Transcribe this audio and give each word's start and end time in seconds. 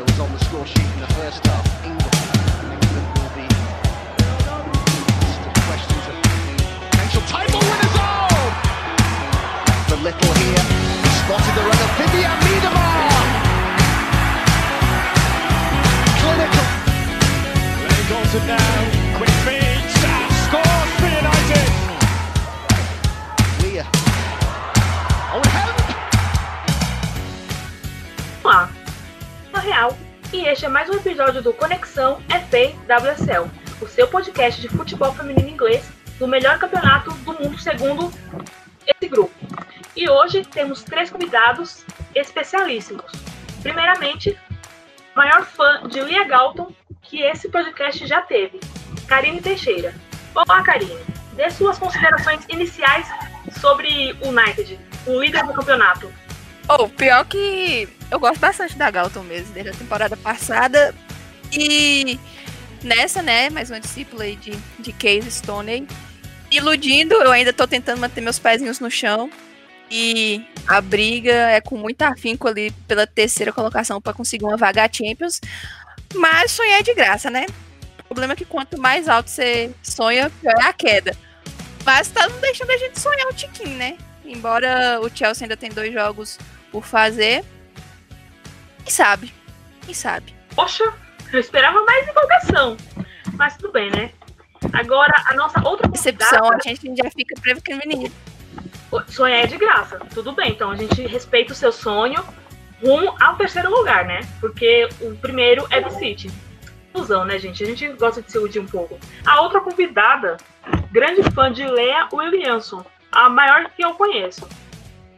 Was 0.00 0.18
on 0.18 0.32
the 0.32 0.42
score 0.46 0.64
sheet 0.64 0.80
in 0.94 1.00
the 1.00 1.06
episódio 31.20 31.42
do 31.42 31.52
Conexão 31.52 32.18
FA 32.30 32.72
WSL, 32.88 33.50
o 33.82 33.86
seu 33.86 34.08
podcast 34.08 34.58
de 34.58 34.70
futebol 34.70 35.12
feminino 35.12 35.50
inglês 35.50 35.86
do 36.18 36.26
melhor 36.26 36.58
campeonato 36.58 37.12
do 37.12 37.34
mundo 37.34 37.60
segundo 37.60 38.10
esse 38.86 39.06
grupo. 39.06 39.34
E 39.94 40.08
hoje 40.08 40.42
temos 40.46 40.82
três 40.82 41.10
convidados 41.10 41.84
especialíssimos. 42.14 43.12
Primeiramente, 43.62 44.34
maior 45.14 45.44
fã 45.44 45.86
de 45.86 46.00
Lia 46.00 46.24
Galton 46.24 46.72
que 47.02 47.20
esse 47.20 47.50
podcast 47.50 48.06
já 48.06 48.22
teve, 48.22 48.58
Karine 49.06 49.42
Teixeira. 49.42 49.94
Olá, 50.34 50.62
Karine. 50.62 51.04
Dê 51.34 51.50
suas 51.50 51.78
considerações 51.78 52.46
iniciais 52.48 53.06
sobre 53.60 54.16
o 54.22 54.28
United, 54.28 54.80
o 55.06 55.20
líder 55.20 55.44
do 55.44 55.52
campeonato. 55.52 56.10
Oh, 56.66 56.88
pior 56.88 57.26
que 57.26 57.99
eu 58.10 58.18
gosto 58.18 58.40
bastante 58.40 58.76
da 58.76 58.90
Galton 58.90 59.22
mesmo, 59.22 59.52
desde 59.52 59.70
a 59.70 59.74
temporada 59.74 60.16
passada. 60.16 60.94
E 61.52 62.18
nessa, 62.82 63.22
né, 63.22 63.50
mais 63.50 63.70
uma 63.70 63.80
discípula 63.80 64.24
aí 64.24 64.36
de, 64.36 64.52
de 64.78 64.92
Case 64.92 65.30
Stoney. 65.30 65.86
Iludindo, 66.50 67.14
eu 67.14 67.30
ainda 67.30 67.52
tô 67.52 67.66
tentando 67.66 68.00
manter 68.00 68.20
meus 68.20 68.38
pezinhos 68.38 68.80
no 68.80 68.90
chão. 68.90 69.30
E 69.90 70.44
a 70.66 70.80
briga 70.80 71.32
é 71.32 71.60
com 71.60 71.76
muito 71.76 72.02
afinco 72.02 72.46
ali 72.46 72.70
pela 72.86 73.06
terceira 73.06 73.52
colocação 73.52 74.00
para 74.00 74.12
conseguir 74.12 74.44
uma 74.44 74.56
vaga 74.56 74.88
Champions. 74.90 75.40
Mas 76.14 76.52
sonhar 76.52 76.80
é 76.80 76.82
de 76.82 76.94
graça, 76.94 77.30
né? 77.30 77.46
O 78.00 78.04
problema 78.04 78.32
é 78.32 78.36
que 78.36 78.44
quanto 78.44 78.80
mais 78.80 79.08
alto 79.08 79.30
você 79.30 79.70
sonha, 79.82 80.30
pior 80.40 80.54
é 80.60 80.64
a 80.64 80.72
queda. 80.72 81.16
Mas 81.84 82.08
tá 82.08 82.28
não 82.28 82.40
deixando 82.40 82.70
a 82.70 82.76
gente 82.76 82.98
sonhar 82.98 83.26
um 83.28 83.32
tiquinho, 83.32 83.76
né? 83.76 83.96
Embora 84.24 85.00
o 85.00 85.08
Chelsea 85.08 85.44
ainda 85.44 85.56
tem 85.56 85.70
dois 85.70 85.92
jogos 85.92 86.38
por 86.70 86.84
fazer. 86.84 87.44
Quem 88.84 88.92
sabe? 88.92 89.32
Quem 89.84 89.94
sabe? 89.94 90.34
Poxa, 90.54 90.92
eu 91.32 91.40
esperava 91.40 91.82
mais 91.82 92.08
empolgação. 92.08 92.76
Mas 93.34 93.56
tudo 93.56 93.72
bem, 93.72 93.90
né? 93.90 94.10
Agora, 94.72 95.12
a 95.26 95.34
nossa 95.34 95.60
outra 95.66 95.88
Decepção, 95.88 96.38
convidada- 96.40 96.62
a 96.64 96.68
gente 96.74 96.96
já 96.96 97.10
fica 97.10 97.34
prevenido. 97.40 98.14
Sonhar 99.08 99.44
é 99.44 99.46
de 99.46 99.56
graça. 99.56 99.98
Tudo 100.12 100.32
bem, 100.32 100.50
então 100.50 100.70
a 100.70 100.76
gente 100.76 101.06
respeita 101.06 101.52
o 101.52 101.56
seu 101.56 101.72
sonho 101.72 102.22
rumo 102.82 103.14
ao 103.20 103.36
terceiro 103.36 103.70
lugar, 103.70 104.04
né? 104.04 104.20
Porque 104.40 104.88
o 105.00 105.14
primeiro 105.16 105.66
é 105.70 105.80
do 105.80 105.90
City. 105.90 106.30
Ilusão, 106.94 107.24
né, 107.24 107.38
gente? 107.38 107.62
A 107.62 107.66
gente 107.66 107.88
gosta 107.92 108.20
de 108.20 108.30
se 108.32 108.36
iludir 108.36 108.58
um 108.58 108.66
pouco. 108.66 108.98
A 109.24 109.40
outra 109.42 109.60
convidada, 109.60 110.36
grande 110.90 111.22
fã 111.30 111.52
de 111.52 111.64
Lea 111.64 112.08
Williamson, 112.12 112.84
a 113.12 113.28
maior 113.28 113.70
que 113.70 113.82
eu 113.84 113.94
conheço. 113.94 114.48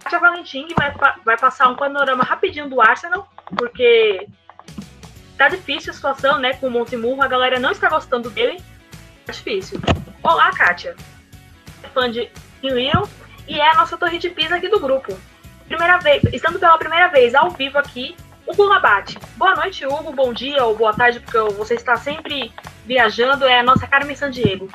A 0.04 0.18
Valentim 0.18 0.68
vai, 0.76 0.92
vai 1.24 1.38
passar 1.38 1.68
um 1.68 1.76
panorama 1.76 2.22
rapidinho 2.24 2.68
do 2.68 2.80
Arsenal, 2.80 3.26
porque 3.56 4.26
tá 5.36 5.48
difícil 5.48 5.92
a 5.92 5.94
situação, 5.94 6.38
né? 6.38 6.54
Com 6.54 6.68
o 6.68 6.70
Montemurro, 6.70 7.22
a 7.22 7.28
galera 7.28 7.58
não 7.58 7.70
está 7.70 7.88
gostando 7.88 8.30
dele. 8.30 8.62
Tá 9.26 9.32
difícil. 9.32 9.80
Olá, 10.22 10.50
Kátia. 10.50 10.96
É 11.82 11.88
fã 11.88 12.10
de 12.10 12.30
Leon 12.62 13.04
e 13.48 13.60
é 13.60 13.70
a 13.70 13.74
nossa 13.74 13.96
torre 13.96 14.18
de 14.18 14.30
pisa 14.30 14.56
aqui 14.56 14.68
do 14.68 14.80
grupo. 14.80 15.18
Primeira 15.66 15.98
vez, 15.98 16.22
estando 16.32 16.58
pela 16.58 16.78
primeira 16.78 17.08
vez 17.08 17.34
ao 17.34 17.50
vivo 17.50 17.78
aqui, 17.78 18.16
o 18.46 18.54
Bulabate. 18.54 19.18
Boa 19.36 19.54
noite, 19.54 19.86
Hugo, 19.86 20.12
bom 20.12 20.32
dia 20.32 20.64
ou 20.64 20.76
boa 20.76 20.92
tarde, 20.92 21.20
porque 21.20 21.38
você 21.54 21.74
está 21.74 21.96
sempre 21.96 22.52
viajando, 22.84 23.46
é 23.46 23.60
a 23.60 23.62
nossa 23.62 23.86
Carmen 23.86 24.16
Sandiego. 24.16 24.68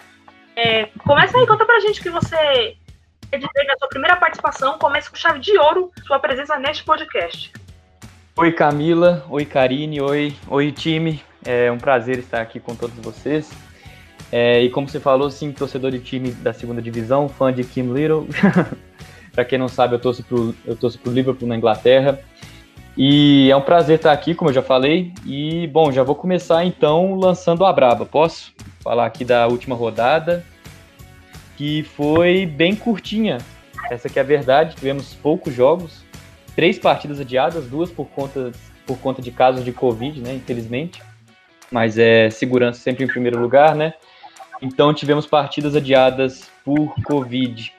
É, 0.55 0.85
começa 1.05 1.37
aí, 1.37 1.45
conta 1.45 1.65
pra 1.65 1.79
gente 1.79 1.99
o 1.99 2.03
que 2.03 2.09
você 2.09 2.77
quer 3.29 3.37
dizer 3.37 3.63
na 3.67 3.77
sua 3.77 3.89
primeira 3.89 4.15
participação, 4.15 4.79
comece 4.79 5.09
com 5.09 5.15
chave 5.15 5.39
de 5.39 5.57
ouro 5.57 5.91
sua 6.05 6.19
presença 6.19 6.57
neste 6.57 6.83
podcast. 6.83 7.51
Oi 8.39 8.51
Camila, 8.51 9.25
oi 9.31 9.45
Karine, 9.45 9.99
oi, 9.99 10.31
oi 10.47 10.71
time. 10.71 11.19
É 11.43 11.71
um 11.71 11.79
prazer 11.79 12.19
estar 12.19 12.39
aqui 12.39 12.59
com 12.59 12.75
todos 12.75 12.95
vocês. 12.97 13.49
É, 14.31 14.61
e 14.61 14.69
como 14.69 14.87
você 14.87 14.99
falou, 14.99 15.31
sim, 15.31 15.51
torcedor 15.51 15.89
de 15.89 15.97
time 15.97 16.29
da 16.29 16.53
segunda 16.53 16.79
divisão, 16.79 17.27
fã 17.27 17.51
de 17.51 17.63
Kim 17.63 17.91
Little. 17.91 18.27
Para 19.33 19.43
quem 19.43 19.57
não 19.57 19.67
sabe, 19.67 19.95
eu 19.95 19.99
torço 19.99 20.23
pro, 20.23 20.53
eu 20.67 20.75
pro 20.75 21.11
Liverpool 21.11 21.47
na 21.47 21.57
Inglaterra. 21.57 22.19
E 22.95 23.49
é 23.49 23.55
um 23.55 23.61
prazer 23.61 23.95
estar 23.95 24.11
aqui, 24.11 24.35
como 24.35 24.51
eu 24.51 24.53
já 24.53 24.61
falei. 24.61 25.11
E 25.25 25.65
bom, 25.73 25.91
já 25.91 26.03
vou 26.03 26.13
começar 26.13 26.63
então 26.63 27.15
lançando 27.15 27.65
a 27.65 27.73
braba. 27.73 28.05
Posso 28.05 28.53
falar 28.81 29.07
aqui 29.07 29.25
da 29.25 29.47
última 29.47 29.75
rodada, 29.75 30.45
que 31.57 31.81
foi 31.81 32.45
bem 32.45 32.75
curtinha. 32.75 33.39
Essa 33.89 34.07
que 34.07 34.19
é 34.19 34.21
a 34.21 34.25
verdade. 34.25 34.75
Tivemos 34.75 35.15
poucos 35.15 35.55
jogos, 35.55 36.05
três 36.57 36.79
partidas 36.79 37.19
adiadas, 37.19 37.67
duas 37.67 37.91
por 37.91 38.07
conta, 38.07 38.51
por 38.83 38.97
conta 38.97 39.21
de 39.21 39.29
casos 39.29 39.63
de 39.63 39.71
Covid, 39.71 40.19
né, 40.19 40.33
infelizmente. 40.33 41.03
Mas 41.71 41.99
é 41.99 42.31
segurança 42.31 42.81
sempre 42.81 43.03
em 43.03 43.07
primeiro 43.07 43.39
lugar, 43.39 43.75
né? 43.75 43.93
Então 44.59 44.91
tivemos 44.91 45.27
partidas 45.27 45.75
adiadas 45.75 46.49
por 46.65 46.95
Covid. 47.03 47.71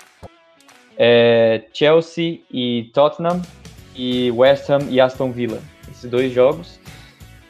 É, 0.97 1.65
Chelsea 1.73 2.39
e 2.53 2.89
Tottenham, 2.95 3.43
e 3.97 4.31
West 4.31 4.71
Ham 4.71 4.87
e 4.89 5.01
Aston 5.01 5.33
Villa. 5.33 5.61
Esses 5.91 6.09
dois 6.09 6.33
jogos. 6.33 6.79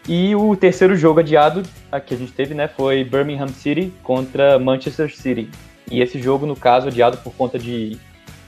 E 0.08 0.34
o 0.34 0.56
terceiro 0.56 0.96
jogo 0.96 1.20
adiado 1.20 1.62
que 2.06 2.14
a 2.14 2.16
gente 2.16 2.32
teve, 2.32 2.54
né, 2.54 2.68
foi 2.68 3.04
Birmingham 3.04 3.48
City 3.48 3.92
contra 4.02 4.58
Manchester 4.58 5.14
City. 5.14 5.50
E 5.90 6.00
esse 6.00 6.18
jogo, 6.22 6.46
no 6.46 6.56
caso, 6.56 6.88
adiado 6.88 7.18
por 7.18 7.34
conta 7.34 7.58
de 7.58 7.98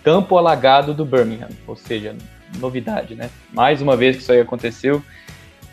campo 0.03 0.39
alagado 0.39 0.95
do 0.95 1.05
Birmingham, 1.05 1.51
ou 1.67 1.77
seja, 1.77 2.17
novidade, 2.59 3.15
né? 3.15 3.31
Mais 3.53 3.81
uma 3.83 3.97
vez 3.97 4.17
que 4.17 4.23
isso 4.23 4.33
aí 4.33 4.41
aconteceu. 4.41 5.03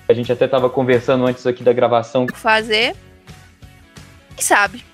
A 0.07 0.13
gente 0.13 0.31
até 0.31 0.45
estava 0.45 0.69
conversando 0.69 1.25
antes 1.25 1.45
aqui 1.45 1.63
da 1.63 1.73
gravação. 1.73 2.27
Fazer. 2.33 2.95
Quem 4.35 4.43
sabe? 4.43 4.85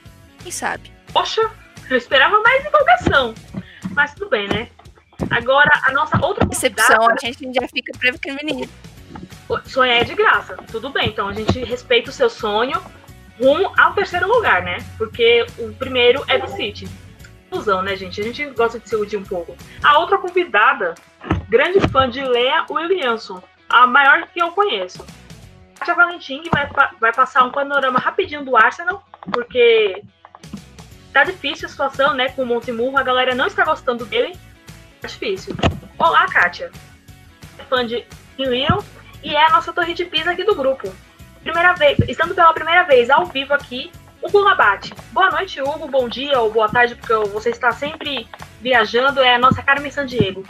Quem 0.41 0.51
sabe? 0.51 0.91
Poxa, 1.11 1.49
eu 1.89 1.97
esperava 1.97 2.39
mais 2.41 2.65
empolgação. 2.65 3.33
Mas 3.91 4.13
tudo 4.13 4.29
bem, 4.29 4.47
né? 4.47 4.67
Agora, 5.29 5.69
a 5.85 5.91
nossa 5.91 6.17
outra 6.25 6.45
Decepção, 6.45 6.97
convidada- 6.97 7.19
a 7.21 7.25
gente 7.25 7.53
já 7.53 7.67
fica 7.67 7.91
prevenido. 7.97 8.71
Sonhar 9.65 9.97
é 10.01 10.03
de 10.03 10.15
graça. 10.15 10.55
Tudo 10.71 10.89
bem, 10.89 11.09
então 11.09 11.27
a 11.27 11.33
gente 11.33 11.63
respeita 11.63 12.09
o 12.09 12.13
seu 12.13 12.29
sonho 12.29 12.81
rumo 13.39 13.71
ao 13.77 13.93
terceiro 13.93 14.27
lugar, 14.27 14.63
né? 14.63 14.77
Porque 14.97 15.45
o 15.59 15.71
primeiro 15.73 16.23
é 16.27 16.39
do 16.39 16.47
City. 17.53 17.63
Ilusão, 17.63 17.81
né, 17.81 17.95
gente? 17.95 18.19
A 18.19 18.23
gente 18.23 18.45
gosta 18.47 18.79
de 18.79 18.89
se 18.89 18.95
iludir 18.95 19.17
um 19.17 19.23
pouco. 19.23 19.55
A 19.83 19.99
outra 19.99 20.17
convidada, 20.17 20.95
grande 21.47 21.79
fã 21.89 22.09
de 22.09 22.23
Lea 22.23 22.65
Williamson, 22.69 23.41
a 23.69 23.85
maior 23.85 24.27
que 24.27 24.41
eu 24.41 24.51
conheço. 24.51 25.05
A 25.79 25.93
Valentim 25.93 26.43
vai, 26.51 26.69
vai 26.99 27.13
passar 27.13 27.43
um 27.43 27.51
panorama 27.51 27.99
rapidinho 27.99 28.43
do 28.45 28.55
Arsenal, 28.55 29.03
porque 29.31 30.01
tá 31.11 31.23
difícil 31.23 31.67
a 31.67 31.69
situação, 31.69 32.13
né? 32.13 32.29
Com 32.29 32.43
o 32.43 32.45
Montemurro, 32.45 32.97
a 32.97 33.03
galera 33.03 33.35
não 33.35 33.47
está 33.47 33.65
gostando 33.65 34.05
dele. 34.05 34.37
Tá 35.01 35.07
difícil. 35.07 35.55
Olá, 35.97 36.25
Kátia. 36.27 36.71
É 37.57 37.63
fã 37.63 37.85
de 37.85 38.05
Leon 38.37 38.81
e 39.21 39.35
é 39.35 39.45
a 39.45 39.51
nossa 39.51 39.73
torre 39.73 39.93
de 39.93 40.05
pisa 40.05 40.31
aqui 40.31 40.43
do 40.43 40.55
grupo. 40.55 40.93
Primeira 41.43 41.73
vez, 41.73 41.99
estando 42.07 42.33
pela 42.33 42.53
primeira 42.53 42.83
vez 42.83 43.09
ao 43.09 43.25
vivo 43.25 43.53
aqui, 43.53 43.91
o 44.23 44.29
Bulabate. 44.29 44.93
Boa 45.11 45.29
noite, 45.29 45.61
Hugo, 45.61 45.87
bom 45.87 46.07
dia 46.07 46.39
ou 46.39 46.51
boa 46.51 46.69
tarde, 46.69 46.95
porque 46.95 47.13
você 47.29 47.49
está 47.49 47.71
sempre 47.71 48.25
viajando, 48.61 49.21
é 49.21 49.35
a 49.35 49.39
nossa 49.39 49.61
Carmen 49.61 49.91
Sandiego. 49.91 50.43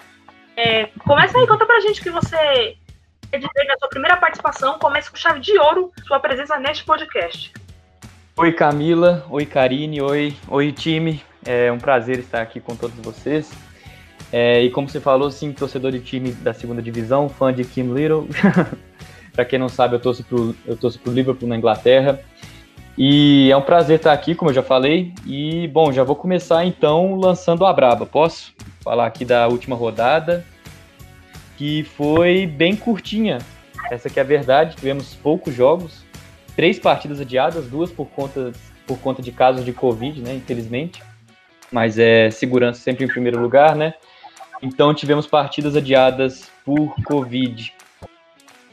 É, 0.55 0.85
começa 0.99 1.37
aí, 1.37 1.47
conta 1.47 1.65
pra 1.65 1.81
gente 1.81 1.99
o 1.99 2.03
que 2.03 2.11
você 2.11 2.77
quer 3.31 3.37
dizer 3.37 3.65
na 3.67 3.75
sua 3.79 3.89
primeira 3.89 4.15
participação, 4.17 4.77
comece 4.77 5.09
com 5.09 5.17
chave 5.17 5.39
de 5.39 5.57
ouro 5.57 5.91
sua 6.05 6.19
presença 6.19 6.59
neste 6.59 6.85
podcast. 6.85 7.51
Oi 8.37 8.51
Camila, 8.51 9.25
oi 9.29 9.45
Karine, 9.45 10.01
oi, 10.01 10.35
oi 10.47 10.71
time. 10.71 11.21
É 11.45 11.71
um 11.71 11.79
prazer 11.79 12.19
estar 12.19 12.41
aqui 12.41 12.59
com 12.59 12.75
todos 12.75 12.95
vocês. 12.99 13.51
É, 14.31 14.61
e 14.61 14.69
como 14.69 14.87
você 14.87 14.99
falou, 14.99 15.29
sim, 15.29 15.51
torcedor 15.51 15.91
de 15.91 15.99
time 15.99 16.31
da 16.31 16.53
segunda 16.53 16.81
divisão, 16.81 17.27
fã 17.27 17.51
de 17.51 17.63
Kim 17.63 17.93
Little. 17.93 18.27
Para 19.33 19.45
quem 19.45 19.57
não 19.57 19.67
sabe, 19.67 19.95
eu 19.95 19.99
torço 19.99 20.23
pro, 20.23 20.55
eu 20.65 20.77
torço 20.77 20.99
pro 20.99 21.11
Liverpool 21.11 21.49
na 21.49 21.57
Inglaterra. 21.57 22.23
E 22.97 23.49
é 23.51 23.57
um 23.57 23.61
prazer 23.61 23.97
estar 23.97 24.13
aqui, 24.13 24.35
como 24.35 24.51
eu 24.51 24.55
já 24.55 24.61
falei. 24.61 25.13
E 25.25 25.67
bom, 25.69 25.91
já 25.91 26.03
vou 26.03 26.15
começar 26.15 26.63
então 26.63 27.15
lançando 27.15 27.65
a 27.65 27.73
braba. 27.73 28.05
Posso 28.05 28.53
falar 28.81 29.07
aqui 29.07 29.25
da 29.25 29.47
última 29.47 29.75
rodada, 29.75 30.45
que 31.57 31.83
foi 31.83 32.45
bem 32.45 32.75
curtinha. 32.75 33.39
essa 33.89 34.09
que 34.09 34.19
é 34.19 34.21
a 34.21 34.25
verdade. 34.25 34.75
Tivemos 34.75 35.15
poucos 35.15 35.55
jogos, 35.55 36.05
três 36.55 36.77
partidas 36.77 37.19
adiadas, 37.19 37.67
duas 37.67 37.91
por 37.91 38.05
conta, 38.07 38.51
por 38.85 38.99
conta 38.99 39.21
de 39.21 39.31
casos 39.31 39.65
de 39.65 39.73
Covid, 39.73 40.21
né? 40.21 40.35
Infelizmente. 40.35 41.01
Mas 41.71 41.97
é 41.97 42.29
segurança 42.29 42.79
sempre 42.79 43.05
em 43.05 43.07
primeiro 43.07 43.41
lugar, 43.41 43.75
né? 43.75 43.95
Então 44.61 44.93
tivemos 44.93 45.25
partidas 45.25 45.75
adiadas 45.75 46.51
por 46.63 46.93
Covid. 47.03 47.73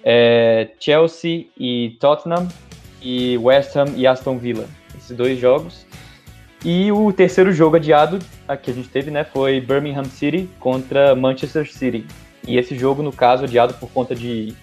É, 0.04 0.68
Chelsea 0.78 1.46
e 1.58 1.96
Tottenham 1.98 2.48
e 3.00 3.36
West 3.38 3.76
Ham 3.76 3.92
e 3.96 4.06
Aston 4.06 4.38
Villa. 4.38 4.66
Esses 4.96 5.16
dois 5.16 5.38
jogos. 5.38 5.86
E 6.64 6.92
o 6.92 7.12
terceiro 7.12 7.52
jogo 7.52 7.76
adiado 7.76 8.18
que 8.62 8.70
a 8.70 8.74
gente 8.74 8.88
teve, 8.88 9.10
né, 9.10 9.24
foi 9.24 9.60
Birmingham 9.60 10.04
City 10.04 10.48
contra 10.58 11.14
Manchester 11.14 11.70
City. 11.72 12.06
E 12.46 12.58
esse 12.58 12.76
jogo, 12.76 13.02
no 13.02 13.12
caso, 13.12 13.44
adiado 13.44 13.74
por 13.74 13.90
conta 13.90 14.14
de 14.14 14.54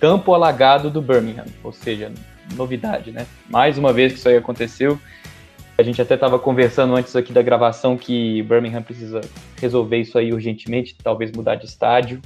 campo 0.00 0.32
alagado 0.34 0.90
do 0.90 1.02
Birmingham, 1.02 1.44
ou 1.62 1.72
seja, 1.72 2.10
novidade, 2.54 3.10
né? 3.12 3.26
Mais 3.48 3.78
uma 3.78 3.92
vez 3.92 4.12
que 4.12 4.18
isso 4.18 4.28
aí 4.28 4.36
aconteceu. 4.36 4.98
A 5.76 5.82
gente 5.82 6.00
até 6.00 6.14
estava 6.14 6.38
conversando 6.38 6.94
antes 6.94 7.14
aqui 7.16 7.32
da 7.32 7.42
gravação 7.42 7.96
que 7.96 8.42
Birmingham 8.42 8.82
precisa 8.82 9.20
resolver 9.60 9.98
isso 9.98 10.18
aí 10.18 10.32
urgentemente, 10.32 10.96
talvez 11.02 11.32
mudar 11.32 11.54
de 11.56 11.66
estádio. 11.66 12.20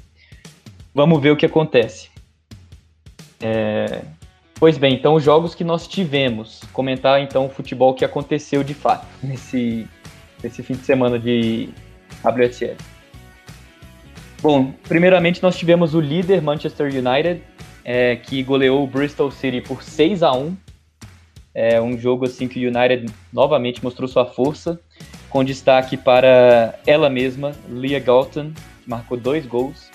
Vamos 0.95 1.21
ver 1.21 1.31
o 1.31 1.37
que 1.37 1.47
acontece. 1.47 2.11
É, 3.41 4.03
Pois 4.59 4.79
bem, 4.79 4.95
então 4.95 5.15
os 5.15 5.23
jogos 5.23 5.55
que 5.55 5.63
nós 5.63 5.87
tivemos, 5.87 6.63
comentar 6.73 7.21
então 7.21 7.45
o 7.45 7.51
futebol 7.51 7.93
que 7.93 8.07
aconteceu 8.07 8.65
de 8.65 8.73
fato 8.73 9.07
nesse, 9.23 9.87
nesse 10.43 10.63
fim 10.63 10.75
de 10.75 10.85
semana 10.85 11.19
de 11.19 11.69
WSL. 12.25 12.77
Bom, 14.41 14.73
primeiramente 14.89 15.43
nós 15.43 15.59
tivemos 15.59 15.95
o 15.95 16.01
líder 16.01 16.41
Manchester 16.41 16.87
United, 16.87 17.43
é, 17.85 18.17
que 18.17 18.43
goleou 18.43 18.83
o 18.83 18.87
Bristol 18.87 19.31
City 19.31 19.61
por 19.61 19.83
6 19.83 20.23
a 20.23 20.33
1 20.33 20.57
É 21.55 21.81
um 21.81 21.99
jogo 21.99 22.25
assim 22.25 22.49
que 22.49 22.67
o 22.67 22.69
United 22.69 23.13
novamente 23.31 23.85
mostrou 23.85 24.09
sua 24.09 24.25
força, 24.25 24.81
com 25.29 25.45
destaque 25.45 25.99
para 25.99 26.79
ela 26.87 27.11
mesma, 27.11 27.53
Leah 27.69 28.03
Galton, 28.03 28.53
que 28.83 28.89
marcou 28.89 29.19
dois 29.19 29.45
gols, 29.45 29.91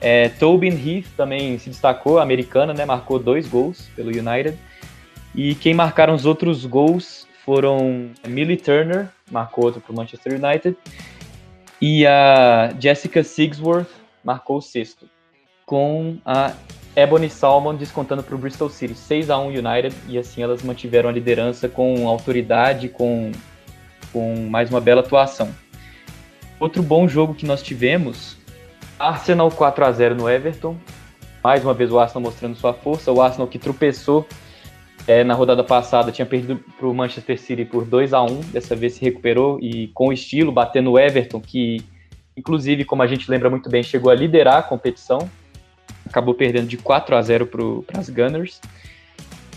é, 0.00 0.28
Tobin 0.28 0.68
Heath 0.70 1.06
também 1.16 1.58
se 1.58 1.70
destacou, 1.70 2.18
americana, 2.18 2.74
né? 2.74 2.84
Marcou 2.84 3.18
dois 3.18 3.46
gols 3.48 3.88
pelo 3.96 4.10
United. 4.10 4.56
E 5.34 5.54
quem 5.54 5.74
marcaram 5.74 6.14
os 6.14 6.24
outros 6.24 6.64
gols 6.64 7.26
foram 7.44 8.10
Millie 8.26 8.56
Turner, 8.56 9.08
marcou 9.30 9.66
outro 9.66 9.80
para 9.80 9.92
o 9.92 9.96
Manchester 9.96 10.40
United, 10.42 10.76
e 11.80 12.06
a 12.06 12.74
Jessica 12.78 13.22
Sigsworth 13.22 13.90
marcou 14.24 14.56
o 14.56 14.62
sexto, 14.62 15.08
com 15.64 16.18
a 16.24 16.52
Ebony 16.96 17.28
Salmon 17.28 17.74
descontando 17.74 18.22
para 18.22 18.34
o 18.34 18.38
Bristol 18.38 18.70
City, 18.70 18.94
6 18.94 19.30
a 19.30 19.38
1 19.38 19.48
United, 19.48 19.94
e 20.08 20.18
assim 20.18 20.42
elas 20.42 20.62
mantiveram 20.62 21.10
a 21.10 21.12
liderança 21.12 21.68
com 21.68 22.08
autoridade, 22.08 22.88
com, 22.88 23.30
com 24.12 24.34
mais 24.48 24.70
uma 24.70 24.80
bela 24.80 25.02
atuação. 25.02 25.54
Outro 26.58 26.82
bom 26.82 27.06
jogo 27.06 27.34
que 27.34 27.44
nós 27.44 27.62
tivemos 27.62 28.38
Arsenal 28.98 29.50
4 29.50 29.84
a 29.84 29.92
0 29.92 30.14
no 30.14 30.28
Everton. 30.28 30.76
Mais 31.44 31.62
uma 31.62 31.74
vez 31.74 31.92
o 31.92 31.98
Arsenal 31.98 32.22
mostrando 32.22 32.56
sua 32.56 32.72
força. 32.72 33.12
O 33.12 33.20
Arsenal 33.20 33.46
que 33.46 33.58
tropeçou 33.58 34.26
é, 35.06 35.22
na 35.22 35.34
rodada 35.34 35.62
passada, 35.62 36.10
tinha 36.10 36.26
perdido 36.26 36.56
para 36.76 36.86
o 36.86 36.94
Manchester 36.94 37.38
City 37.38 37.64
por 37.64 37.84
2 37.84 38.12
a 38.12 38.22
1 38.22 38.40
Dessa 38.52 38.74
vez 38.74 38.94
se 38.94 39.04
recuperou 39.04 39.58
e 39.60 39.88
com 39.88 40.12
estilo, 40.12 40.50
batendo 40.50 40.92
o 40.92 40.98
Everton, 40.98 41.40
que 41.40 41.84
inclusive, 42.36 42.84
como 42.84 43.02
a 43.02 43.06
gente 43.06 43.30
lembra 43.30 43.48
muito 43.48 43.70
bem, 43.70 43.82
chegou 43.82 44.10
a 44.10 44.14
liderar 44.14 44.56
a 44.56 44.62
competição. 44.62 45.18
Acabou 46.06 46.34
perdendo 46.34 46.66
de 46.66 46.76
4 46.76 47.16
a 47.16 47.22
0 47.22 47.46
para 47.46 48.00
as 48.00 48.08
Gunners. 48.08 48.60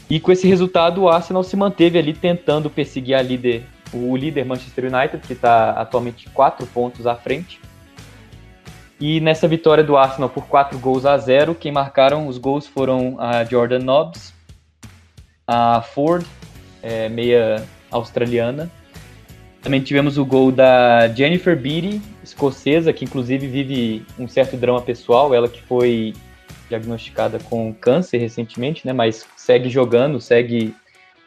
E 0.09 0.19
com 0.19 0.31
esse 0.31 0.47
resultado, 0.47 1.01
o 1.01 1.09
Arsenal 1.09 1.43
se 1.43 1.55
manteve 1.55 1.97
ali 1.97 2.13
tentando 2.13 2.69
perseguir 2.69 3.15
a 3.15 3.21
líder, 3.21 3.63
o 3.93 4.15
líder 4.15 4.45
Manchester 4.45 4.85
United, 4.85 5.25
que 5.25 5.33
está 5.33 5.71
atualmente 5.71 6.29
4 6.29 6.65
pontos 6.67 7.05
à 7.07 7.15
frente. 7.15 7.59
E 8.99 9.21
nessa 9.21 9.47
vitória 9.47 9.83
do 9.83 9.95
Arsenal 9.95 10.29
por 10.29 10.45
4 10.47 10.77
gols 10.77 11.05
a 11.05 11.17
0, 11.17 11.55
quem 11.55 11.71
marcaram 11.71 12.27
os 12.27 12.37
gols 12.37 12.67
foram 12.67 13.15
a 13.17 13.45
Jordan 13.45 13.79
Nobbs, 13.79 14.33
a 15.47 15.81
Ford, 15.81 16.25
é, 16.83 17.07
meia 17.07 17.63
australiana. 17.89 18.69
Também 19.61 19.81
tivemos 19.81 20.17
o 20.17 20.25
gol 20.25 20.51
da 20.51 21.07
Jennifer 21.09 21.55
Beattie, 21.55 22.01
escocesa, 22.23 22.93
que 22.93 23.03
inclusive 23.03 23.47
vive 23.47 24.05
um 24.17 24.27
certo 24.27 24.55
drama 24.55 24.81
pessoal. 24.81 25.33
Ela 25.33 25.47
que 25.47 25.61
foi 25.61 26.13
diagnosticada 26.69 27.39
com 27.39 27.73
câncer 27.73 28.17
recentemente, 28.17 28.85
né? 28.85 28.93
Mas 28.93 29.25
segue 29.35 29.69
jogando, 29.69 30.21
segue 30.21 30.73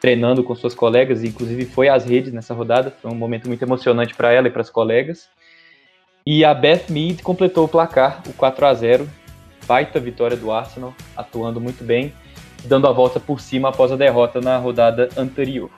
treinando 0.00 0.42
com 0.42 0.54
suas 0.54 0.74
colegas, 0.74 1.22
e 1.22 1.28
inclusive 1.28 1.64
foi 1.66 1.88
às 1.88 2.04
redes 2.04 2.32
nessa 2.32 2.54
rodada. 2.54 2.90
Foi 2.90 3.10
um 3.10 3.14
momento 3.14 3.48
muito 3.48 3.62
emocionante 3.62 4.14
para 4.14 4.32
ela 4.32 4.48
e 4.48 4.50
para 4.50 4.62
as 4.62 4.70
colegas. 4.70 5.28
E 6.24 6.44
a 6.44 6.54
Beth 6.54 6.84
Mead 6.88 7.22
completou 7.22 7.64
o 7.64 7.69
placar, 7.69 8.22
o 8.28 8.32
4 8.32 8.66
a 8.66 8.74
0 8.74 9.08
Baita 9.66 9.98
vitória 9.98 10.36
do 10.36 10.52
Arsenal, 10.52 10.94
atuando 11.16 11.60
muito 11.60 11.84
bem, 11.84 12.12
dando 12.64 12.86
a 12.86 12.92
volta 12.92 13.19
por 13.20 13.40
cima 13.40 13.69
após 13.69 13.90
a 13.92 13.96
derrota 13.96 14.40
na 14.40 14.56
rodada 14.56 15.08
anterior. 15.16 15.70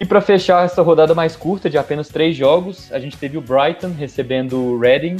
E 0.00 0.04
para 0.04 0.20
fechar 0.20 0.64
essa 0.64 0.82
rodada 0.82 1.14
mais 1.14 1.36
curta, 1.36 1.70
de 1.70 1.78
apenas 1.78 2.08
três 2.08 2.36
jogos, 2.36 2.92
a 2.92 2.98
gente 2.98 3.16
teve 3.16 3.38
o 3.38 3.40
Brighton 3.40 3.92
recebendo 3.92 4.56
o 4.58 4.78
Reading. 4.78 5.16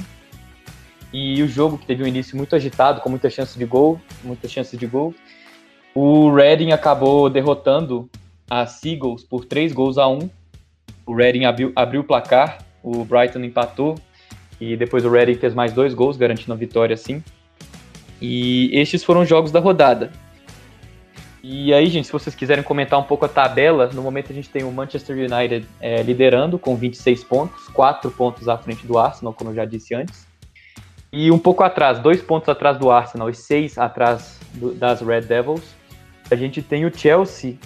E 1.13 1.43
o 1.43 1.49
jogo 1.49 1.79
que 1.79 1.87
teve 1.87 2.03
um 2.03 2.07
início 2.07 2.37
muito 2.37 2.57
agitado, 2.57 3.01
com 3.01 3.09
muita 3.09 3.31
chance 3.31 3.59
de 3.59 3.65
gol, 3.65 4.01
muita 4.23 4.49
chance 4.49 4.77
de 4.77 4.87
gol. 4.87 5.15
O 5.95 6.35
Reading 6.35 6.73
acabou 6.73 7.31
derrotando 7.31 8.11
a 8.51 8.67
Seagulls 8.67 9.25
por 9.25 9.45
três 9.45 9.73
gols 9.73 9.97
a 9.97 10.09
um. 10.09 10.29
O 11.07 11.15
Reading 11.15 11.45
abriu, 11.45 11.73
abriu 11.77 12.01
o 12.01 12.05
placar, 12.05 12.59
o 12.83 13.05
Brighton 13.05 13.41
empatou 13.41 13.95
e 14.61 14.77
depois 14.77 15.05
o 15.05 15.11
Reading 15.11 15.35
fez 15.35 15.55
mais 15.55 15.73
dois 15.73 15.95
gols, 15.95 16.17
garantindo 16.17 16.53
a 16.53 16.57
vitória 16.57 16.95
assim. 16.95 17.23
E 18.21 18.71
estes 18.73 19.05
foram 19.05 19.23
os 19.23 19.29
jogos 19.29 19.51
da 19.51 19.61
rodada. 19.61 20.11
E 21.43 21.75
aí, 21.75 21.89
gente, 21.89 22.07
se 22.07 22.13
vocês 22.13 22.35
quiserem 22.35 22.65
comentar 22.65 22.99
um 22.99 23.03
pouco 23.03 23.27
a 23.27 23.29
tabela, 23.29 23.91
no 23.93 24.01
momento 24.01 24.33
a 24.33 24.35
gente 24.35 24.49
tem 24.49 24.65
o 24.65 24.73
Manchester 24.73 25.15
United 25.15 25.67
é, 25.79 26.03
liderando 26.03 26.59
com 26.59 26.75
26 26.75 27.23
pontos, 27.25 27.69
4 27.69 28.11
pontos 28.13 28.49
à 28.49 28.57
frente 28.57 28.87
do 28.87 28.99
Arsenal, 28.99 29.35
como 29.35 29.51
eu 29.51 29.55
já 29.55 29.67
disse 29.67 29.95
antes. 29.95 30.27
E 31.13 31.31
um 31.31 31.39
pouco 31.39 31.63
atrás, 31.63 31.99
dois 31.99 32.23
pontos 32.23 32.49
atrás 32.49 32.79
do 32.79 32.91
Arsenal 32.91 33.29
e 33.29 33.35
seis 33.35 33.77
atrás 33.79 34.41
do, 34.55 34.75
das 34.75 35.01
Red 35.01 35.23
Devils, 35.23 35.63
a 36.31 36.35
gente 36.35 36.63
tem 36.63 36.87
o 36.87 36.99
Chelsea 36.99 37.57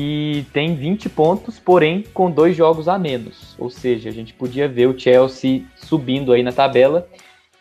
e 0.00 0.44
tem 0.52 0.76
20 0.76 1.08
pontos, 1.08 1.58
porém 1.58 2.04
com 2.14 2.30
dois 2.30 2.56
jogos 2.56 2.86
a 2.86 2.96
menos. 2.96 3.56
Ou 3.58 3.68
seja, 3.68 4.08
a 4.08 4.12
gente 4.12 4.32
podia 4.32 4.68
ver 4.68 4.86
o 4.86 4.96
Chelsea 4.96 5.64
subindo 5.74 6.32
aí 6.32 6.40
na 6.40 6.52
tabela 6.52 7.08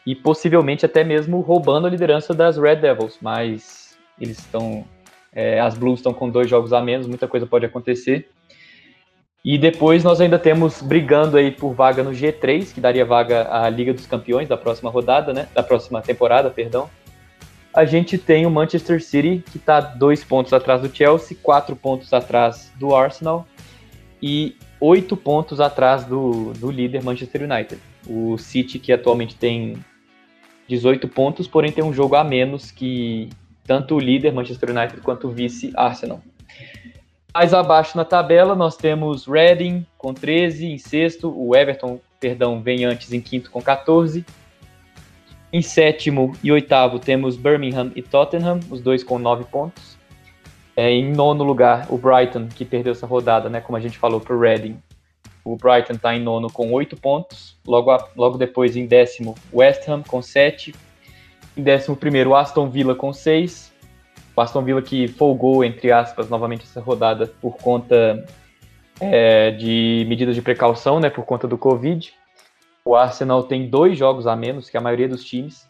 e 0.06 0.13
possivelmente 0.13 0.86
até 0.86 1.03
mesmo 1.03 1.39
roubando 1.39 1.88
a 1.88 1.89
liderança 1.89 2.36
das 2.36 2.56
Red 2.56 2.75
Devils, 2.75 3.17
mas 3.20 3.98
eles 4.22 4.38
estão. 4.38 4.86
É, 5.34 5.60
as 5.60 5.75
Blues 5.75 6.00
estão 6.00 6.13
com 6.13 6.29
dois 6.29 6.48
jogos 6.48 6.74
a 6.74 6.82
menos, 6.82 7.08
muita 7.08 7.27
coisa 7.27 7.48
pode 7.48 7.65
acontecer. 7.65 8.29
E 9.44 9.58
depois 9.58 10.03
nós 10.03 10.22
ainda 10.22 10.38
temos 10.38 10.79
brigando 10.79 11.38
aí 11.38 11.50
por 11.50 11.74
vaga 11.74 12.03
no 12.03 12.12
G3, 12.12 12.72
que 12.72 12.79
daria 12.79 13.06
vaga 13.06 13.48
à 13.50 13.67
Liga 13.67 13.94
dos 13.94 14.06
Campeões 14.06 14.48
da 14.48 14.58
próxima 14.58 14.91
rodada, 14.91 15.34
né? 15.34 15.48
Da 15.56 15.63
próxima 15.63 16.01
temporada, 16.03 16.51
perdão 16.51 16.88
a 17.77 17.86
gente 17.86 18.17
tem 18.17 18.43
o 18.43 18.50
Manchester 18.50 19.00
City, 19.03 19.43
que 19.51 19.57
está 19.57 19.79
dois 19.79 20.24
pontos 20.24 20.51
atrás 20.51 20.81
do 20.81 20.89
Chelsea, 20.89 21.38
quatro 21.43 21.75
pontos 21.75 22.12
atrás 22.12 22.74
do 22.75 22.96
Arsenal 22.96 23.46
e 24.19 24.55
oito 24.81 25.15
pontos 25.15 25.60
atrás 25.60 26.03
do, 26.03 26.53
do 26.53 26.72
líder 26.72 27.03
Manchester 27.03 27.43
United. 27.43 27.79
O 28.10 28.36
City, 28.39 28.79
que 28.79 28.91
atualmente 28.91 29.36
tem 29.36 29.77
18 30.67 31.07
pontos, 31.07 31.48
porém 31.48 31.72
tem 31.72 31.84
um 31.84 31.93
jogo 31.93 32.15
a 32.15 32.24
menos 32.24 32.72
que 32.72 33.29
tanto 33.63 33.93
o 33.93 34.00
líder 34.00 34.34
Manchester 34.34 34.72
United 34.72 35.00
quanto 35.01 35.27
o 35.27 35.31
vice 35.31 35.72
Arsenal. 35.75 36.19
Mais 37.31 37.53
abaixo 37.53 37.96
na 37.96 38.03
tabela 38.03 38.55
nós 38.55 38.75
temos 38.75 39.27
Reading 39.27 39.86
com 40.00 40.15
13 40.15 40.65
em 40.65 40.79
sexto, 40.79 41.31
o 41.31 41.55
Everton, 41.55 42.00
perdão, 42.19 42.60
vem 42.60 42.86
antes 42.86 43.13
em 43.13 43.22
quinto 43.22 43.51
com 43.51 43.62
14, 43.62 44.25
em 45.51 45.62
sétimo 45.62 46.34
e 46.44 46.51
oitavo 46.51 47.00
temos 47.00 47.38
Birmingham 47.38 47.92
e 47.96 48.01
Tottenham, 48.01 48.60
os 48.70 48.82
dois 48.82 49.04
com 49.04 49.18
nove 49.18 49.46
pontos. 49.46 49.98
É, 50.75 50.92
em 50.92 51.12
nono 51.12 51.44
lugar, 51.44 51.88
o 51.89 51.98
Brighton, 51.98 52.48
que 52.48 52.63
perdeu 52.63 52.92
essa 52.92 53.08
rodada, 53.08 53.50
né, 53.50 53.60
como 53.60 53.77
a 53.77 53.82
gente 53.82 53.98
falou, 53.98 54.20
para 54.20 54.36
o 54.36 54.39
Reading. 54.39 54.77
O 55.44 55.56
Brighton 55.56 55.94
está 55.94 56.16
em 56.16 56.22
nono 56.22 56.51
com 56.51 56.72
oito 56.74 56.96
pontos. 56.96 57.58
Logo, 57.66 57.89
a, 57.89 58.08
logo 58.16 58.38
depois, 58.38 58.75
em 58.75 58.86
décimo, 58.86 59.34
West 59.51 59.88
Ham 59.88 60.04
com 60.04 60.22
sete. 60.22 60.75
Em 61.56 61.63
décimo 61.63 61.96
primeiro, 61.96 62.36
Aston 62.36 62.70
Villa 62.70 62.94
com 62.94 63.12
seis. 63.12 63.74
O 64.36 64.42
Aston 64.42 64.62
Villa 64.63 64.82
que 64.82 65.08
folgou, 65.08 65.63
entre 65.63 65.92
aspas, 65.92 66.30
novamente 66.30 66.63
essa 66.63 66.80
rodada 66.80 67.25
por 67.42 67.58
conta 67.58 68.24
é, 69.00 69.51
de 69.51 70.06
medidas 70.08 70.36
de 70.36 70.42
precaução, 70.42 71.00
né, 71.00 71.10
por 71.10 71.25
conta 71.25 71.48
do 71.48 71.58
Covid. 71.58 72.13
O 72.88 72.96
Arsenal 72.96 73.44
tem 73.44 73.67
dois 73.67 73.98
jogos 73.98 74.25
a 74.27 74.34
menos 74.34 74.70
que 74.70 74.77
a 74.77 74.79
maioria 74.79 75.10
dos 75.10 75.22
times. 75.22 75.67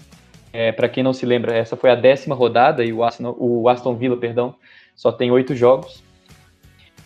É, 0.53 0.71
para 0.71 0.87
quem 0.87 1.03
não 1.03 1.13
se 1.13 1.25
lembra, 1.25 1.57
essa 1.57 1.75
foi 1.75 1.89
a 1.89 1.95
décima 1.95 2.35
rodada 2.35 2.85
e 2.85 2.93
o 2.93 3.03
Aston, 3.03 3.35
o 3.39 3.67
Aston 3.67 3.95
Villa, 3.95 4.15
perdão, 4.15 4.53
só 4.95 5.11
tem 5.11 5.31
oito 5.31 5.55
jogos. 5.55 6.03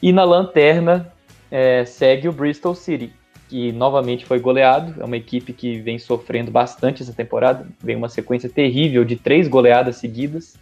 E 0.02 0.12
na 0.12 0.26
lanterna 0.26 1.14
é, 1.50 1.86
segue 1.86 2.28
o 2.28 2.34
Bristol 2.34 2.76
City, 2.76 3.14
que 3.48 3.72
novamente 3.72 4.26
foi 4.26 4.38
goleado. 4.38 5.02
É 5.02 5.06
uma 5.06 5.16
equipe 5.16 5.54
que 5.54 5.80
vem 5.80 5.98
sofrendo 5.98 6.52
bastante 6.52 7.02
essa 7.02 7.14
temporada. 7.14 7.66
Vem 7.82 7.96
uma 7.96 8.10
sequência 8.10 8.50
terrível 8.50 9.06
de 9.06 9.16
três 9.16 9.48
goleadas 9.48 9.96
seguidas, 9.96 10.58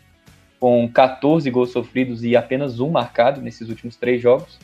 com 0.59 0.87
14 0.87 1.49
gols 1.49 1.71
sofridos 1.71 2.23
e 2.23 2.35
apenas 2.35 2.79
um 2.79 2.91
marcado 2.91 3.41
nesses 3.41 3.67
últimos 3.67 3.95
três 3.95 4.21
jogos. 4.21 4.59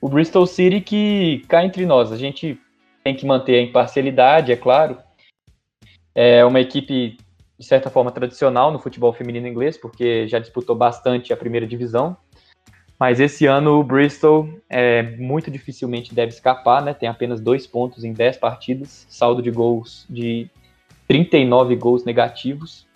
O 0.00 0.08
Bristol 0.08 0.46
City 0.46 0.80
que 0.80 1.44
cá 1.48 1.64
entre 1.64 1.84
nós, 1.84 2.12
a 2.12 2.16
gente 2.16 2.60
tem 3.04 3.14
que 3.14 3.26
manter 3.26 3.56
a 3.56 3.62
imparcialidade, 3.62 4.50
é 4.50 4.56
claro. 4.56 4.96
É 6.14 6.42
uma 6.44 6.60
equipe 6.60 7.18
de 7.58 7.64
certa 7.64 7.90
forma 7.90 8.10
tradicional 8.10 8.72
no 8.72 8.78
futebol 8.78 9.12
feminino 9.12 9.46
inglês, 9.46 9.76
porque 9.76 10.26
já 10.26 10.38
disputou 10.38 10.74
bastante 10.74 11.32
a 11.32 11.36
primeira 11.36 11.66
divisão. 11.66 12.16
Mas 12.98 13.20
esse 13.20 13.44
ano 13.44 13.78
o 13.78 13.84
Bristol 13.84 14.48
é, 14.68 15.02
muito 15.02 15.50
dificilmente 15.50 16.14
deve 16.14 16.32
escapar, 16.32 16.82
né? 16.82 16.94
Tem 16.94 17.08
apenas 17.08 17.40
dois 17.40 17.66
pontos 17.66 18.04
em 18.04 18.12
10 18.12 18.38
partidas, 18.38 19.06
saldo 19.10 19.42
de 19.42 19.50
gols 19.50 20.06
de 20.08 20.48
39 21.06 21.76
gols 21.76 22.04
negativos. 22.04 22.86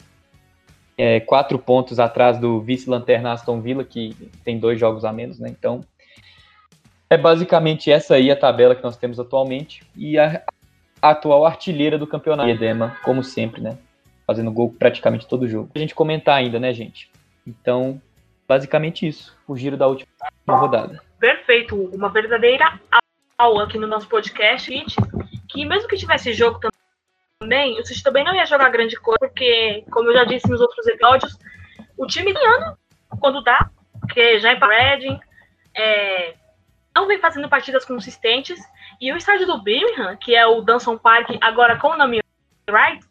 É, 0.96 1.20
quatro 1.20 1.58
pontos 1.58 2.00
atrás 2.00 2.38
do 2.38 2.60
vice-lanterna 2.60 3.32
Aston 3.32 3.60
Villa, 3.60 3.84
que 3.84 4.16
tem 4.44 4.58
dois 4.58 4.80
jogos 4.80 5.04
a 5.04 5.12
menos, 5.12 5.38
né? 5.38 5.48
Então, 5.50 5.82
é 7.10 7.16
basicamente 7.16 7.90
essa 7.90 8.14
aí 8.14 8.30
a 8.30 8.36
tabela 8.36 8.74
que 8.74 8.82
nós 8.82 8.96
temos 8.96 9.18
atualmente. 9.18 9.82
E 9.96 10.18
a, 10.18 10.42
atual 11.00 11.46
artilheira 11.46 11.98
do 11.98 12.06
campeonato, 12.06 12.48
Edema, 12.48 12.96
como 13.02 13.22
sempre, 13.22 13.60
né? 13.60 13.78
Fazendo 14.26 14.52
gol 14.52 14.74
praticamente 14.78 15.26
todo 15.26 15.48
jogo. 15.48 15.70
A 15.74 15.78
gente 15.78 15.94
comentar 15.94 16.36
ainda, 16.36 16.58
né, 16.58 16.72
gente? 16.72 17.10
Então, 17.46 18.00
basicamente 18.46 19.06
isso, 19.06 19.36
o 19.46 19.56
giro 19.56 19.76
da 19.76 19.86
última 19.86 20.08
rodada. 20.46 21.02
Perfeito, 21.18 21.74
uma 21.94 22.10
verdadeira 22.10 22.78
aula 23.38 23.64
aqui 23.64 23.78
no 23.78 23.86
nosso 23.86 24.08
podcast, 24.08 24.70
que 25.48 25.64
mesmo 25.64 25.88
que 25.88 25.96
tivesse 25.96 26.32
jogo 26.32 26.60
também, 27.40 27.80
o 27.80 27.86
City 27.86 28.02
também 28.02 28.24
não 28.24 28.34
ia 28.34 28.44
jogar 28.44 28.68
grande 28.68 28.96
coisa, 28.96 29.20
porque, 29.20 29.84
como 29.90 30.10
eu 30.10 30.14
já 30.14 30.24
disse 30.24 30.48
nos 30.48 30.60
outros 30.60 30.86
episódios, 30.86 31.38
o 31.96 32.06
time 32.06 32.32
ano, 32.36 32.76
quando 33.20 33.42
dá, 33.42 33.70
que 34.12 34.38
já 34.40 34.52
é 34.52 34.56
para 34.56 34.76
Reading, 34.76 35.18
é, 35.74 36.34
não 36.94 37.06
vem 37.06 37.18
fazendo 37.18 37.48
partidas 37.48 37.84
consistentes, 37.84 38.58
e 39.00 39.12
o 39.12 39.16
estádio 39.16 39.46
do 39.46 39.62
Birmingham, 39.62 40.16
que 40.16 40.34
é 40.34 40.46
o 40.46 40.60
Danson 40.60 40.98
Park, 40.98 41.30
agora 41.40 41.78
com 41.78 41.88
o 41.88 41.96
nome 41.96 42.20
Right, 42.68 43.02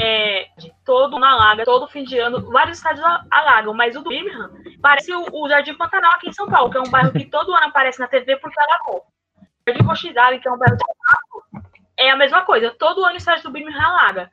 é, 0.00 0.48
todo 0.84 1.18
na 1.18 1.32
alaga, 1.32 1.64
todo 1.64 1.86
fim 1.86 2.04
de 2.04 2.18
ano, 2.18 2.50
vários 2.50 2.78
estádios 2.78 3.04
alagam, 3.30 3.74
mas 3.74 3.94
o 3.94 4.00
do 4.00 4.08
Birmingham 4.08 4.50
parece 4.80 5.12
o, 5.12 5.26
o, 5.30 5.48
Jardim 5.48 5.74
Pantanal 5.74 6.12
aqui 6.14 6.30
em 6.30 6.32
São 6.32 6.48
Paulo, 6.48 6.70
que 6.70 6.78
é 6.78 6.80
um 6.80 6.90
bairro 6.90 7.12
que 7.12 7.26
todo 7.26 7.54
ano 7.54 7.66
aparece 7.66 8.00
na 8.00 8.08
TV 8.08 8.36
porque 8.36 8.58
alagou. 8.58 9.04
O 9.36 9.44
Jardim 9.70 9.86
Cochidale, 9.86 10.40
que 10.40 10.48
é 10.48 10.50
um 10.50 10.56
bairro 10.56 10.76
de 10.76 10.82
Paulo, 10.82 11.66
é 11.98 12.10
a 12.10 12.16
mesma 12.16 12.42
coisa, 12.42 12.70
todo 12.70 13.04
ano 13.04 13.14
o 13.14 13.18
estádio 13.18 13.42
do 13.42 13.50
Birmingham 13.50 13.82
alaga. 13.82 14.30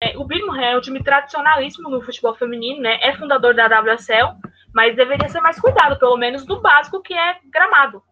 É, 0.00 0.18
o 0.18 0.24
Birmingham 0.24 0.60
é 0.60 0.76
um 0.76 0.80
time 0.80 1.02
tradicionalíssimo 1.02 1.88
no 1.88 2.02
futebol 2.02 2.34
feminino, 2.34 2.82
né? 2.82 2.98
É 3.00 3.16
fundador 3.16 3.54
da 3.54 3.66
WSL, 3.66 4.34
mas 4.76 4.94
deveria 4.94 5.26
ser 5.30 5.40
mais 5.40 5.58
cuidado, 5.58 5.98
pelo 5.98 6.18
menos 6.18 6.44
do 6.44 6.60
básico 6.60 7.00
que 7.00 7.14
é 7.14 7.40
gramado, 7.46 8.02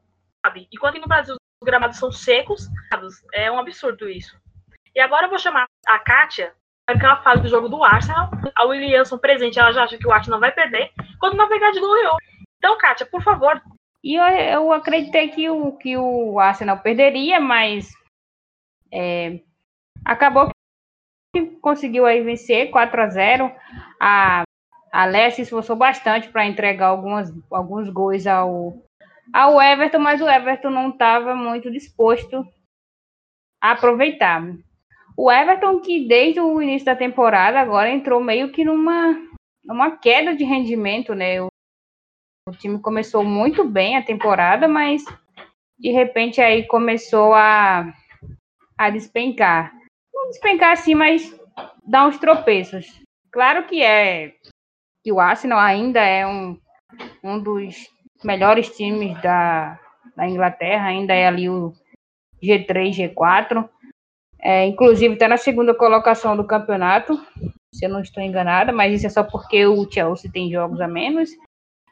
sabe? 0.43 0.67
Enquanto 0.73 0.99
no 0.99 1.07
Brasil 1.07 1.35
os 1.35 1.67
gramados 1.67 1.99
são 1.99 2.11
secos, 2.11 2.67
é 3.35 3.53
um 3.53 3.59
absurdo 3.59 4.09
isso. 4.09 4.35
E 4.95 4.99
agora 4.99 5.27
eu 5.27 5.29
vou 5.29 5.39
chamar 5.39 5.67
a 5.87 5.99
Kátia, 5.99 6.55
que 6.87 7.05
ela 7.05 7.23
fala 7.23 7.43
do 7.43 7.49
jogo 7.49 7.69
do 7.69 7.85
Arsenal. 7.85 8.31
A 8.57 8.65
Williamson 8.65 9.19
presente, 9.19 9.59
ela 9.59 9.73
já 9.73 9.85
acha 9.85 9.99
que 9.99 10.07
o 10.07 10.11
Arsenal 10.11 10.41
vai 10.41 10.53
perder, 10.53 10.91
quando 11.21 11.37
na 11.37 11.45
verdade 11.45 11.79
ganhou. 11.79 12.17
Então, 12.57 12.79
Kátia, 12.79 13.05
por 13.05 13.23
favor. 13.23 13.61
E 14.03 14.15
eu, 14.15 14.25
eu 14.25 14.73
acreditei 14.73 15.29
que 15.29 15.51
o, 15.51 15.77
que 15.77 15.99
o 15.99 16.41
Arsenal 16.41 16.79
perderia, 16.79 17.41
mas 17.41 17.91
é, 18.91 19.39
acabou 20.03 20.49
que 21.35 21.45
conseguiu 21.61 22.07
aí 22.07 22.23
vencer 22.23 22.71
4 22.71 23.03
a 23.03 23.09
0 23.09 23.53
A, 24.01 24.44
a 24.95 25.07
Lécia 25.07 25.39
se 25.39 25.43
esforçou 25.43 25.75
bastante 25.75 26.29
para 26.29 26.47
entregar 26.47 26.87
algumas, 26.87 27.29
alguns 27.51 27.91
gols 27.91 28.29
ao, 28.29 28.81
ao 29.33 29.61
Everton, 29.61 29.99
mas 29.99 30.21
o 30.21 30.29
Everton 30.29 30.71
não 30.71 30.91
estava 30.91 31.35
muito 31.35 31.69
disposto 31.69 32.47
a 33.61 33.73
aproveitar. 33.73 34.41
O 35.17 35.33
Everton, 35.33 35.81
que 35.81 36.07
desde 36.07 36.41
o 36.41 36.63
início 36.63 36.87
da 36.87 36.95
temporada 36.95 37.59
agora 37.59 37.91
entrou 37.91 38.23
meio 38.23 38.53
que 38.53 38.65
numa, 38.65 39.21
numa 39.65 39.97
queda 39.97 40.33
de 40.37 40.45
rendimento, 40.45 41.13
né? 41.13 41.43
O, 41.43 41.49
o 42.49 42.53
time 42.53 42.81
começou 42.81 43.25
muito 43.25 43.65
bem 43.65 43.97
a 43.97 44.03
temporada, 44.05 44.69
mas 44.69 45.03
de 45.77 45.91
repente 45.91 46.41
aí 46.41 46.69
começou 46.69 47.35
a, 47.35 47.93
a 48.79 48.91
despencar. 48.91 49.75
Não 50.15 50.29
despencar 50.29 50.71
assim, 50.71 50.95
mas 50.95 51.37
dar 51.85 52.07
uns 52.07 52.17
tropeços. 52.19 53.03
Claro 53.33 53.67
que 53.67 53.83
é 53.83 54.35
que 55.05 55.13
o 55.13 55.21
Arsenal 55.21 55.59
ainda 55.59 56.01
é 56.01 56.27
um, 56.27 56.59
um 57.23 57.39
dos 57.39 57.77
melhores 58.25 58.75
times 58.75 59.21
da, 59.21 59.79
da 60.17 60.27
Inglaterra, 60.27 60.87
ainda 60.87 61.13
é 61.13 61.27
ali 61.27 61.49
o 61.49 61.75
G3, 62.43 63.13
G4. 63.15 63.69
É, 64.41 64.67
inclusive 64.67 65.13
está 65.13 65.29
na 65.29 65.37
segunda 65.37 65.75
colocação 65.75 66.35
do 66.35 66.47
campeonato, 66.47 67.19
se 67.73 67.85
eu 67.85 67.91
não 67.91 68.01
estou 68.01 68.23
enganada, 68.23 68.73
mas 68.73 68.95
isso 68.95 69.07
é 69.07 69.11
só 69.11 69.23
porque 69.23 69.67
o 69.67 69.91
Chelsea 69.91 70.31
tem 70.33 70.51
jogos 70.51 70.81
a 70.81 70.89
menos 70.89 71.31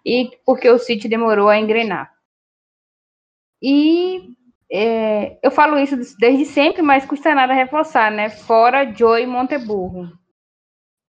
e 0.04 0.30
porque 0.44 0.68
o 0.68 0.78
City 0.78 1.06
demorou 1.06 1.48
a 1.48 1.58
engrenar. 1.58 2.12
E 3.60 4.34
é, 4.70 5.38
eu 5.42 5.50
falo 5.50 5.78
isso 5.78 5.96
desde 6.18 6.46
sempre, 6.46 6.80
mas 6.80 7.04
custa 7.04 7.34
nada 7.34 7.52
reforçar, 7.52 8.10
né? 8.10 8.30
Fora 8.30 8.90
Joey 8.90 9.26
Monteburro. 9.26 10.10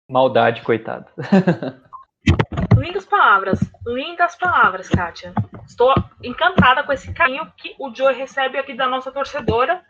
Maldade, 0.08 0.62
coitado. 0.62 1.06
lindas 2.76 3.06
palavras, 3.06 3.60
lindas 3.86 4.36
palavras, 4.36 4.88
Kátia. 4.88 5.32
Estou 5.66 5.94
encantada 6.22 6.82
com 6.82 6.92
esse 6.92 7.12
carinho 7.12 7.50
que 7.56 7.74
o 7.78 7.94
Joey 7.94 8.14
recebe 8.14 8.58
aqui 8.58 8.74
da 8.74 8.86
nossa 8.86 9.10
torcedora 9.10 9.82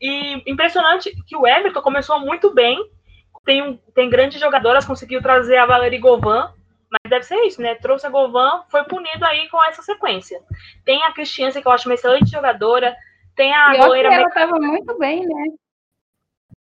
e 0.00 0.50
impressionante 0.50 1.12
que 1.26 1.36
o 1.36 1.46
Everton 1.46 1.82
começou 1.82 2.20
muito 2.20 2.54
bem. 2.54 2.78
Tem, 3.44 3.62
um, 3.62 3.76
tem 3.94 4.08
grandes 4.08 4.40
jogadoras, 4.40 4.84
conseguiu 4.84 5.20
trazer 5.22 5.56
a 5.56 5.66
Valerie 5.66 5.98
Govan, 5.98 6.52
mas 6.90 7.10
deve 7.10 7.24
ser 7.24 7.36
isso, 7.44 7.60
né? 7.60 7.74
Trouxe 7.76 8.06
a 8.06 8.10
Govan, 8.10 8.62
foi 8.68 8.84
punido 8.84 9.24
aí 9.24 9.48
com 9.48 9.62
essa 9.64 9.82
sequência. 9.82 10.40
Tem 10.84 11.02
a 11.02 11.12
Cristiança, 11.12 11.60
que 11.60 11.66
eu 11.66 11.72
acho 11.72 11.88
uma 11.88 11.94
excelente 11.94 12.30
jogadora. 12.30 12.94
Tem 13.34 13.54
a 13.54 13.74
e 13.74 13.78
goleira. 13.78 14.12
Ela 14.12 14.28
estava 14.28 14.58
muito 14.58 14.98
bem, 14.98 15.26
né? 15.26 15.44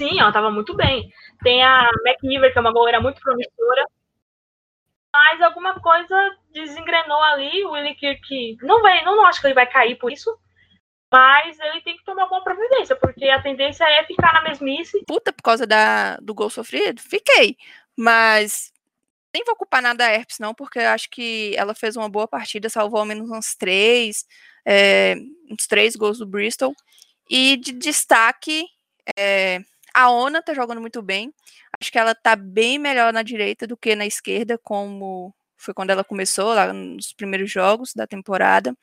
Sim, 0.00 0.18
ela 0.18 0.28
estava 0.28 0.50
muito 0.50 0.74
bem. 0.74 1.10
Tem 1.42 1.62
a 1.62 1.88
McNiver, 2.04 2.52
que 2.52 2.58
é 2.58 2.60
uma 2.60 2.72
goleira 2.72 3.00
muito 3.00 3.20
promissora. 3.20 3.84
Mas 5.12 5.40
alguma 5.40 5.80
coisa 5.80 6.36
desengrenou 6.52 7.20
ali. 7.22 7.64
O 7.64 7.72
Willie 7.72 7.94
Kirk 7.96 8.58
não 8.62 8.82
vai, 8.82 9.02
não, 9.04 9.16
não 9.16 9.26
acho 9.26 9.40
que 9.40 9.46
ele 9.46 9.54
vai 9.54 9.66
cair 9.66 9.96
por 9.96 10.12
isso 10.12 10.30
mas 11.10 11.58
ele 11.58 11.80
tem 11.80 11.96
que 11.96 12.04
tomar 12.04 12.22
alguma 12.22 12.44
providência, 12.44 12.94
porque 12.94 13.24
a 13.26 13.40
tendência 13.40 13.84
é 13.84 14.04
ficar 14.04 14.32
na 14.34 14.42
mesmice. 14.42 15.02
Puta, 15.06 15.32
por 15.32 15.42
causa 15.42 15.66
da, 15.66 16.16
do 16.18 16.34
gol 16.34 16.50
sofrido? 16.50 17.00
Fiquei. 17.00 17.56
Mas 17.96 18.72
nem 19.32 19.42
vou 19.44 19.56
culpar 19.56 19.82
nada 19.82 20.06
a 20.06 20.12
Herpes, 20.12 20.38
não, 20.38 20.54
porque 20.54 20.78
acho 20.78 21.08
que 21.10 21.54
ela 21.56 21.74
fez 21.74 21.96
uma 21.96 22.08
boa 22.08 22.28
partida, 22.28 22.68
salvou 22.68 23.00
ao 23.00 23.06
menos 23.06 23.30
uns 23.30 23.54
três, 23.54 24.26
é, 24.66 25.16
uns 25.50 25.66
três 25.66 25.96
gols 25.96 26.18
do 26.18 26.26
Bristol. 26.26 26.74
E 27.30 27.56
de 27.56 27.72
destaque, 27.72 28.66
é, 29.18 29.60
a 29.98 30.10
Ona 30.10 30.40
tá 30.40 30.54
jogando 30.54 30.80
muito 30.80 31.02
bem. 31.02 31.34
Acho 31.80 31.90
que 31.90 31.98
ela 31.98 32.14
tá 32.14 32.36
bem 32.36 32.78
melhor 32.78 33.12
na 33.12 33.24
direita 33.24 33.66
do 33.66 33.76
que 33.76 33.96
na 33.96 34.06
esquerda, 34.06 34.56
como 34.56 35.34
foi 35.56 35.74
quando 35.74 35.90
ela 35.90 36.04
começou, 36.04 36.54
lá 36.54 36.72
nos 36.72 37.12
primeiros 37.12 37.50
jogos 37.50 37.92
da 37.94 38.06
temporada. 38.06 38.76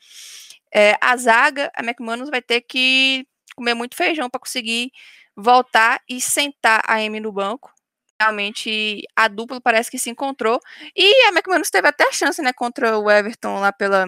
É, 0.73 0.97
a 0.99 1.15
zaga, 1.15 1.71
a 1.73 1.81
McManus 1.81 2.29
vai 2.29 2.41
ter 2.41 2.59
que 2.61 3.25
comer 3.55 3.73
muito 3.73 3.95
feijão 3.95 4.29
para 4.29 4.41
conseguir 4.41 4.91
voltar 5.37 6.01
e 6.09 6.19
sentar 6.19 6.81
a 6.85 6.95
Amy 6.95 7.21
no 7.21 7.31
banco. 7.31 7.73
Realmente 8.19 9.03
a 9.15 9.29
dupla 9.29 9.61
parece 9.61 9.89
que 9.89 9.97
se 9.97 10.09
encontrou. 10.09 10.59
E 10.93 11.27
a 11.27 11.29
McManus 11.29 11.69
teve 11.69 11.87
até 11.87 12.09
a 12.09 12.11
chance, 12.11 12.41
né, 12.41 12.51
contra 12.51 12.99
o 12.99 13.09
Everton 13.09 13.61
lá 13.61 13.71
pela 13.71 14.05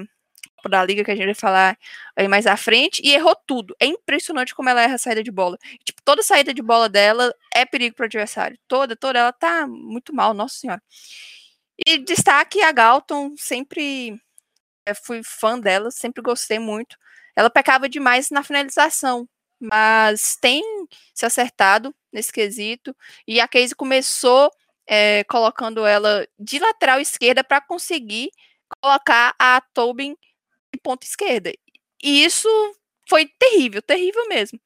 da 0.69 0.83
liga 0.83 1.03
que 1.03 1.11
a 1.11 1.15
gente 1.15 1.25
vai 1.25 1.33
falar 1.35 1.77
aí 2.15 2.27
mais 2.27 2.47
à 2.47 2.57
frente 2.57 3.01
e 3.03 3.13
errou 3.13 3.35
tudo. 3.47 3.75
É 3.79 3.85
impressionante 3.85 4.55
como 4.55 4.69
ela 4.69 4.81
erra 4.81 4.95
a 4.95 4.97
saída 4.97 5.23
de 5.23 5.31
bola. 5.31 5.57
Tipo, 5.85 6.01
toda 6.03 6.23
saída 6.23 6.53
de 6.53 6.61
bola 6.61 6.89
dela 6.89 7.33
é 7.53 7.65
perigo 7.65 7.95
para 7.95 8.03
o 8.03 8.07
adversário. 8.07 8.57
Toda, 8.67 8.95
toda 8.95 9.19
ela 9.19 9.31
tá 9.33 9.67
muito 9.67 10.13
mal, 10.13 10.33
nossa 10.33 10.55
senhora. 10.59 10.81
E 11.85 11.97
destaque 11.99 12.61
a 12.61 12.71
Galton, 12.71 13.33
sempre 13.37 14.19
fui 15.03 15.21
fã 15.23 15.59
dela, 15.59 15.91
sempre 15.91 16.21
gostei 16.21 16.59
muito. 16.59 16.97
Ela 17.35 17.49
pecava 17.49 17.89
demais 17.89 18.29
na 18.31 18.43
finalização. 18.43 19.27
mas 19.59 20.35
tem 20.37 20.63
se 21.13 21.25
acertado 21.25 21.93
nesse 22.13 22.31
quesito. 22.31 22.95
E 23.27 23.39
a 23.41 23.47
Casey 23.47 23.75
começou 23.75 24.51
é, 24.87 25.23
colocando 25.25 25.85
ela 25.85 26.27
de 26.39 26.59
lateral 26.59 26.99
esquerda 27.01 27.43
para 27.43 27.61
conseguir 27.61 28.31
colocar 28.81 29.35
a 29.39 29.61
Tobin 29.73 30.15
de 30.77 30.81
ponta 30.81 31.05
esquerda. 31.05 31.51
E 32.01 32.23
isso 32.23 32.47
foi 33.09 33.27
terrível, 33.39 33.81
terrível 33.81 34.27
mesmo. 34.27 34.59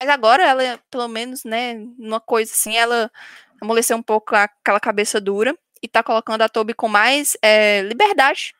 Mas 0.00 0.08
agora 0.08 0.42
ela, 0.44 0.78
pelo 0.90 1.08
menos, 1.08 1.44
né, 1.44 1.74
numa 1.98 2.20
coisa 2.20 2.52
assim, 2.52 2.76
ela 2.76 3.10
amoleceu 3.60 3.96
um 3.96 4.02
pouco 4.02 4.34
aquela 4.36 4.80
cabeça 4.80 5.20
dura 5.20 5.56
e 5.82 5.88
tá 5.88 6.02
colocando 6.02 6.42
a 6.42 6.48
Toby 6.48 6.74
com 6.74 6.88
mais 6.88 7.36
é, 7.42 7.82
liberdade. 7.82 8.54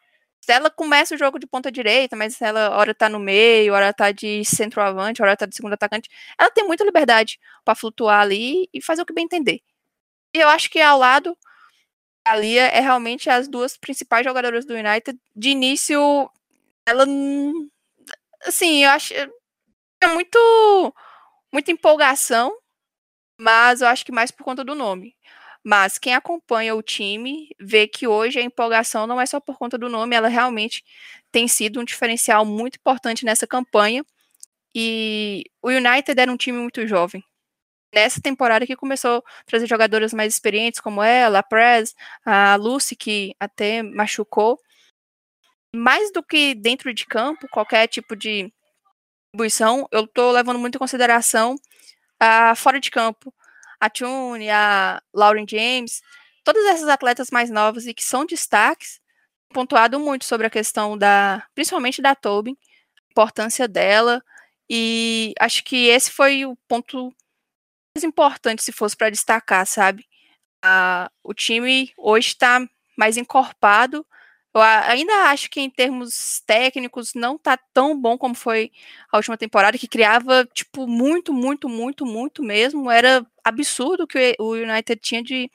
Ela 0.48 0.70
começa 0.70 1.14
o 1.14 1.18
jogo 1.18 1.38
de 1.38 1.46
ponta 1.46 1.72
direita, 1.72 2.16
mas 2.16 2.40
ela 2.42 2.76
hora 2.76 2.94
tá 2.94 3.08
no 3.08 3.18
meio, 3.18 3.72
hora 3.72 3.92
tá 3.94 4.12
de 4.12 4.44
centroavante, 4.44 5.22
hora 5.22 5.36
tá 5.36 5.46
de 5.46 5.56
segundo 5.56 5.72
atacante. 5.72 6.08
Ela 6.38 6.50
tem 6.50 6.66
muita 6.66 6.84
liberdade 6.84 7.38
para 7.64 7.74
flutuar 7.74 8.20
ali 8.20 8.68
e 8.72 8.82
fazer 8.82 9.02
o 9.02 9.06
que 9.06 9.14
bem 9.14 9.24
entender. 9.24 9.60
E 10.34 10.40
eu 10.40 10.48
acho 10.48 10.70
que 10.70 10.80
ao 10.80 10.98
lado 10.98 11.36
a 12.24 12.36
Lia 12.36 12.64
é 12.68 12.80
realmente 12.80 13.30
as 13.30 13.48
duas 13.48 13.76
principais 13.76 14.24
jogadoras 14.24 14.64
do 14.66 14.74
United. 14.74 15.18
De 15.36 15.50
início, 15.50 16.30
ela 16.86 17.06
assim, 18.46 18.84
eu 18.84 18.90
acho 18.90 19.14
é 19.14 20.08
muito 20.08 20.94
muita 21.52 21.72
empolgação, 21.72 22.56
mas 23.40 23.80
eu 23.82 23.88
acho 23.88 24.04
que 24.04 24.12
mais 24.12 24.30
por 24.30 24.44
conta 24.44 24.64
do 24.64 24.74
nome. 24.74 25.16
Mas 25.64 25.98
quem 25.98 26.14
acompanha 26.14 26.74
o 26.76 26.82
time 26.82 27.50
vê 27.60 27.88
que 27.88 28.06
hoje 28.08 28.38
a 28.40 28.42
empolgação 28.42 29.06
não 29.06 29.20
é 29.20 29.26
só 29.26 29.40
por 29.40 29.58
conta 29.58 29.78
do 29.78 29.88
nome, 29.88 30.16
ela 30.16 30.28
realmente 30.28 30.84
tem 31.32 31.48
sido 31.48 31.80
um 31.80 31.84
diferencial 31.84 32.44
muito 32.46 32.76
importante 32.78 33.24
nessa 33.24 33.46
campanha. 33.46 34.04
E 34.74 35.44
o 35.62 35.70
United 35.70 36.20
era 36.20 36.32
um 36.32 36.36
time 36.38 36.58
muito 36.58 36.86
jovem. 36.86 37.24
Nessa 37.94 38.20
temporada 38.20 38.66
que 38.66 38.76
começou 38.76 39.18
a 39.18 39.44
trazer 39.46 39.66
jogadoras 39.66 40.12
mais 40.12 40.32
experientes, 40.32 40.80
como 40.80 41.02
ela, 41.02 41.38
a 41.38 41.42
Prez, 41.42 41.94
a 42.24 42.56
Lucy, 42.56 42.96
que 42.96 43.34
até 43.38 43.82
machucou. 43.82 44.58
Mais 45.74 46.12
do 46.12 46.22
que 46.22 46.54
dentro 46.54 46.92
de 46.92 47.06
campo, 47.06 47.48
qualquer 47.48 47.86
tipo 47.88 48.16
de 48.16 48.52
distribuição, 49.34 49.88
eu 49.90 50.04
estou 50.04 50.30
levando 50.30 50.58
muito 50.58 50.76
em 50.76 50.78
consideração 50.78 51.56
a 52.18 52.54
fora 52.54 52.80
de 52.80 52.90
campo 52.90 53.34
a 53.80 53.90
Tune, 53.90 54.48
a 54.50 55.02
Lauren 55.12 55.44
James, 55.48 56.00
todas 56.42 56.64
essas 56.66 56.88
atletas 56.88 57.30
mais 57.30 57.50
novas 57.50 57.86
e 57.86 57.92
que 57.92 58.02
são 58.02 58.24
destaques, 58.24 59.00
pontuado 59.50 60.00
muito 60.00 60.24
sobre 60.24 60.46
a 60.46 60.50
questão 60.50 60.96
da, 60.96 61.46
principalmente 61.54 62.00
da 62.00 62.14
Tobin, 62.14 62.56
importância 63.10 63.68
dela, 63.68 64.22
e 64.68 65.34
acho 65.38 65.62
que 65.64 65.88
esse 65.88 66.10
foi 66.10 66.46
o 66.46 66.56
ponto 66.68 67.14
importante 68.02 68.62
se 68.62 68.72
fosse 68.72 68.96
para 68.96 69.10
destacar, 69.10 69.66
sabe? 69.66 70.04
O 71.22 71.34
time 71.34 71.92
hoje 71.96 72.28
está 72.28 72.66
mais 72.96 73.16
encorpado, 73.16 74.04
eu 74.54 74.60
ainda 74.62 75.12
acho 75.30 75.50
que 75.50 75.60
em 75.60 75.68
termos 75.68 76.40
técnicos 76.46 77.12
não 77.14 77.36
tá 77.36 77.56
tão 77.72 78.00
bom 78.00 78.16
como 78.16 78.36
foi 78.36 78.70
a 79.10 79.16
última 79.16 79.36
temporada, 79.36 79.76
que 79.76 79.88
criava, 79.88 80.48
tipo, 80.54 80.86
muito, 80.86 81.32
muito, 81.32 81.68
muito, 81.68 82.06
muito 82.06 82.40
mesmo. 82.42 82.88
Era 82.88 83.26
absurdo 83.44 84.06
que 84.06 84.36
o 84.38 84.52
United 84.52 85.00
tinha 85.02 85.22
de 85.24 85.50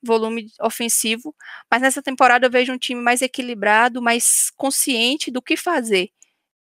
volume 0.00 0.46
ofensivo. 0.60 1.34
Mas 1.68 1.82
nessa 1.82 2.00
temporada 2.00 2.46
eu 2.46 2.50
vejo 2.50 2.72
um 2.72 2.78
time 2.78 3.00
mais 3.00 3.22
equilibrado, 3.22 4.00
mais 4.00 4.50
consciente 4.56 5.32
do 5.32 5.42
que 5.42 5.56
fazer. 5.56 6.10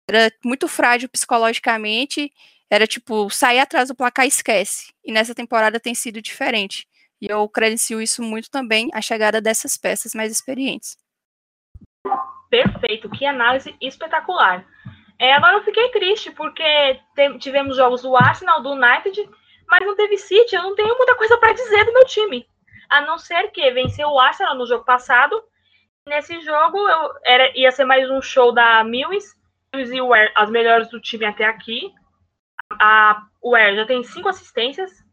Era 0.09 0.31
muito 0.43 0.67
frágil 0.67 1.09
psicologicamente. 1.09 2.31
Era 2.69 2.87
tipo, 2.87 3.29
sair 3.29 3.59
atrás 3.59 3.89
do 3.89 3.95
placar 3.95 4.25
esquece. 4.25 4.93
E 5.03 5.11
nessa 5.11 5.35
temporada 5.35 5.79
tem 5.79 5.93
sido 5.93 6.21
diferente. 6.21 6.87
E 7.21 7.27
eu 7.31 7.47
credencio 7.47 8.01
isso 8.01 8.21
muito 8.21 8.49
também 8.49 8.89
a 8.93 9.01
chegada 9.01 9.39
dessas 9.39 9.77
peças 9.77 10.13
mais 10.13 10.31
experientes. 10.31 10.97
Perfeito, 12.49 13.09
que 13.09 13.25
análise 13.25 13.75
espetacular. 13.79 14.65
É, 15.17 15.33
agora 15.33 15.57
eu 15.57 15.63
fiquei 15.63 15.89
triste, 15.89 16.31
porque 16.31 16.99
tivemos 17.39 17.77
jogos 17.77 18.01
do 18.01 18.15
Arsenal, 18.15 18.61
do 18.61 18.71
United, 18.73 19.29
mas 19.69 19.85
não 19.85 19.95
teve 19.95 20.17
City. 20.17 20.55
Eu 20.55 20.63
não 20.63 20.75
tenho 20.75 20.97
muita 20.97 21.15
coisa 21.15 21.37
para 21.37 21.53
dizer 21.53 21.85
do 21.85 21.93
meu 21.93 22.05
time. 22.05 22.45
A 22.89 23.01
não 23.01 23.17
ser 23.17 23.51
que 23.51 23.71
venceu 23.71 24.09
o 24.09 24.19
Arsenal 24.19 24.55
no 24.55 24.67
jogo 24.67 24.83
passado. 24.83 25.41
Nesse 26.07 26.41
jogo 26.41 26.77
eu, 26.77 27.09
era, 27.25 27.57
ia 27.57 27.71
ser 27.71 27.85
mais 27.85 28.09
um 28.11 28.21
show 28.21 28.51
da 28.51 28.83
Mills. 28.83 29.33
E 29.73 29.97
as 30.35 30.49
melhores 30.49 30.89
do 30.89 30.99
time 30.99 31.25
até 31.25 31.45
aqui. 31.45 31.91
A 32.79 33.27
Ware 33.43 33.75
já 33.75 33.85
tem 33.85 34.03
cinco 34.03 34.29
assistências. 34.29 35.03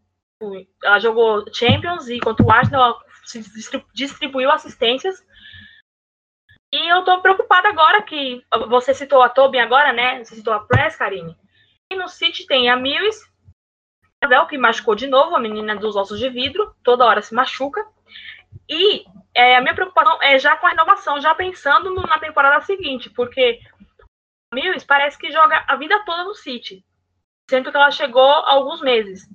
Ela 0.83 0.99
jogou 0.99 1.45
Champions 1.53 2.09
e 2.09 2.19
contra 2.21 2.45
o 2.45 2.51
Arsenal 2.51 2.83
ela 2.83 3.85
distribuiu 3.95 4.51
assistências. 4.51 5.25
E 6.73 6.89
eu 6.89 7.05
tô 7.05 7.21
preocupada 7.21 7.69
agora 7.69 8.03
que 8.03 8.45
você 8.69 8.95
citou 8.95 9.23
a 9.23 9.29
Tobin 9.29 9.59
agora, 9.59 9.93
né? 9.93 10.25
Você 10.25 10.37
citou 10.37 10.55
a 10.55 10.61
Press, 10.61 10.97
Karine. 10.97 11.37
E 11.93 11.97
no 11.97 12.09
City 12.09 12.47
tem 12.47 12.71
a 12.71 12.77
Mills, 12.77 13.29
que 14.49 14.57
machucou 14.57 14.95
de 14.95 15.09
novo, 15.09 15.35
a 15.35 15.41
menina 15.41 15.75
dos 15.75 15.97
ossos 15.97 16.19
de 16.19 16.29
vidro, 16.29 16.75
toda 16.85 17.05
hora 17.05 17.23
se 17.23 17.35
machuca. 17.35 17.85
E 18.69 19.05
é, 19.35 19.57
a 19.57 19.61
minha 19.61 19.75
preocupação 19.75 20.23
é 20.23 20.39
já 20.39 20.57
com 20.57 20.67
a 20.67 20.71
renovação, 20.71 21.21
já 21.21 21.35
pensando 21.35 21.91
no, 21.91 22.03
na 22.03 22.19
temporada 22.19 22.65
seguinte, 22.65 23.11
porque 23.11 23.61
a 24.53 24.55
Mills 24.55 24.87
parece 24.87 25.19
que 25.19 25.33
joga 25.33 25.65
a 25.67 25.75
vida 25.77 26.05
toda 26.05 26.25
no 26.25 26.35
City, 26.35 26.85
sendo 27.51 27.73
que 27.73 27.77
ela 27.77 27.91
chegou 27.91 28.31
há 28.31 28.53
alguns 28.53 28.81
meses. 28.81 29.29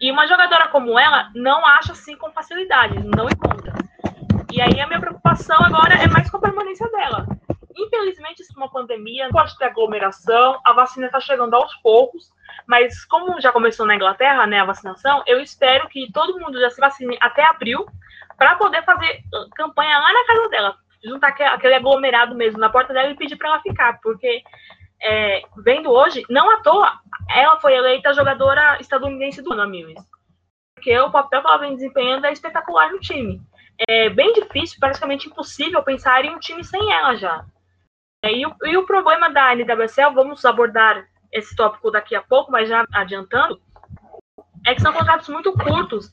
E 0.00 0.10
uma 0.10 0.26
jogadora 0.26 0.68
como 0.68 0.98
ela 0.98 1.30
não 1.34 1.64
acha 1.66 1.92
assim 1.92 2.16
com 2.16 2.32
facilidade, 2.32 2.98
não 3.04 3.28
encontra. 3.28 3.74
E 4.50 4.62
aí 4.62 4.80
a 4.80 4.86
minha 4.86 4.98
preocupação 4.98 5.58
agora 5.62 5.94
é 5.94 6.08
mais 6.08 6.30
com 6.30 6.38
a 6.38 6.40
permanência 6.40 6.88
dela. 6.90 7.26
Infelizmente, 7.76 8.40
isso 8.40 8.52
é 8.54 8.56
uma 8.56 8.70
pandemia, 8.70 9.28
pode 9.30 9.56
ter 9.58 9.66
aglomeração, 9.66 10.58
a 10.64 10.72
vacina 10.72 11.06
está 11.06 11.20
chegando 11.20 11.54
aos 11.54 11.74
poucos, 11.76 12.32
mas 12.66 13.04
como 13.04 13.38
já 13.40 13.52
começou 13.52 13.84
na 13.84 13.94
Inglaterra, 13.94 14.46
né, 14.46 14.60
a 14.60 14.64
vacinação, 14.64 15.22
eu 15.26 15.38
espero 15.38 15.86
que 15.88 16.10
todo 16.12 16.38
mundo 16.40 16.58
já 16.58 16.70
se 16.70 16.80
vacine 16.80 17.18
até 17.20 17.44
abril 17.44 17.86
para 18.38 18.56
poder 18.56 18.82
fazer 18.84 19.22
campanha 19.54 19.98
lá 19.98 20.12
na 20.12 20.26
casa 20.26 20.48
dela, 20.48 20.76
juntar 21.04 21.28
aquele 21.28 21.74
aglomerado 21.74 22.34
mesmo 22.34 22.58
na 22.58 22.70
porta 22.70 22.94
dela 22.94 23.10
e 23.10 23.16
pedir 23.16 23.36
para 23.36 23.50
ela 23.50 23.60
ficar, 23.60 24.00
porque 24.00 24.42
é, 25.02 25.42
vendo 25.58 25.90
hoje, 25.90 26.24
não 26.28 26.50
à 26.50 26.60
toa, 26.62 26.92
ela 27.30 27.60
foi 27.60 27.74
eleita 27.74 28.14
jogadora 28.14 28.78
estadunidense 28.80 29.42
do 29.42 29.52
ano, 29.52 29.68
Mills. 29.68 30.02
Porque 30.74 30.98
o 30.98 31.10
papel 31.10 31.42
que 31.42 31.48
ela 31.48 31.58
vem 31.58 31.74
desempenhando 31.74 32.26
é 32.26 32.32
espetacular 32.32 32.90
no 32.90 33.00
time 33.00 33.40
é 33.88 34.10
bem 34.10 34.32
difícil, 34.32 34.78
praticamente 34.78 35.28
impossível 35.28 35.82
pensar 35.82 36.24
em 36.24 36.34
um 36.34 36.38
time 36.38 36.62
sem 36.64 36.92
ela 36.92 37.14
já. 37.16 37.44
É, 38.22 38.32
e, 38.32 38.46
o, 38.46 38.54
e 38.64 38.76
o 38.76 38.84
problema 38.84 39.30
da 39.30 39.54
NWSL, 39.54 40.12
vamos 40.12 40.44
abordar 40.44 41.06
esse 41.32 41.54
tópico 41.56 41.90
daqui 41.90 42.14
a 42.14 42.20
pouco, 42.20 42.50
mas 42.50 42.68
já 42.68 42.84
adiantando, 42.92 43.60
é 44.66 44.74
que 44.74 44.82
são 44.82 44.92
contratos 44.92 45.28
muito 45.28 45.52
curtos. 45.52 46.12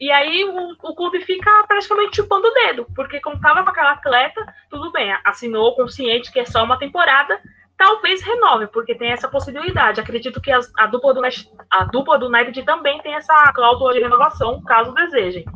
E 0.00 0.12
aí 0.12 0.44
o, 0.44 0.76
o 0.80 0.94
clube 0.94 1.20
fica 1.22 1.50
praticamente 1.66 2.16
chupando 2.16 2.46
o 2.46 2.54
dedo, 2.54 2.86
porque 2.94 3.20
como 3.20 3.36
estava 3.36 3.64
com 3.64 3.70
aquela 3.70 3.92
atleta, 3.92 4.54
tudo 4.70 4.92
bem, 4.92 5.12
assinou 5.24 5.74
consciente 5.74 6.30
que 6.30 6.38
é 6.38 6.44
só 6.44 6.62
uma 6.62 6.78
temporada, 6.78 7.40
talvez 7.78 8.20
renove, 8.22 8.66
porque 8.66 8.94
tem 8.94 9.12
essa 9.12 9.28
possibilidade. 9.28 10.00
Acredito 10.00 10.40
que 10.40 10.50
a 10.52 10.86
dupla 10.86 11.14
do 11.14 11.22
a 11.70 11.84
dupla 11.84 12.18
do 12.18 12.26
United 12.26 12.62
também 12.64 13.00
tem 13.00 13.14
essa 13.14 13.52
cláusula 13.54 13.94
de 13.94 14.00
renovação, 14.00 14.62
caso 14.64 14.92
desejem. 14.92 15.46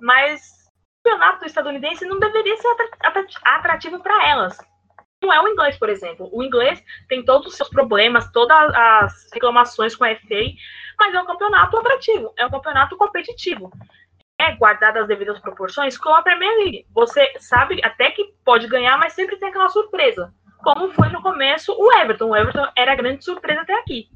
Mas 0.00 0.40
campeonato 1.04 1.44
estadunidense 1.44 2.04
não 2.04 2.18
deveria 2.18 2.56
ser 2.56 2.68
atrativo 3.44 4.00
para 4.00 4.28
elas. 4.28 4.56
Não 5.22 5.32
é 5.32 5.40
o 5.40 5.48
inglês, 5.48 5.78
por 5.78 5.88
exemplo. 5.88 6.28
O 6.32 6.42
inglês 6.42 6.82
tem 7.08 7.24
todos 7.24 7.48
os 7.48 7.54
seus 7.54 7.68
problemas, 7.68 8.30
todas 8.32 8.74
as 8.74 9.30
reclamações 9.32 9.94
com 9.96 10.04
a 10.04 10.14
FA, 10.14 10.44
mas 10.98 11.14
é 11.14 11.20
um 11.20 11.26
campeonato 11.26 11.76
atrativo, 11.76 12.32
é 12.36 12.46
um 12.46 12.50
campeonato 12.50 12.96
competitivo. 12.96 13.70
É 14.38 14.54
guardado 14.54 14.98
as 14.98 15.08
devidas 15.08 15.40
proporções 15.40 15.96
com 15.96 16.10
a 16.10 16.22
Premier 16.22 16.54
League. 16.58 16.86
Você 16.92 17.32
sabe 17.38 17.80
até 17.82 18.10
que 18.10 18.34
pode 18.44 18.68
ganhar, 18.68 18.98
mas 18.98 19.14
sempre 19.14 19.36
tem 19.38 19.48
aquela 19.48 19.68
surpresa. 19.70 20.32
Como 20.66 20.90
foi 20.90 21.08
no 21.10 21.22
começo 21.22 21.72
o 21.78 21.92
Everton. 21.92 22.30
O 22.30 22.36
Everton 22.36 22.66
era 22.74 22.92
a 22.92 22.96
grande 22.96 23.24
surpresa 23.24 23.60
até 23.60 23.72
aqui. 23.78 24.08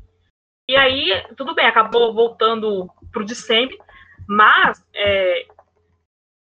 E 0.68 0.76
aí, 0.76 1.24
tudo 1.36 1.54
bem, 1.54 1.64
acabou 1.64 2.12
voltando 2.12 2.90
para 3.12 3.22
o 3.22 3.24
de 3.24 3.36
sempre, 3.36 3.78
mas 4.28 4.84
é, 4.92 5.46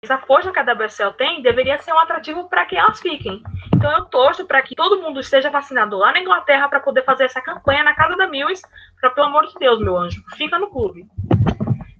essa 0.03 0.17
força 0.17 0.51
que 0.51 0.57
a 0.57 0.63
WSL 0.63 1.13
tem 1.13 1.43
deveria 1.43 1.79
ser 1.79 1.93
um 1.93 1.99
atrativo 1.99 2.49
para 2.49 2.65
que 2.65 2.75
elas 2.75 2.99
fiquem. 2.99 3.43
Então 3.75 3.91
eu 3.91 4.05
torço 4.05 4.43
para 4.47 4.63
que 4.63 4.73
todo 4.73 4.99
mundo 4.99 5.19
esteja 5.19 5.51
vacinado 5.51 5.99
lá 5.99 6.11
na 6.11 6.19
Inglaterra 6.19 6.67
para 6.67 6.79
poder 6.79 7.03
fazer 7.03 7.25
essa 7.25 7.39
campanha 7.39 7.83
na 7.83 7.93
casa 7.93 8.17
da 8.17 8.25
Mills, 8.25 8.63
para 8.99 9.11
pelo 9.11 9.27
amor 9.27 9.45
de 9.45 9.53
Deus, 9.59 9.79
meu 9.79 9.95
anjo, 9.95 10.23
fica 10.35 10.57
no 10.57 10.71
clube. 10.71 11.05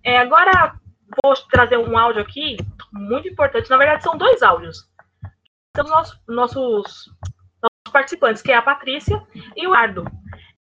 É, 0.04 0.18
agora 0.18 0.74
vou 1.22 1.36
trazer 1.52 1.78
um 1.78 1.96
áudio 1.96 2.24
aqui 2.24 2.58
muito 2.92 3.28
importante. 3.28 3.70
Na 3.70 3.78
verdade, 3.78 4.02
são 4.02 4.18
dois 4.18 4.42
áudios. 4.42 4.90
São 5.78 5.86
nossos, 5.88 6.20
nossos 6.28 7.12
participantes, 7.92 8.42
que 8.42 8.52
é 8.52 8.56
a 8.56 8.62
Patrícia 8.62 9.22
e 9.56 9.68
o 9.68 9.74
Ardo. 9.74 10.06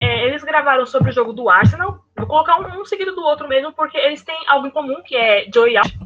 é, 0.01 0.25
eles 0.27 0.43
gravaram 0.43 0.85
sobre 0.85 1.11
o 1.11 1.13
jogo 1.13 1.31
do 1.31 1.49
Arsenal. 1.49 2.03
Vou 2.17 2.27
colocar 2.27 2.59
um, 2.59 2.81
um, 2.81 2.85
seguido 2.85 3.15
do 3.15 3.23
outro 3.23 3.47
mesmo, 3.47 3.71
porque 3.71 3.97
eles 3.97 4.23
têm 4.23 4.37
algo 4.47 4.67
em 4.67 4.71
comum, 4.71 5.01
que 5.01 5.15
é 5.15 5.49
Joey 5.53 5.77
Alves. 5.77 5.97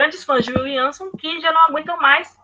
Grandes 0.00 0.24
fãs 0.24 0.44
de 0.44 0.52
Williamson 0.52 1.10
que 1.12 1.40
já 1.40 1.52
não 1.52 1.60
aguentam 1.62 1.96
mais 1.98 2.36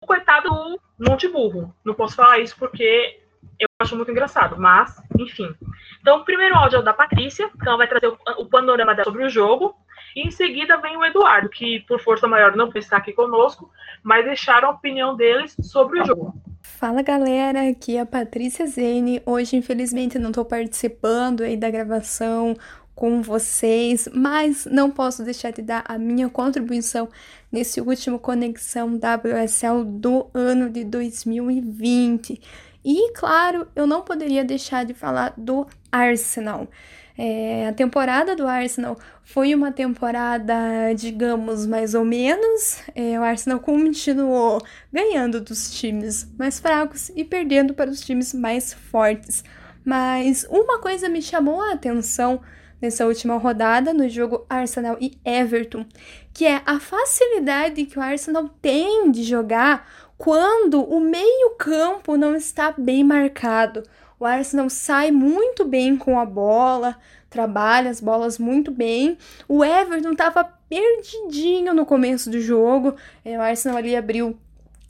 o 0.00 0.06
coitado 0.06 0.48
do 0.48 0.80
Monte 1.08 1.28
Burro. 1.28 1.74
Não 1.84 1.94
posso 1.94 2.14
falar 2.14 2.38
isso 2.38 2.56
porque 2.56 3.20
eu 3.58 3.68
acho 3.80 3.96
muito 3.96 4.10
engraçado, 4.10 4.56
mas, 4.58 5.02
enfim. 5.18 5.54
Então, 6.00 6.18
o 6.18 6.24
primeiro 6.24 6.56
áudio 6.56 6.76
é 6.76 6.80
o 6.80 6.84
da 6.84 6.92
Patrícia, 6.92 7.48
que 7.48 7.68
ela 7.68 7.76
vai 7.76 7.88
trazer 7.88 8.08
o, 8.08 8.18
o 8.38 8.46
panorama 8.46 8.94
dela 8.94 9.04
sobre 9.04 9.24
o 9.24 9.30
jogo. 9.30 9.74
E 10.14 10.26
em 10.26 10.30
seguida 10.30 10.76
vem 10.76 10.96
o 10.96 11.04
Eduardo, 11.04 11.48
que 11.48 11.80
por 11.80 12.00
força 12.00 12.28
maior 12.28 12.54
não 12.54 12.70
está 12.74 12.98
aqui 12.98 13.12
conosco, 13.12 13.70
mas 14.02 14.24
deixaram 14.24 14.68
a 14.68 14.72
opinião 14.72 15.16
deles 15.16 15.56
sobre 15.62 16.00
o 16.00 16.04
jogo. 16.04 16.34
Fala 16.62 17.02
galera, 17.02 17.68
aqui 17.68 17.96
é 17.96 18.00
a 18.00 18.06
Patrícia 18.06 18.64
Zene. 18.68 19.20
Hoje, 19.26 19.56
infelizmente, 19.56 20.16
não 20.16 20.30
estou 20.30 20.44
participando 20.44 21.42
aí 21.42 21.56
da 21.56 21.68
gravação 21.68 22.56
com 22.94 23.20
vocês, 23.20 24.08
mas 24.14 24.64
não 24.66 24.88
posso 24.88 25.24
deixar 25.24 25.50
de 25.50 25.60
dar 25.60 25.84
a 25.84 25.98
minha 25.98 26.28
contribuição 26.28 27.08
nesse 27.50 27.80
último 27.80 28.16
Conexão 28.16 28.94
WSL 28.94 29.84
do 29.84 30.30
ano 30.32 30.70
de 30.70 30.84
2020. 30.84 32.40
E, 32.84 33.12
claro, 33.12 33.66
eu 33.74 33.86
não 33.86 34.02
poderia 34.02 34.44
deixar 34.44 34.84
de 34.84 34.94
falar 34.94 35.34
do 35.36 35.66
Arsenal. 35.90 36.68
É, 37.16 37.68
a 37.68 37.72
temporada 37.72 38.34
do 38.34 38.46
Arsenal 38.46 38.98
foi 39.22 39.54
uma 39.54 39.70
temporada, 39.70 40.92
digamos, 40.96 41.66
mais 41.66 41.94
ou 41.94 42.04
menos. 42.04 42.78
É, 42.94 43.18
o 43.18 43.22
Arsenal 43.22 43.60
continuou 43.60 44.62
ganhando 44.92 45.40
dos 45.40 45.70
times 45.72 46.28
mais 46.38 46.58
fracos 46.58 47.10
e 47.14 47.24
perdendo 47.24 47.74
para 47.74 47.90
os 47.90 48.00
times 48.00 48.32
mais 48.32 48.72
fortes. 48.72 49.44
Mas 49.84 50.46
uma 50.48 50.78
coisa 50.78 51.08
me 51.08 51.20
chamou 51.20 51.60
a 51.60 51.72
atenção 51.72 52.40
nessa 52.80 53.06
última 53.06 53.36
rodada, 53.36 53.94
no 53.94 54.08
jogo 54.08 54.44
Arsenal 54.50 54.96
e 55.00 55.16
Everton, 55.24 55.86
que 56.34 56.44
é 56.44 56.60
a 56.66 56.80
facilidade 56.80 57.84
que 57.84 57.96
o 57.96 58.02
Arsenal 58.02 58.48
tem 58.60 59.12
de 59.12 59.22
jogar 59.22 59.88
quando 60.18 60.82
o 60.82 61.00
meio-campo 61.00 62.16
não 62.16 62.34
está 62.34 62.74
bem 62.76 63.04
marcado. 63.04 63.84
O 64.22 64.24
Arsenal 64.24 64.70
sai 64.70 65.10
muito 65.10 65.64
bem 65.64 65.96
com 65.96 66.16
a 66.16 66.24
bola, 66.24 66.96
trabalha 67.28 67.90
as 67.90 68.00
bolas 68.00 68.38
muito 68.38 68.70
bem. 68.70 69.18
O 69.48 69.64
Everton 69.64 70.12
estava 70.12 70.44
perdidinho 70.44 71.74
no 71.74 71.84
começo 71.84 72.30
do 72.30 72.40
jogo. 72.40 72.94
É, 73.24 73.36
o 73.36 73.40
Arsenal 73.40 73.78
ali 73.78 73.96
abriu 73.96 74.38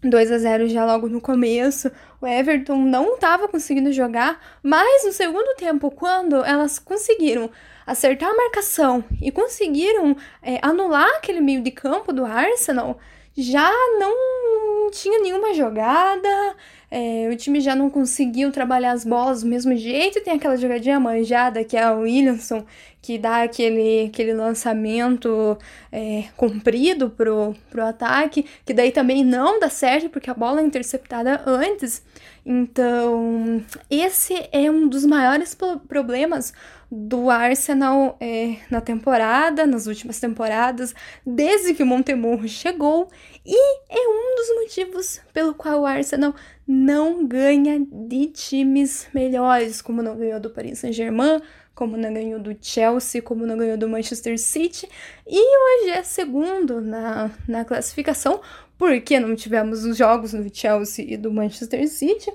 2 0.02 0.32
a 0.32 0.36
0 0.36 0.68
já 0.68 0.84
logo 0.84 1.08
no 1.08 1.18
começo. 1.18 1.90
O 2.20 2.26
Everton 2.26 2.76
não 2.76 3.14
estava 3.14 3.48
conseguindo 3.48 3.90
jogar, 3.90 4.38
mas 4.62 5.06
no 5.06 5.12
segundo 5.12 5.56
tempo, 5.56 5.90
quando 5.90 6.44
elas 6.44 6.78
conseguiram 6.78 7.48
acertar 7.86 8.28
a 8.28 8.36
marcação 8.36 9.02
e 9.18 9.32
conseguiram 9.32 10.14
é, 10.42 10.58
anular 10.60 11.08
aquele 11.16 11.40
meio 11.40 11.62
de 11.62 11.70
campo 11.70 12.12
do 12.12 12.26
Arsenal, 12.26 12.98
já 13.34 13.70
não 13.98 14.90
tinha 14.90 15.20
nenhuma 15.20 15.54
jogada, 15.54 16.54
é, 16.94 17.26
o 17.32 17.34
time 17.34 17.58
já 17.58 17.74
não 17.74 17.88
conseguiu 17.88 18.52
trabalhar 18.52 18.92
as 18.92 19.02
bolas 19.02 19.42
do 19.42 19.48
mesmo 19.48 19.74
jeito. 19.74 20.22
Tem 20.22 20.34
aquela 20.34 20.58
jogadinha 20.58 21.00
manjada 21.00 21.64
que 21.64 21.74
é 21.74 21.90
o 21.90 22.00
Williamson, 22.00 22.66
que 23.00 23.16
dá 23.16 23.44
aquele, 23.44 24.08
aquele 24.08 24.34
lançamento 24.34 25.56
é, 25.90 26.24
comprido 26.36 27.08
pro, 27.08 27.56
pro 27.70 27.86
ataque, 27.86 28.44
que 28.66 28.74
daí 28.74 28.92
também 28.92 29.24
não 29.24 29.58
dá 29.58 29.70
certo 29.70 30.10
porque 30.10 30.28
a 30.28 30.34
bola 30.34 30.60
é 30.60 30.64
interceptada 30.64 31.40
antes. 31.46 32.02
Então, 32.44 33.64
esse 33.88 34.34
é 34.50 34.68
um 34.70 34.88
dos 34.88 35.06
maiores 35.06 35.56
problemas 35.86 36.52
do 36.90 37.30
Arsenal 37.30 38.16
é, 38.20 38.56
na 38.68 38.80
temporada, 38.80 39.66
nas 39.66 39.86
últimas 39.86 40.20
temporadas, 40.20 40.94
desde 41.24 41.72
que 41.72 41.82
o 41.82 41.86
Montemurro 41.86 42.46
chegou, 42.46 43.08
e 43.46 43.78
é 43.88 44.08
um 44.08 44.34
dos 44.36 44.62
motivos 44.62 45.20
pelo 45.32 45.54
qual 45.54 45.80
o 45.80 45.86
Arsenal 45.86 46.34
não 46.66 47.24
ganha 47.26 47.80
de 47.80 48.26
times 48.26 49.06
melhores, 49.14 49.80
como 49.80 50.02
não 50.02 50.16
ganhou 50.16 50.40
do 50.40 50.50
Paris 50.50 50.80
Saint-Germain, 50.80 51.40
como 51.74 51.96
não 51.96 52.12
ganhou 52.12 52.38
do 52.38 52.54
Chelsea, 52.60 53.22
como 53.22 53.46
não 53.46 53.56
ganhou 53.56 53.78
do 53.78 53.88
Manchester 53.88 54.38
City, 54.38 54.86
e 55.26 55.38
hoje 55.38 55.90
é 55.90 56.02
segundo 56.02 56.80
na, 56.80 57.30
na 57.48 57.64
classificação, 57.64 58.40
porque 58.82 59.20
não 59.20 59.36
tivemos 59.36 59.84
os 59.84 59.96
jogos 59.96 60.32
do 60.32 60.52
Chelsea 60.52 61.14
e 61.14 61.16
do 61.16 61.32
Manchester 61.32 61.86
City, 61.86 62.32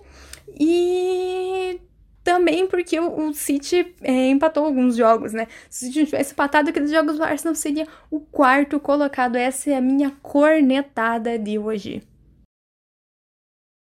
e 0.57 1.77
também 2.23 2.65
porque 2.65 2.97
o, 2.97 3.33
City 3.33 3.93
é, 4.01 4.29
empatou 4.29 4.63
alguns 4.63 4.95
jogos, 4.95 5.33
né? 5.33 5.45
Se 5.69 5.83
o 5.83 5.87
City 5.91 6.05
tivesse 6.05 6.31
empatado 6.31 6.69
aqueles 6.69 6.89
jogos, 6.89 7.19
o 7.19 7.23
Arsenal 7.23 7.53
seria 7.53 7.85
o 8.09 8.21
quarto 8.21 8.79
colocado. 8.79 9.35
Essa 9.35 9.71
é 9.71 9.75
a 9.75 9.81
minha 9.81 10.09
cornetada 10.21 11.37
de 11.37 11.59
hoje. 11.59 12.01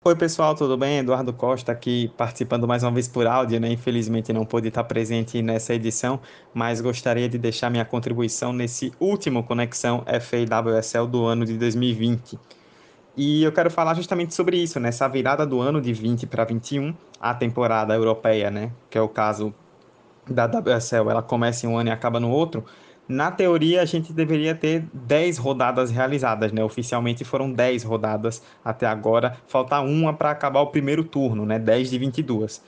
Oi 0.06 0.16
pessoal, 0.16 0.56
tudo 0.56 0.78
bem? 0.78 1.00
Eduardo 1.00 1.34
Costa 1.34 1.74
aqui 1.74 2.10
participando 2.16 2.66
mais 2.66 2.84
uma 2.84 2.92
vez 2.92 3.06
por 3.06 3.28
áudio, 3.28 3.60
né? 3.60 3.70
Infelizmente 3.70 4.32
não 4.32 4.46
pude 4.46 4.70
estar 4.70 4.86
presente 4.86 5.42
nessa 5.42 5.74
edição, 5.74 6.22
mas 6.54 6.80
gostaria 6.80 7.28
de 7.28 7.38
deixar 7.38 7.70
minha 7.70 7.84
contribuição 7.84 8.54
nesse 8.54 8.94
último 8.98 9.44
Conexão 9.44 10.06
FAWSL 10.08 11.06
do 11.06 11.26
ano 11.26 11.46
de 11.46 11.58
2020. 11.58 12.40
E 13.18 13.44
eu 13.44 13.52
quero 13.52 13.70
falar 13.70 13.94
justamente 13.94 14.34
sobre 14.34 14.56
isso, 14.56 14.80
nessa 14.80 15.06
né? 15.06 15.14
virada 15.14 15.46
do 15.46 15.60
ano 15.60 15.82
de 15.82 15.92
20 15.92 16.26
para 16.28 16.46
21, 16.46 16.96
a 17.20 17.34
temporada 17.34 17.94
europeia, 17.94 18.50
né, 18.50 18.72
que 18.90 18.98
é 18.98 19.02
o 19.02 19.10
caso 19.10 19.54
da 20.26 20.46
WSL, 20.46 21.10
ela 21.10 21.22
começa 21.22 21.66
em 21.66 21.70
um 21.70 21.78
ano 21.78 21.90
e 21.90 21.92
acaba 21.92 22.22
no 22.22 22.30
outro. 22.32 22.64
Na 23.10 23.32
teoria, 23.32 23.82
a 23.82 23.86
gente 23.86 24.14
deveria 24.14 24.54
ter 24.54 24.86
10 24.94 25.40
rodadas 25.40 25.90
realizadas, 25.90 26.52
né? 26.52 26.64
Oficialmente 26.64 27.26
foram 27.26 27.52
10 27.52 27.82
rodadas 27.84 28.44
até 28.64 28.86
agora, 28.86 29.36
falta 29.48 29.80
uma 29.80 30.14
para 30.14 30.30
acabar 30.30 30.62
o 30.62 30.68
primeiro 30.68 31.04
turno, 31.04 31.44
né? 31.44 31.58
10 31.58 31.90
de 31.90 31.98
22. 31.98 32.62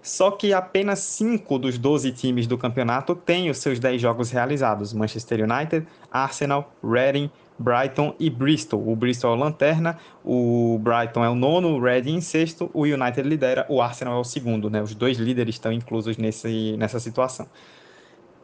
Só 0.00 0.30
que 0.30 0.52
apenas 0.52 1.00
5 1.00 1.58
dos 1.58 1.76
12 1.78 2.12
times 2.12 2.46
do 2.46 2.56
campeonato 2.56 3.16
têm 3.16 3.50
os 3.50 3.58
seus 3.58 3.80
10 3.80 4.00
jogos 4.00 4.30
realizados: 4.30 4.92
Manchester 4.92 5.40
United, 5.40 5.84
Arsenal, 6.12 6.72
Reading, 6.80 7.28
Brighton 7.58 8.14
e 8.20 8.30
Bristol. 8.30 8.88
O 8.88 8.94
Bristol 8.94 9.32
é 9.32 9.36
o 9.36 9.40
lanterna, 9.40 9.98
o 10.24 10.78
Brighton 10.80 11.24
é 11.24 11.28
o 11.28 11.34
nono, 11.34 11.70
o 11.70 11.80
Reading 11.80 12.14
em 12.14 12.20
sexto, 12.20 12.70
o 12.72 12.82
United 12.82 13.22
lidera, 13.22 13.66
o 13.68 13.82
Arsenal 13.82 14.16
é 14.16 14.20
o 14.20 14.24
segundo, 14.24 14.70
né? 14.70 14.80
Os 14.80 14.94
dois 14.94 15.18
líderes 15.18 15.56
estão 15.56 15.72
inclusos 15.72 16.16
nesse, 16.16 16.76
nessa 16.78 17.00
situação. 17.00 17.48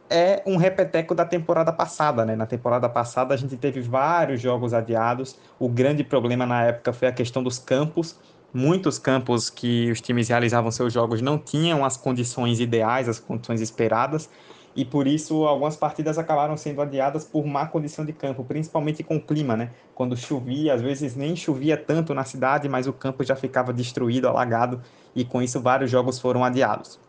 É 0.09 0.43
um 0.45 0.55
repeteco 0.55 1.15
da 1.15 1.25
temporada 1.25 1.73
passada, 1.73 2.23
né? 2.25 2.35
Na 2.35 2.45
temporada 2.45 2.87
passada 2.87 3.33
a 3.33 3.37
gente 3.37 3.57
teve 3.57 3.81
vários 3.81 4.39
jogos 4.39 4.73
adiados. 4.73 5.37
O 5.57 5.67
grande 5.67 6.03
problema 6.03 6.45
na 6.45 6.63
época 6.63 6.93
foi 6.93 7.07
a 7.07 7.11
questão 7.11 7.41
dos 7.41 7.57
campos. 7.57 8.19
Muitos 8.53 8.99
campos 8.99 9.49
que 9.49 9.91
os 9.91 9.99
times 9.99 10.29
realizavam 10.29 10.71
seus 10.71 10.93
jogos 10.93 11.21
não 11.21 11.37
tinham 11.37 11.83
as 11.83 11.97
condições 11.97 12.59
ideais, 12.59 13.09
as 13.09 13.19
condições 13.19 13.61
esperadas 13.61 14.29
e 14.75 14.83
por 14.83 15.07
isso 15.07 15.45
algumas 15.45 15.77
partidas 15.77 16.17
acabaram 16.17 16.57
sendo 16.57 16.81
adiadas 16.81 17.23
por 17.23 17.45
má 17.45 17.65
condição 17.65 18.03
de 18.03 18.11
campo, 18.11 18.43
principalmente 18.43 19.03
com 19.03 19.15
o 19.15 19.21
clima, 19.21 19.55
né? 19.55 19.71
Quando 19.93 20.17
chovia, 20.17 20.73
às 20.73 20.81
vezes 20.81 21.15
nem 21.15 21.35
chovia 21.35 21.77
tanto 21.77 22.13
na 22.13 22.25
cidade, 22.25 22.67
mas 22.67 22.85
o 22.85 22.91
campo 22.91 23.23
já 23.23 23.35
ficava 23.35 23.71
destruído, 23.71 24.27
alagado, 24.27 24.81
e 25.15 25.23
com 25.23 25.41
isso 25.41 25.61
vários 25.61 25.89
jogos 25.89 26.19
foram 26.19 26.43
adiados. 26.43 26.99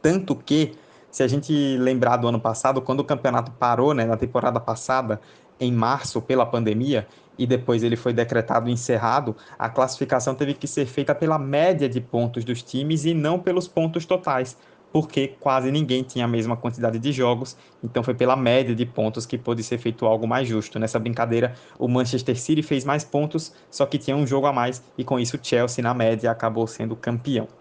Tanto 0.00 0.36
que, 0.36 0.76
se 1.10 1.22
a 1.22 1.28
gente 1.28 1.52
lembrar 1.78 2.16
do 2.16 2.28
ano 2.28 2.40
passado, 2.40 2.82
quando 2.82 3.00
o 3.00 3.04
campeonato 3.04 3.50
parou, 3.52 3.94
né, 3.94 4.04
na 4.04 4.16
temporada 4.16 4.60
passada, 4.60 5.20
em 5.60 5.72
março, 5.72 6.20
pela 6.22 6.46
pandemia, 6.46 7.06
e 7.38 7.46
depois 7.46 7.82
ele 7.82 7.96
foi 7.96 8.12
decretado 8.12 8.68
encerrado, 8.68 9.36
a 9.58 9.68
classificação 9.68 10.34
teve 10.34 10.54
que 10.54 10.66
ser 10.66 10.86
feita 10.86 11.14
pela 11.14 11.38
média 11.38 11.88
de 11.88 12.00
pontos 12.00 12.44
dos 12.44 12.62
times 12.62 13.04
e 13.04 13.14
não 13.14 13.38
pelos 13.38 13.68
pontos 13.68 14.04
totais 14.04 14.56
porque 14.92 15.36
quase 15.40 15.70
ninguém 15.70 16.02
tinha 16.02 16.24
a 16.24 16.28
mesma 16.28 16.56
quantidade 16.56 16.98
de 16.98 17.12
jogos, 17.12 17.56
então 17.82 18.02
foi 18.02 18.14
pela 18.14 18.36
média 18.36 18.74
de 18.74 18.86
pontos 18.86 19.26
que 19.26 19.36
pôde 19.36 19.62
ser 19.62 19.78
feito 19.78 20.06
algo 20.06 20.26
mais 20.26 20.48
justo. 20.48 20.78
Nessa 20.78 20.98
brincadeira, 20.98 21.54
o 21.78 21.88
Manchester 21.88 22.38
City 22.38 22.62
fez 22.62 22.84
mais 22.84 23.04
pontos, 23.04 23.52
só 23.70 23.86
que 23.86 23.98
tinha 23.98 24.16
um 24.16 24.26
jogo 24.26 24.46
a 24.46 24.52
mais, 24.52 24.82
e 24.96 25.04
com 25.04 25.18
isso 25.18 25.36
o 25.36 25.40
Chelsea, 25.42 25.82
na 25.82 25.94
média, 25.94 26.30
acabou 26.30 26.66
sendo 26.66 26.96
campeão. 26.96 27.57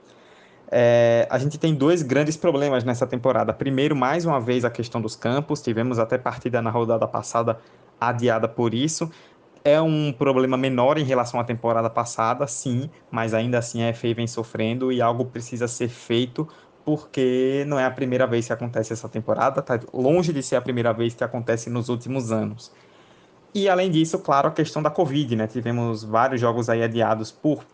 É, 0.69 1.27
a 1.29 1.37
gente 1.37 1.57
tem 1.57 1.73
dois 1.73 2.01
grandes 2.01 2.35
problemas 2.35 2.83
nessa 2.83 3.07
temporada. 3.07 3.53
Primeiro, 3.53 3.95
mais 3.95 4.25
uma 4.25 4.39
vez, 4.39 4.65
a 4.65 4.69
questão 4.69 5.01
dos 5.01 5.15
campos. 5.15 5.61
Tivemos 5.61 5.99
até 5.99 6.17
partida 6.17 6.61
na 6.61 6.69
rodada 6.69 7.07
passada 7.07 7.59
adiada 7.99 8.47
por 8.47 8.73
isso. 8.73 9.09
É 9.63 9.81
um 9.81 10.13
problema 10.13 10.55
menor 10.55 10.97
em 10.97 11.03
relação 11.03 11.39
à 11.39 11.43
temporada 11.43 11.89
passada, 11.89 12.47
sim, 12.47 12.89
mas 13.11 13.33
ainda 13.33 13.57
assim 13.57 13.83
a 13.83 13.93
FA 13.93 14.13
vem 14.13 14.27
sofrendo 14.27 14.91
e 14.91 15.01
algo 15.01 15.25
precisa 15.25 15.67
ser 15.67 15.89
feito 15.89 16.47
porque 16.87 17.65
não 17.67 17.77
é 17.77 17.83
a 17.83 17.91
primeira 17.91 18.25
vez 18.25 18.47
que 18.47 18.53
acontece 18.53 18.93
essa 18.93 19.09
temporada, 19.09 19.61
tá 19.61 19.77
longe 19.93 20.31
de 20.31 20.41
ser 20.41 20.55
a 20.55 20.61
primeira 20.61 20.93
vez 20.93 21.13
que 21.13 21.21
acontece 21.21 21.69
nos 21.69 21.89
últimos 21.89 22.31
anos. 22.31 22.71
E 23.53 23.67
além 23.67 23.91
disso, 23.91 24.19
claro, 24.19 24.47
a 24.47 24.51
questão 24.51 24.81
da 24.81 24.89
Covid, 24.89 25.35
né? 25.35 25.47
Tivemos 25.47 26.05
vários 26.05 26.39
jogos 26.39 26.69
aí 26.69 26.81
adiados 26.81 27.29
por 27.29 27.65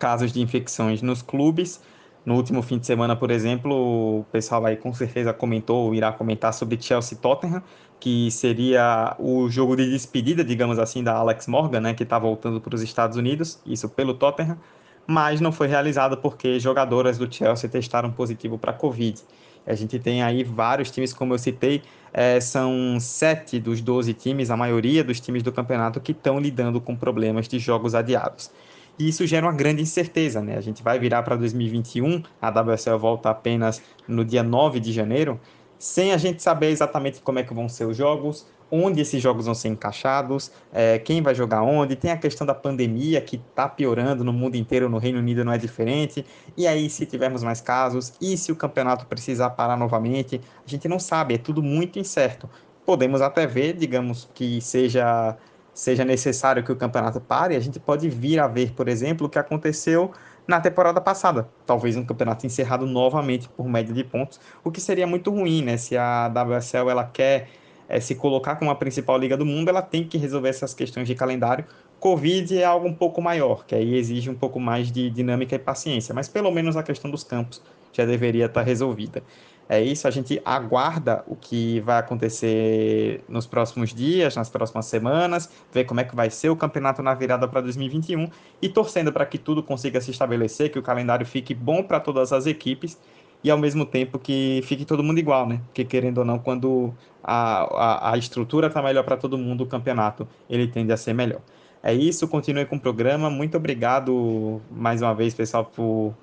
casos 0.00 0.32
de 0.32 0.40
infecções 0.40 1.00
nos 1.00 1.22
clubes. 1.22 1.80
No 2.24 2.36
último 2.36 2.62
fim 2.62 2.78
de 2.78 2.86
semana, 2.86 3.14
por 3.14 3.30
exemplo, 3.30 4.20
o 4.20 4.24
pessoal 4.32 4.64
aí 4.64 4.76
com 4.76 4.94
certeza 4.94 5.32
comentou, 5.32 5.86
ou 5.86 5.94
irá 5.94 6.10
comentar 6.10 6.54
sobre 6.54 6.80
Chelsea 6.80 7.18
Tottenham, 7.18 7.62
que 8.00 8.30
seria 8.30 9.14
o 9.18 9.48
jogo 9.50 9.76
de 9.76 9.90
despedida, 9.90 10.42
digamos 10.42 10.78
assim, 10.78 11.02
da 11.02 11.14
Alex 11.14 11.46
Morgan, 11.46 11.80
né, 11.80 11.94
que 11.94 12.02
está 12.02 12.18
voltando 12.18 12.60
para 12.60 12.74
os 12.74 12.82
Estados 12.82 13.16
Unidos, 13.16 13.60
isso 13.66 13.88
pelo 13.88 14.14
Tottenham, 14.14 14.58
mas 15.06 15.40
não 15.40 15.52
foi 15.52 15.66
realizado 15.68 16.16
porque 16.16 16.58
jogadoras 16.58 17.18
do 17.18 17.30
Chelsea 17.32 17.68
testaram 17.68 18.10
positivo 18.10 18.58
para 18.58 18.72
Covid. 18.72 19.22
A 19.66 19.74
gente 19.74 19.98
tem 19.98 20.22
aí 20.22 20.44
vários 20.44 20.90
times, 20.90 21.12
como 21.12 21.34
eu 21.34 21.38
citei, 21.38 21.82
é, 22.12 22.40
são 22.40 22.98
sete 23.00 23.58
dos 23.58 23.80
12 23.80 24.12
times, 24.14 24.50
a 24.50 24.56
maioria 24.56 25.02
dos 25.02 25.20
times 25.20 25.42
do 25.42 25.52
campeonato, 25.52 26.00
que 26.00 26.12
estão 26.12 26.38
lidando 26.38 26.80
com 26.80 26.94
problemas 26.96 27.48
de 27.48 27.58
jogos 27.58 27.94
adiados. 27.94 28.50
E 28.98 29.08
isso 29.08 29.26
gera 29.26 29.46
uma 29.46 29.52
grande 29.52 29.82
incerteza, 29.82 30.40
né? 30.40 30.56
A 30.56 30.60
gente 30.60 30.82
vai 30.82 30.98
virar 30.98 31.22
para 31.22 31.36
2021, 31.36 32.22
a 32.40 32.48
WSL 32.48 32.98
volta 32.98 33.30
apenas 33.30 33.82
no 34.06 34.24
dia 34.24 34.42
9 34.42 34.78
de 34.78 34.92
janeiro, 34.92 35.40
sem 35.78 36.12
a 36.12 36.16
gente 36.16 36.42
saber 36.42 36.70
exatamente 36.70 37.20
como 37.20 37.38
é 37.38 37.42
que 37.42 37.52
vão 37.52 37.68
ser 37.68 37.86
os 37.86 37.96
jogos, 37.96 38.46
onde 38.70 39.00
esses 39.00 39.22
jogos 39.22 39.46
vão 39.46 39.54
ser 39.54 39.68
encaixados, 39.68 40.50
é, 40.72 40.98
quem 40.98 41.22
vai 41.22 41.34
jogar 41.34 41.62
onde, 41.62 41.94
tem 41.94 42.10
a 42.10 42.16
questão 42.16 42.46
da 42.46 42.54
pandemia 42.54 43.20
que 43.20 43.36
está 43.36 43.68
piorando 43.68 44.24
no 44.24 44.32
mundo 44.32 44.56
inteiro, 44.56 44.88
no 44.88 44.98
Reino 44.98 45.18
Unido 45.18 45.44
não 45.44 45.52
é 45.52 45.58
diferente, 45.58 46.24
e 46.56 46.66
aí 46.66 46.88
se 46.90 47.06
tivermos 47.06 47.42
mais 47.42 47.60
casos, 47.60 48.14
e 48.20 48.36
se 48.36 48.50
o 48.50 48.56
campeonato 48.56 49.06
precisar 49.06 49.50
parar 49.50 49.76
novamente, 49.76 50.40
a 50.66 50.68
gente 50.68 50.88
não 50.88 50.98
sabe, 50.98 51.34
é 51.34 51.38
tudo 51.38 51.62
muito 51.62 51.98
incerto. 51.98 52.48
Podemos 52.84 53.20
até 53.20 53.46
ver, 53.46 53.74
digamos, 53.74 54.28
que 54.34 54.60
seja, 54.60 55.36
seja 55.74 56.04
necessário 56.04 56.62
que 56.62 56.70
o 56.70 56.76
campeonato 56.76 57.20
pare, 57.20 57.56
a 57.56 57.60
gente 57.60 57.80
pode 57.80 58.08
vir 58.08 58.38
a 58.38 58.46
ver, 58.46 58.72
por 58.72 58.88
exemplo, 58.88 59.26
o 59.26 59.30
que 59.30 59.38
aconteceu 59.38 60.12
na 60.46 60.60
temporada 60.60 61.00
passada. 61.00 61.48
Talvez 61.66 61.96
um 61.96 62.04
campeonato 62.04 62.46
encerrado 62.46 62.86
novamente 62.86 63.48
por 63.48 63.68
média 63.68 63.92
de 63.92 64.04
pontos, 64.04 64.40
o 64.62 64.70
que 64.70 64.80
seria 64.80 65.06
muito 65.06 65.30
ruim, 65.30 65.62
né? 65.62 65.76
Se 65.76 65.96
a 65.96 66.28
WSL 66.28 66.90
ela 66.90 67.04
quer 67.04 67.48
é, 67.88 68.00
se 68.00 68.14
colocar 68.14 68.56
como 68.56 68.70
a 68.70 68.74
principal 68.74 69.18
liga 69.18 69.36
do 69.36 69.44
mundo, 69.44 69.68
ela 69.68 69.82
tem 69.82 70.04
que 70.04 70.16
resolver 70.16 70.48
essas 70.48 70.72
questões 70.72 71.08
de 71.08 71.14
calendário. 71.14 71.64
Covid 71.98 72.58
é 72.58 72.64
algo 72.64 72.86
um 72.86 72.94
pouco 72.94 73.20
maior, 73.22 73.64
que 73.64 73.74
aí 73.74 73.96
exige 73.96 74.28
um 74.30 74.34
pouco 74.34 74.60
mais 74.60 74.92
de 74.92 75.08
dinâmica 75.10 75.54
e 75.54 75.58
paciência, 75.58 76.14
mas 76.14 76.28
pelo 76.28 76.50
menos 76.50 76.76
a 76.76 76.82
questão 76.82 77.10
dos 77.10 77.24
campos 77.24 77.62
já 77.92 78.04
deveria 78.04 78.46
estar 78.46 78.62
resolvida. 78.62 79.22
É 79.68 79.80
isso, 79.82 80.06
a 80.06 80.10
gente 80.10 80.40
aguarda 80.44 81.24
o 81.26 81.34
que 81.34 81.80
vai 81.80 81.98
acontecer 81.98 83.24
nos 83.26 83.46
próximos 83.46 83.94
dias, 83.94 84.36
nas 84.36 84.50
próximas 84.50 84.84
semanas, 84.86 85.48
ver 85.72 85.84
como 85.84 86.00
é 86.00 86.04
que 86.04 86.14
vai 86.14 86.28
ser 86.28 86.50
o 86.50 86.56
campeonato 86.56 87.02
na 87.02 87.14
virada 87.14 87.48
para 87.48 87.62
2021 87.62 88.28
e 88.60 88.68
torcendo 88.68 89.10
para 89.10 89.24
que 89.24 89.38
tudo 89.38 89.62
consiga 89.62 90.00
se 90.02 90.10
estabelecer, 90.10 90.70
que 90.70 90.78
o 90.78 90.82
calendário 90.82 91.24
fique 91.24 91.54
bom 91.54 91.82
para 91.82 91.98
todas 91.98 92.30
as 92.32 92.44
equipes 92.46 92.98
e 93.42 93.50
ao 93.50 93.58
mesmo 93.58 93.86
tempo 93.86 94.18
que 94.18 94.60
fique 94.64 94.84
todo 94.84 95.02
mundo 95.02 95.18
igual, 95.18 95.46
né? 95.46 95.60
Porque 95.66 95.84
querendo 95.84 96.18
ou 96.18 96.24
não, 96.24 96.38
quando 96.38 96.94
a, 97.22 98.08
a, 98.08 98.12
a 98.12 98.18
estrutura 98.18 98.66
está 98.68 98.82
melhor 98.82 99.04
para 99.04 99.16
todo 99.16 99.38
mundo, 99.38 99.64
o 99.64 99.66
campeonato 99.66 100.28
ele 100.48 100.66
tende 100.66 100.92
a 100.92 100.96
ser 100.96 101.14
melhor. 101.14 101.40
É 101.82 101.92
isso, 101.92 102.26
continue 102.28 102.64
com 102.66 102.76
o 102.76 102.80
programa. 102.80 103.28
Muito 103.30 103.56
obrigado 103.56 104.60
mais 104.70 105.02
uma 105.02 105.14
vez, 105.14 105.34
pessoal, 105.34 105.66
por 105.66 106.14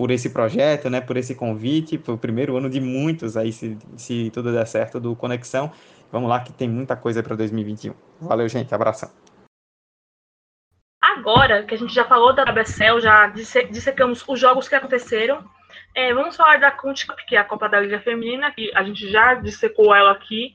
por 0.00 0.10
esse 0.10 0.30
projeto, 0.30 0.88
né, 0.88 0.98
por 0.98 1.18
esse 1.18 1.34
convite, 1.34 1.98
foi 1.98 2.14
o 2.14 2.18
primeiro 2.18 2.56
ano 2.56 2.70
de 2.70 2.80
muitos 2.80 3.36
aí, 3.36 3.52
se, 3.52 3.76
se 3.98 4.30
tudo 4.30 4.50
der 4.50 4.66
certo, 4.66 4.98
do 4.98 5.14
Conexão. 5.14 5.70
Vamos 6.10 6.30
lá 6.30 6.40
que 6.40 6.54
tem 6.54 6.66
muita 6.66 6.96
coisa 6.96 7.22
para 7.22 7.36
2021. 7.36 7.92
Valeu, 8.18 8.48
gente, 8.48 8.74
abração. 8.74 9.10
Agora 11.02 11.64
que 11.64 11.74
a 11.74 11.76
gente 11.76 11.92
já 11.92 12.06
falou 12.06 12.34
da 12.34 12.44
WSL, 12.44 12.98
já 12.98 13.26
dissecamos 13.26 14.24
os 14.26 14.40
jogos 14.40 14.70
que 14.70 14.74
aconteceram, 14.74 15.44
é, 15.94 16.14
vamos 16.14 16.34
falar 16.34 16.58
da 16.58 16.70
Conte 16.70 17.06
que 17.28 17.36
é 17.36 17.38
a 17.38 17.44
Copa 17.44 17.68
da 17.68 17.78
Liga 17.78 18.00
Feminina, 18.00 18.50
que 18.52 18.74
a 18.74 18.82
gente 18.82 19.06
já 19.06 19.34
dissecou 19.34 19.94
ela 19.94 20.12
aqui. 20.12 20.54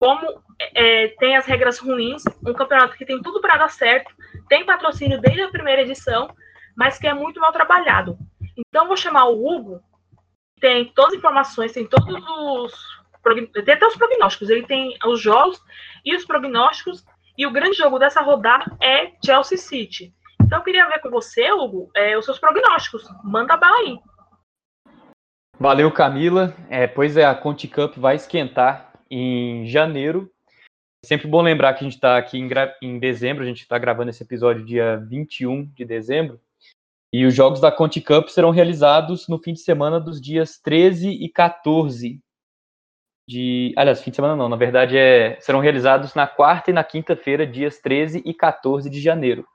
Como 0.00 0.42
é, 0.74 1.08
tem 1.18 1.36
as 1.36 1.44
regras 1.44 1.78
ruins, 1.78 2.22
um 2.46 2.54
campeonato 2.54 2.96
que 2.96 3.04
tem 3.04 3.20
tudo 3.20 3.42
para 3.42 3.58
dar 3.58 3.68
certo, 3.68 4.10
tem 4.48 4.64
patrocínio 4.64 5.20
desde 5.20 5.42
a 5.42 5.50
primeira 5.50 5.82
edição, 5.82 6.34
mas 6.74 6.98
que 6.98 7.06
é 7.06 7.12
muito 7.12 7.38
mal 7.38 7.52
trabalhado. 7.52 8.16
Então, 8.68 8.86
vou 8.86 8.96
chamar 8.96 9.26
o 9.26 9.46
Hugo, 9.46 9.82
tem 10.60 10.92
todas 10.92 11.12
as 11.12 11.18
informações, 11.18 11.72
tem 11.72 11.86
todos 11.86 12.06
os. 12.14 13.00
Tem 13.64 13.74
até 13.74 13.86
os 13.86 13.96
prognósticos. 13.96 14.48
Ele 14.48 14.66
tem 14.66 14.96
os 15.06 15.20
jogos 15.20 15.60
e 16.04 16.14
os 16.14 16.24
prognósticos. 16.24 17.04
E 17.36 17.46
o 17.46 17.50
grande 17.50 17.76
jogo 17.76 17.98
dessa 17.98 18.20
rodada 18.20 18.64
é 18.80 19.12
Chelsea 19.24 19.58
City. 19.58 20.14
Então, 20.42 20.58
eu 20.58 20.64
queria 20.64 20.88
ver 20.88 21.00
com 21.00 21.10
você, 21.10 21.50
Hugo, 21.52 21.90
é, 21.94 22.16
os 22.16 22.24
seus 22.24 22.38
prognósticos. 22.38 23.04
Manda 23.22 23.56
bala 23.56 23.76
aí. 23.78 23.98
Valeu, 25.58 25.92
Camila. 25.92 26.54
É, 26.68 26.86
pois 26.86 27.16
é, 27.16 27.24
a 27.24 27.34
Conti 27.34 27.68
Cup 27.68 27.96
vai 27.96 28.16
esquentar 28.16 28.92
em 29.10 29.66
janeiro. 29.66 30.30
Sempre 31.04 31.28
bom 31.28 31.40
lembrar 31.40 31.74
que 31.74 31.80
a 31.80 31.84
gente 31.84 31.94
está 31.94 32.16
aqui 32.16 32.38
em, 32.38 32.48
em 32.82 32.98
dezembro, 32.98 33.42
a 33.42 33.46
gente 33.46 33.62
está 33.62 33.78
gravando 33.78 34.10
esse 34.10 34.22
episódio 34.22 34.64
dia 34.64 34.96
21 34.96 35.64
de 35.74 35.84
dezembro. 35.84 36.40
E 37.12 37.26
os 37.26 37.34
jogos 37.34 37.60
da 37.60 37.72
Conti 37.72 38.00
Cup 38.00 38.28
serão 38.28 38.50
realizados 38.50 39.26
no 39.26 39.38
fim 39.38 39.52
de 39.52 39.60
semana 39.60 39.98
dos 39.98 40.20
dias 40.20 40.60
13 40.62 41.10
e 41.10 41.28
14 41.28 42.20
de. 43.30 43.72
Aliás, 43.76 44.02
fim 44.02 44.10
de 44.10 44.16
semana 44.16 44.34
não, 44.34 44.48
na 44.48 44.56
verdade 44.56 44.98
é... 44.98 45.38
serão 45.40 45.60
realizados 45.60 46.14
na 46.14 46.26
quarta 46.26 46.70
e 46.70 46.74
na 46.74 46.82
quinta-feira, 46.82 47.46
dias 47.46 47.78
13 47.78 48.22
e 48.24 48.34
14 48.34 48.90
de 48.90 49.00
janeiro. 49.00 49.46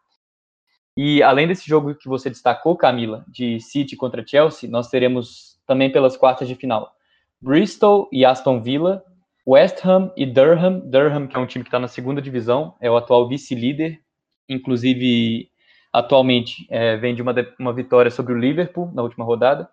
E 0.97 1.21
além 1.21 1.45
desse 1.45 1.67
jogo 1.67 1.93
que 1.93 2.07
você 2.07 2.29
destacou, 2.29 2.77
Camila, 2.77 3.25
de 3.27 3.59
City 3.59 3.97
contra 3.97 4.25
Chelsea, 4.25 4.69
nós 4.69 4.87
teremos 4.87 5.59
também 5.67 5.91
pelas 5.91 6.15
quartas 6.15 6.47
de 6.47 6.55
final 6.55 6.89
Bristol 7.41 8.07
e 8.13 8.23
Aston 8.23 8.61
Villa, 8.61 9.03
West 9.45 9.85
Ham 9.85 10.11
e 10.15 10.25
Durham. 10.25 10.79
Durham, 10.79 11.27
que 11.27 11.35
é 11.35 11.39
um 11.39 11.45
time 11.45 11.63
que 11.63 11.67
está 11.67 11.79
na 11.79 11.89
segunda 11.89 12.21
divisão, 12.21 12.75
é 12.79 12.89
o 12.89 12.95
atual 12.95 13.27
vice-líder, 13.27 13.99
inclusive 14.47 15.49
atualmente 15.95 16.67
é, 16.69 16.97
vem 16.97 17.15
de 17.15 17.21
uma, 17.21 17.33
uma 17.57 17.71
vitória 17.71 18.11
sobre 18.11 18.33
o 18.33 18.37
Liverpool 18.37 18.91
na 18.93 19.01
última 19.01 19.23
rodada, 19.23 19.69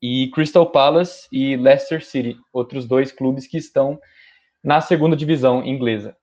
e 0.00 0.30
Crystal 0.34 0.64
Palace 0.64 1.28
e 1.30 1.56
Leicester 1.56 2.02
City, 2.02 2.38
outros 2.50 2.86
dois 2.86 3.12
clubes 3.12 3.46
que 3.46 3.58
estão 3.58 4.00
na 4.64 4.80
segunda 4.80 5.14
divisão 5.14 5.62
inglesa. 5.62 6.16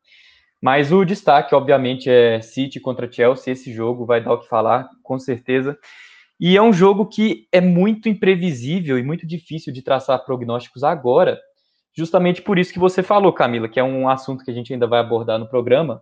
Mas 0.60 0.92
o 0.92 1.06
destaque, 1.06 1.54
obviamente, 1.54 2.10
é 2.10 2.42
City 2.42 2.80
contra 2.80 3.10
Chelsea. 3.10 3.54
Esse 3.54 3.72
jogo 3.72 4.04
vai 4.06 4.22
dar 4.22 4.34
o 4.34 4.40
que 4.40 4.48
falar, 4.48 4.90
com 5.04 5.18
certeza. 5.20 5.78
E 6.40 6.58
é 6.58 6.62
um 6.62 6.74
jogo 6.74 7.06
que 7.06 7.48
é 7.52 7.62
muito 7.62 8.10
imprevisível 8.10 8.98
e 8.98 9.04
muito 9.04 9.28
difícil 9.28 9.72
de 9.72 9.84
traçar 9.84 10.26
prognósticos 10.26 10.84
agora, 10.84 11.40
justamente 11.96 12.42
por 12.42 12.58
isso 12.58 12.74
que 12.74 12.80
você 12.80 13.04
falou, 13.04 13.32
Camila, 13.32 13.70
que 13.70 13.80
é 13.80 13.84
um 13.84 14.10
assunto 14.10 14.44
que 14.44 14.50
a 14.50 14.54
gente 14.54 14.74
ainda 14.74 14.88
vai 14.88 15.00
abordar 15.00 15.38
no 15.38 15.48
programa, 15.48 16.02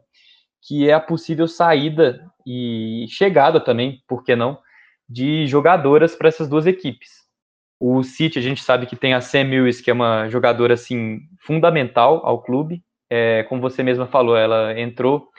que 0.68 0.90
é 0.90 0.94
a 0.94 1.00
possível 1.00 1.48
saída 1.48 2.30
e 2.46 3.06
chegada 3.08 3.58
também, 3.58 4.04
por 4.06 4.22
que 4.22 4.36
não, 4.36 4.60
de 5.08 5.48
jogadoras 5.48 6.14
para 6.14 6.28
essas 6.28 6.50
duas 6.50 6.68
equipes. 6.68 7.26
O 7.80 8.04
City, 8.04 8.38
a 8.38 8.42
gente 8.42 8.62
sabe 8.62 8.86
que 8.86 8.96
tem 8.96 9.14
a 9.14 9.22
Sam 9.22 9.44
Lewis, 9.44 9.80
que 9.80 9.90
é 9.90 9.94
uma 9.94 10.28
jogadora 10.28 10.74
assim 10.74 11.22
fundamental 11.40 12.22
ao 12.26 12.42
clube. 12.42 12.84
É, 13.10 13.44
como 13.44 13.62
você 13.62 13.82
mesma 13.82 14.08
falou, 14.08 14.36
ela 14.36 14.78
entrou 14.78 15.30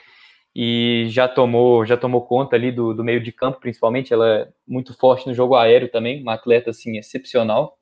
e 0.55 1.05
já 1.09 1.27
tomou 1.27 1.85
já 1.85 1.95
tomou 1.95 2.25
conta 2.25 2.55
ali 2.55 2.71
do, 2.71 2.93
do 2.95 3.03
meio 3.03 3.21
de 3.21 3.31
campo, 3.31 3.59
principalmente. 3.59 4.11
Ela 4.11 4.27
é 4.27 4.47
muito 4.67 4.97
forte 4.97 5.27
no 5.27 5.33
jogo 5.35 5.55
aéreo 5.55 5.91
também, 5.91 6.23
uma 6.23 6.33
atleta 6.33 6.71
assim 6.71 6.97
excepcional. 6.97 7.77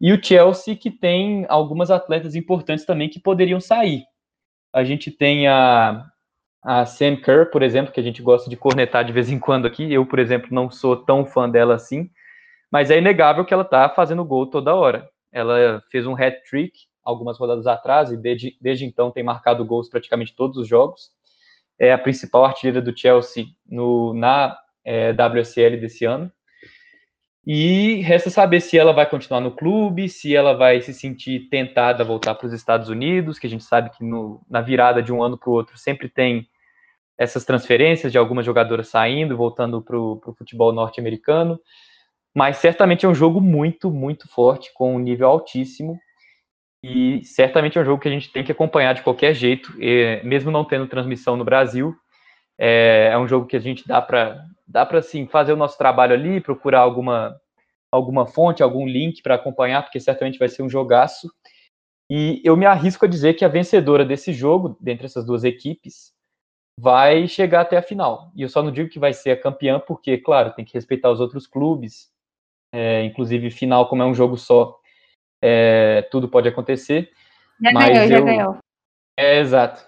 E 0.00 0.12
o 0.12 0.22
Chelsea, 0.22 0.74
que 0.74 0.90
tem 0.90 1.46
algumas 1.48 1.92
atletas 1.92 2.34
importantes 2.34 2.84
também 2.84 3.08
que 3.08 3.20
poderiam 3.20 3.60
sair. 3.60 4.02
A 4.72 4.82
gente 4.82 5.10
tem 5.10 5.46
a 5.46 6.04
a 6.66 6.84
Sam 6.84 7.14
Kerr, 7.14 7.48
por 7.52 7.62
exemplo, 7.62 7.92
que 7.92 8.00
a 8.00 8.02
gente 8.02 8.20
gosta 8.20 8.50
de 8.50 8.56
cornetar 8.56 9.04
de 9.04 9.12
vez 9.12 9.30
em 9.30 9.38
quando 9.38 9.66
aqui. 9.66 9.92
Eu, 9.92 10.04
por 10.04 10.18
exemplo, 10.18 10.48
não 10.50 10.68
sou 10.68 10.96
tão 10.96 11.24
fã 11.24 11.48
dela 11.48 11.76
assim, 11.76 12.10
mas 12.68 12.90
é 12.90 12.98
inegável 12.98 13.44
que 13.44 13.54
ela 13.54 13.62
está 13.62 13.88
fazendo 13.88 14.24
gol 14.24 14.50
toda 14.50 14.74
hora. 14.74 15.08
Ela 15.30 15.80
fez 15.92 16.04
um 16.08 16.16
hat-trick 16.16 16.72
algumas 17.04 17.38
rodadas 17.38 17.68
atrás 17.68 18.10
e 18.10 18.16
desde, 18.16 18.56
desde 18.60 18.84
então 18.84 19.12
tem 19.12 19.22
marcado 19.22 19.64
gols 19.64 19.88
praticamente 19.88 20.34
todos 20.34 20.56
os 20.56 20.66
jogos. 20.66 21.10
É 21.78 21.92
a 21.92 21.98
principal 21.98 22.44
artilheira 22.44 22.82
do 22.82 22.98
Chelsea 22.98 23.44
no, 23.64 24.12
na 24.12 24.58
é, 24.84 25.12
WSL 25.12 25.76
desse 25.76 26.04
ano. 26.04 26.32
E 27.46 28.00
resta 28.00 28.28
saber 28.28 28.60
se 28.60 28.76
ela 28.76 28.92
vai 28.92 29.08
continuar 29.08 29.40
no 29.40 29.52
clube, 29.52 30.08
se 30.08 30.34
ela 30.34 30.52
vai 30.52 30.80
se 30.80 30.92
sentir 30.92 31.48
tentada 31.48 32.02
a 32.02 32.06
voltar 32.06 32.34
para 32.34 32.48
os 32.48 32.52
Estados 32.52 32.88
Unidos, 32.88 33.38
que 33.38 33.46
a 33.46 33.50
gente 33.50 33.62
sabe 33.62 33.90
que 33.90 34.02
no, 34.02 34.44
na 34.50 34.60
virada 34.60 35.00
de 35.00 35.12
um 35.12 35.22
ano 35.22 35.38
para 35.38 35.48
o 35.48 35.52
outro 35.52 35.78
sempre 35.78 36.08
tem 36.08 36.48
essas 37.18 37.44
transferências 37.44 38.12
de 38.12 38.18
algumas 38.18 38.44
jogadoras 38.44 38.88
saindo, 38.88 39.36
voltando 39.36 39.80
para 39.82 39.98
o 39.98 40.34
futebol 40.36 40.72
norte-americano. 40.72 41.58
Mas 42.34 42.58
certamente 42.58 43.06
é 43.06 43.08
um 43.08 43.14
jogo 43.14 43.40
muito, 43.40 43.90
muito 43.90 44.28
forte, 44.28 44.70
com 44.74 44.94
um 44.94 44.98
nível 44.98 45.28
altíssimo. 45.28 45.98
E 46.82 47.24
certamente 47.24 47.78
é 47.78 47.80
um 47.80 47.84
jogo 47.84 48.00
que 48.00 48.08
a 48.08 48.10
gente 48.10 48.30
tem 48.30 48.44
que 48.44 48.52
acompanhar 48.52 48.92
de 48.92 49.02
qualquer 49.02 49.34
jeito, 49.34 49.72
e, 49.80 50.20
mesmo 50.22 50.50
não 50.50 50.64
tendo 50.64 50.86
transmissão 50.86 51.36
no 51.36 51.44
Brasil. 51.44 51.94
É, 52.58 53.10
é 53.12 53.18
um 53.18 53.26
jogo 53.26 53.46
que 53.46 53.56
a 53.56 53.60
gente 53.60 53.86
dá 53.86 54.00
para 54.00 54.44
dá 54.66 54.84
para 54.84 55.00
sim 55.00 55.26
fazer 55.26 55.52
o 55.52 55.56
nosso 55.56 55.78
trabalho 55.78 56.14
ali, 56.14 56.40
procurar 56.40 56.80
alguma 56.80 57.36
alguma 57.90 58.26
fonte, 58.26 58.62
algum 58.62 58.86
link 58.86 59.22
para 59.22 59.36
acompanhar, 59.36 59.82
porque 59.82 60.00
certamente 60.00 60.38
vai 60.38 60.48
ser 60.48 60.62
um 60.62 60.68
jogaço. 60.68 61.30
E 62.10 62.40
eu 62.44 62.56
me 62.56 62.66
arrisco 62.66 63.04
a 63.04 63.08
dizer 63.08 63.34
que 63.34 63.44
a 63.44 63.48
vencedora 63.48 64.04
desse 64.04 64.32
jogo, 64.32 64.76
dentre 64.80 65.06
essas 65.06 65.24
duas 65.24 65.44
equipes, 65.44 66.12
vai 66.78 67.26
chegar 67.26 67.62
até 67.62 67.76
a 67.76 67.82
final. 67.82 68.30
E 68.34 68.42
eu 68.42 68.48
só 68.48 68.62
não 68.62 68.70
digo 68.70 68.90
que 68.90 68.98
vai 68.98 69.12
ser 69.12 69.30
a 69.30 69.40
campeã, 69.40 69.80
porque, 69.80 70.18
claro, 70.18 70.52
tem 70.52 70.64
que 70.64 70.74
respeitar 70.74 71.10
os 71.10 71.20
outros 71.20 71.46
clubes. 71.46 72.10
É, 72.72 73.04
inclusive, 73.04 73.50
final, 73.50 73.88
como 73.88 74.02
é 74.02 74.06
um 74.06 74.14
jogo 74.14 74.36
só, 74.36 74.78
é, 75.42 76.02
tudo 76.10 76.28
pode 76.28 76.48
acontecer. 76.48 77.10
Já 77.62 77.72
mas 77.72 77.88
ganhou, 77.88 78.02
eu... 78.02 78.08
já 78.08 78.20
ganhou. 78.20 78.58
É, 79.18 79.38
exato. 79.38 79.84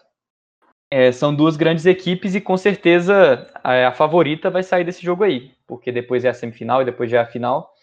É, 0.91 1.13
são 1.13 1.35
duas 1.35 1.57
grandes 1.57 1.85
equipes 1.85 2.35
e 2.35 2.41
com 2.41 2.57
certeza 2.57 3.47
a, 3.63 3.89
a, 3.89 3.93
favorita 3.93 4.49
vai 4.49 4.63
sair 4.63 4.85
desse 4.85 5.03
jogo 5.03 5.23
aí, 5.23 5.53
porque 5.67 5.93
depois 5.93 6.25
é 6.25 6.31
a 6.31 6.35
semifinal 6.35 6.81
e 6.81 6.87
depois 6.87 7.11
já 7.11 7.19
é 7.19 7.23
a 7.23 7.27
final. 7.27 7.75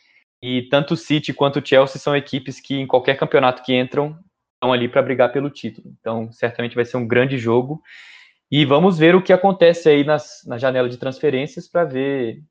E 0.41 0.63
tanto 0.63 0.95
o 0.95 0.97
City 0.97 1.31
quanto 1.31 1.59
o 1.59 1.65
Chelsea 1.65 2.01
são 2.01 2.15
equipes 2.15 2.59
que 2.59 2.75
em 2.75 2.87
qualquer 2.87 3.15
campeonato 3.15 3.61
que 3.61 3.75
entram 3.75 4.17
estão 4.55 4.73
ali 4.73 4.87
para 4.89 5.03
brigar 5.03 5.31
pelo 5.31 5.51
título. 5.51 5.93
Então, 5.99 6.31
certamente 6.31 6.75
vai 6.75 6.83
ser 6.83 6.97
um 6.97 7.07
grande 7.07 7.37
jogo. 7.37 7.81
E 8.51 8.65
vamos 8.65 8.97
ver 8.97 9.15
o 9.15 9.21
que 9.21 9.33
acontece 9.33 9.89
aí 9.89 10.03
nas, 10.03 10.43
na 10.45 10.57
janela 10.57 10.87
de 10.87 10.97
transferências 10.97 11.67
para 11.67 11.83
ver 11.83 12.43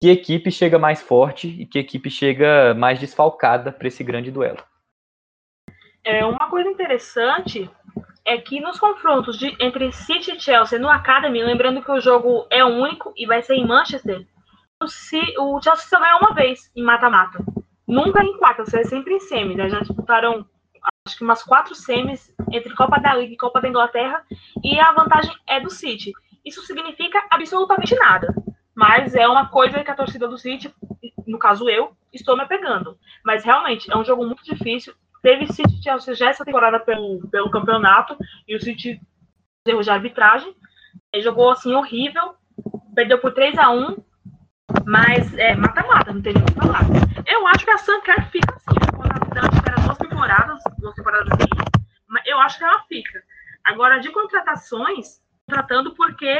que 0.00 0.10
equipe 0.10 0.50
chega 0.50 0.78
mais 0.78 1.02
forte 1.02 1.48
e 1.48 1.66
que 1.66 1.78
equipe 1.78 2.10
chega 2.10 2.74
mais 2.74 2.98
desfalcada 3.00 3.72
para 3.72 3.88
esse 3.88 4.04
grande 4.04 4.30
duelo. 4.30 4.62
É 6.04 6.24
uma 6.24 6.50
coisa 6.50 6.68
interessante 6.68 7.70
é 8.24 8.38
que 8.38 8.60
nos 8.60 8.78
confrontos 8.78 9.38
de, 9.38 9.54
entre 9.60 9.92
City 9.92 10.32
e 10.32 10.40
Chelsea 10.40 10.78
no 10.78 10.88
Academy, 10.88 11.42
lembrando 11.42 11.82
que 11.82 11.90
o 11.90 12.00
jogo 12.00 12.46
é 12.50 12.64
único 12.64 13.12
e 13.16 13.26
vai 13.26 13.42
ser 13.42 13.54
em 13.54 13.66
Manchester, 13.66 14.26
o, 14.80 15.56
o 15.56 15.62
Chelsea 15.62 15.86
só 15.88 16.00
ganhou 16.00 16.20
uma 16.20 16.34
vez 16.34 16.70
em 16.74 16.82
mata-mata. 16.82 17.38
Nunca 17.86 18.24
em 18.24 18.36
quartas, 18.38 18.72
é 18.72 18.84
sempre 18.84 19.14
em 19.14 19.20
semis. 19.20 19.56
Né? 19.56 19.68
Já 19.68 19.80
disputaram 19.80 20.46
acho 21.06 21.18
que 21.18 21.24
umas 21.24 21.42
quatro 21.42 21.74
semis 21.74 22.34
entre 22.50 22.74
Copa 22.74 22.98
da 22.98 23.14
Liga 23.14 23.34
e 23.34 23.36
Copa 23.36 23.60
da 23.60 23.68
Inglaterra, 23.68 24.24
e 24.62 24.80
a 24.80 24.92
vantagem 24.92 25.34
é 25.46 25.60
do 25.60 25.68
City. 25.68 26.12
Isso 26.44 26.62
significa 26.62 27.22
absolutamente 27.30 27.94
nada. 27.94 28.34
Mas 28.74 29.14
é 29.14 29.28
uma 29.28 29.48
coisa 29.48 29.84
que 29.84 29.90
a 29.90 29.94
torcida 29.94 30.26
do 30.26 30.38
City, 30.38 30.74
no 31.26 31.38
caso 31.38 31.68
eu, 31.68 31.94
estou 32.12 32.36
me 32.36 32.42
apegando. 32.42 32.98
Mas 33.24 33.44
realmente 33.44 33.90
é 33.90 33.96
um 33.96 34.04
jogo 34.04 34.24
muito 34.24 34.42
difícil. 34.44 34.94
Teve 35.22 35.52
City 35.52 35.82
Chelsea 35.82 36.14
já 36.14 36.30
essa 36.30 36.44
temporada 36.44 36.80
pelo, 36.80 37.28
pelo 37.28 37.50
campeonato 37.50 38.16
e 38.48 38.56
o 38.56 38.60
City 38.60 39.00
erros 39.66 39.84
de 39.84 39.90
arbitragem. 39.90 40.54
Ele 41.12 41.22
jogou 41.22 41.50
assim 41.50 41.74
horrível, 41.74 42.34
perdeu 42.94 43.18
por 43.18 43.32
3 43.32 43.58
a 43.58 43.70
1 43.70 43.96
mas 44.86 45.32
é 45.34 45.54
mata-mata, 45.54 46.12
não 46.12 46.22
tem 46.22 46.32
nem 46.32 46.42
o 46.42 46.46
que 46.46 46.54
falar. 46.54 46.82
Eu 47.26 47.46
acho 47.46 47.64
que 47.64 47.70
a 47.70 47.78
Sanker 47.78 48.30
fica 48.30 48.54
assim, 48.54 48.93
temporadas, 50.24 50.62
duas 50.78 50.94
temporadas 50.94 51.28
assim, 51.32 51.48
eu 52.26 52.38
acho 52.40 52.58
que 52.58 52.64
ela 52.64 52.82
fica. 52.88 53.22
Agora, 53.64 53.98
de 53.98 54.10
contratações, 54.10 55.20
tratando 55.46 55.94
porque 55.94 56.36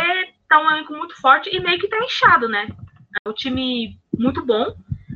tá 0.49 0.61
um 0.61 0.71
elenco 0.71 0.95
muito 0.95 1.21
forte 1.21 1.55
e 1.55 1.61
meio 1.61 1.79
que 1.79 1.89
tá 1.89 1.99
inchado, 1.99 2.49
né? 2.49 2.69
É 3.25 3.29
um 3.29 3.33
time 3.33 3.99
muito 4.19 4.45
bom, 4.45 4.75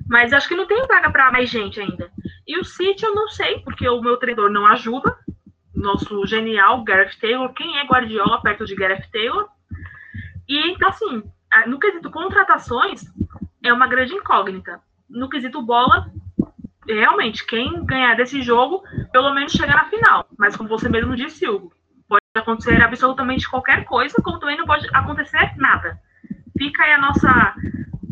mas 0.09 0.33
acho 0.33 0.49
que 0.49 0.55
não 0.55 0.67
tem 0.67 0.87
vaga 0.87 1.11
para 1.11 1.33
mais 1.33 1.51
gente 1.51 1.81
ainda. 1.81 2.11
E 2.47 2.59
o 2.59 2.65
City 2.65 3.05
eu 3.05 3.15
não 3.15 3.29
sei, 3.29 3.61
porque 3.61 3.89
o 3.89 4.01
meu 4.01 4.17
treinador 4.17 4.51
não 4.51 4.67
ajuda. 4.67 5.17
Nosso 5.75 6.27
genial 6.27 6.83
Gareth 6.83 7.19
Taylor. 7.21 7.53
Quem 7.53 7.79
é 7.79 7.87
Guardiola 7.87 8.43
perto 8.43 8.65
de 8.65 8.75
Gareth 8.75 9.09
Taylor? 9.13 9.49
E 10.49 10.71
então, 10.71 10.89
assim, 10.89 11.23
no 11.67 11.79
quesito 11.79 12.11
contratações, 12.11 13.05
é 13.63 13.73
uma 13.73 13.87
grande 13.87 14.15
incógnita. 14.15 14.81
No 15.09 15.29
quesito 15.29 15.63
bola, 15.63 16.11
realmente, 16.89 17.47
quem 17.47 17.85
ganhar 17.85 18.15
desse 18.15 18.43
jogo, 18.43 18.83
pelo 19.13 19.33
menos 19.35 19.53
chegar 19.53 19.77
na 19.77 19.91
final. 19.91 20.27
Mas 20.39 20.57
como 20.57 20.69
você 20.69 20.89
mesmo 20.89 21.15
disse, 21.15 21.49
Hugo, 21.49 21.73
pode 22.09 22.25
acontecer 22.35 22.81
absolutamente 22.83 23.49
qualquer 23.49 23.85
coisa, 23.85 24.17
como 24.23 24.39
também 24.39 24.57
não 24.57 24.67
pode 24.67 24.87
acontecer 24.93 25.53
nada. 25.57 25.99
Fica 26.57 26.83
aí 26.83 26.93
a 26.93 27.01
nossa 27.01 27.55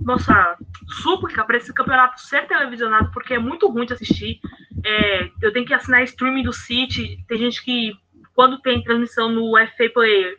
nossa 0.07 0.57
súplica 1.03 1.45
para 1.45 1.57
esse 1.57 1.75
campeonato 1.75 2.21
ser 2.21 2.47
televisionado, 2.47 3.11
porque 3.11 3.35
é 3.35 3.39
muito 3.41 3.69
ruim 3.69 3.87
de 3.87 3.95
assistir. 3.95 4.39
É, 4.85 5.29
eu 5.43 5.53
tenho 5.53 5.67
que 5.67 5.75
assinar 5.75 6.05
streaming 6.05 6.45
do 6.45 6.53
City. 6.53 7.19
Tem 7.27 7.39
gente 7.39 7.61
que, 7.65 7.93
quando 8.33 8.61
tem 8.61 8.85
transmissão 8.85 9.29
no 9.29 9.57
FA 9.77 9.91
Player, 9.93 10.39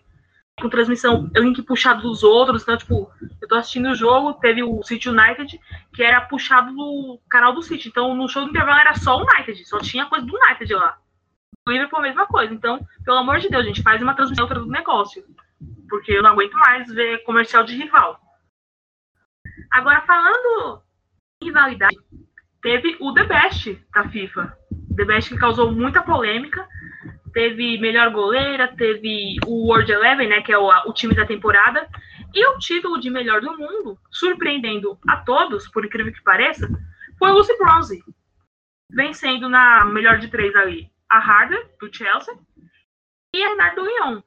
com 0.60 0.70
transmissão 0.70 1.30
link 1.36 1.62
puxado 1.62 2.02
dos 2.02 2.24
outros, 2.24 2.63
então, 2.63 2.78
tipo, 2.78 3.12
eu 3.39 3.48
tô 3.48 3.56
assistindo 3.56 3.89
o 3.89 3.96
jogo, 3.96 4.34
teve 4.36 4.63
o 4.63 4.82
City 4.82 5.10
United, 5.10 5.60
que 5.93 6.04
era 6.04 6.22
puxado 6.22 6.74
do 6.74 7.20
canal 7.30 7.54
do 7.54 7.62
City, 7.62 7.89
então 7.89 8.15
no 8.15 8.28
show 8.28 8.43
do 8.43 8.50
intervalo 8.50 8.80
era 8.80 8.96
só 8.96 9.17
o 9.17 9.22
United, 9.22 9.63
só 9.65 9.78
tinha 9.80 10.08
coisa 10.08 10.26
do 10.26 10.36
United 10.36 10.74
lá. 10.74 10.98
O 11.67 11.72
Liverpool 11.72 12.00
a 12.00 12.04
mesma 12.04 12.26
coisa, 12.26 12.54
então, 12.54 12.80
pelo 13.06 13.17
amor 13.17 13.39
de 13.39 13.50
Deus, 13.50 13.65
gente, 13.65 13.84
faz 13.84 14.02
uma 14.02 14.15
transmissão 14.15 14.46
outra 14.46 14.60
do 14.60 14.67
negócio, 14.67 15.24
porque 15.89 16.12
eu 16.12 16.24
não 16.24 16.32
aguento 16.32 16.54
mais 16.54 16.91
ver 16.91 17.24
comercial 17.24 17.63
de 17.63 17.76
rival. 17.76 18.20
Agora, 19.70 20.02
falando 20.02 20.82
em 21.41 21.46
rivalidade, 21.46 21.98
teve 22.63 22.98
o 23.00 23.13
The 23.13 23.26
Best 23.26 23.86
da 23.93 24.10
FIFA, 24.10 24.58
The 24.96 25.06
Best 25.06 25.30
que 25.30 25.39
causou 25.39 25.72
muita 25.72 26.02
polêmica, 26.02 26.67
teve 27.38 27.78
melhor 27.78 28.10
goleira, 28.10 28.67
teve 28.67 29.38
o 29.45 29.67
World 29.67 29.91
Eleven, 29.91 30.28
né, 30.28 30.41
que 30.41 30.52
é 30.52 30.58
o, 30.58 30.67
o 30.88 30.91
time 30.91 31.13
da 31.13 31.23
temporada, 31.23 31.88
e 32.34 32.43
o 32.47 32.58
título 32.58 33.00
de 33.00 33.12
melhor 33.12 33.41
do 33.41 33.56
mundo, 33.56 33.95
surpreendendo 34.10 34.97
a 35.08 35.17
todos, 35.17 35.67
por 35.67 35.86
incrível 35.86 36.12
que 36.12 36.23
pareça, 36.23 36.67
foi 37.19 37.30
o 37.30 37.34
Lucy 37.36 37.56
Bronze, 37.60 38.04
vencendo 38.91 39.47
na 39.47 39.86
melhor 39.86 40.17
de 40.17 40.30
três 40.30 40.56
ali 40.56 40.89
a 41.08 41.19
Harder, 41.19 41.63
do 41.80 41.95
Chelsea, 41.95 42.34
e 43.36 43.43
a 43.43 43.50
Renata 43.50 43.76
do 43.76 43.86
Lyon. 43.86 44.19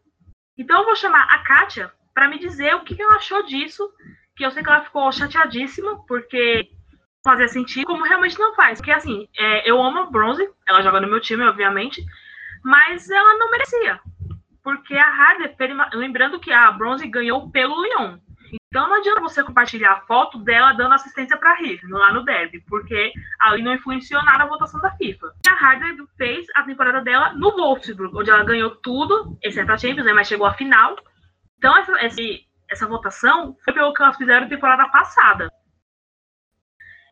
Então 0.56 0.78
eu 0.78 0.86
vou 0.86 0.94
chamar 0.94 1.24
a 1.34 1.38
Kátia 1.40 1.92
para 2.14 2.28
me 2.28 2.38
dizer 2.38 2.76
o 2.76 2.84
que, 2.84 3.02
ela 3.02 3.16
achou 3.16 3.42
disso, 3.42 3.92
que 4.36 4.44
eu 4.46 4.52
sei 4.52 4.62
que 4.62 4.68
ela 4.68 4.84
ficou 4.84 5.10
chateadíssima, 5.10 6.06
porque 6.06 6.70
fazia 7.24 7.48
sentido, 7.48 7.86
como 7.86 8.04
realmente 8.04 8.38
não 8.38 8.54
faz. 8.54 8.78
Porque 8.78 8.92
assim, 8.92 9.28
é, 9.36 9.68
eu 9.68 9.82
amo 9.82 9.98
a 9.98 10.06
Bronze, 10.06 10.48
ela 10.64 10.80
joga 10.80 11.00
no 11.00 11.08
meu 11.08 11.20
time, 11.20 11.42
obviamente, 11.42 12.04
mas 12.62 13.08
ela 13.10 13.38
não 13.38 13.50
merecia. 13.50 14.00
Porque 14.62 14.94
a 14.94 15.06
Harder, 15.06 15.54
lembrando 15.94 16.38
que 16.38 16.52
a 16.52 16.70
Bronze 16.72 17.06
ganhou 17.06 17.50
pelo 17.50 17.82
Lyon. 17.82 18.18
Então 18.52 18.88
não 18.88 18.96
adianta 18.96 19.20
você 19.20 19.42
compartilhar 19.42 19.92
a 19.92 20.00
foto 20.02 20.38
dela 20.38 20.72
dando 20.72 20.94
assistência 20.94 21.36
para 21.36 21.54
Riff 21.54 21.86
lá 21.86 22.12
no 22.12 22.24
derby, 22.24 22.60
porque 22.68 23.12
ali 23.40 23.62
não 23.62 23.74
influenciou 23.74 24.22
nada 24.24 24.44
a 24.44 24.48
votação 24.48 24.80
da 24.80 24.90
FIFA. 24.92 25.32
A 25.48 25.52
Harder 25.52 25.96
fez 26.16 26.46
a 26.54 26.62
temporada 26.62 27.00
dela 27.00 27.32
no 27.32 27.50
Wolfsburg, 27.52 28.16
onde 28.16 28.30
ela 28.30 28.44
ganhou 28.44 28.70
tudo, 28.76 29.36
exceto 29.42 29.72
a 29.72 29.78
Champions, 29.78 30.06
né, 30.06 30.12
mas 30.12 30.28
chegou 30.28 30.46
à 30.46 30.54
final. 30.54 30.96
Então 31.58 31.76
essa, 31.76 32.00
essa, 32.00 32.20
essa 32.68 32.86
votação 32.86 33.56
foi 33.64 33.74
pelo 33.74 33.92
que 33.92 34.02
elas 34.02 34.16
fizeram 34.16 34.42
na 34.42 34.48
temporada 34.48 34.88
passada. 34.88 35.50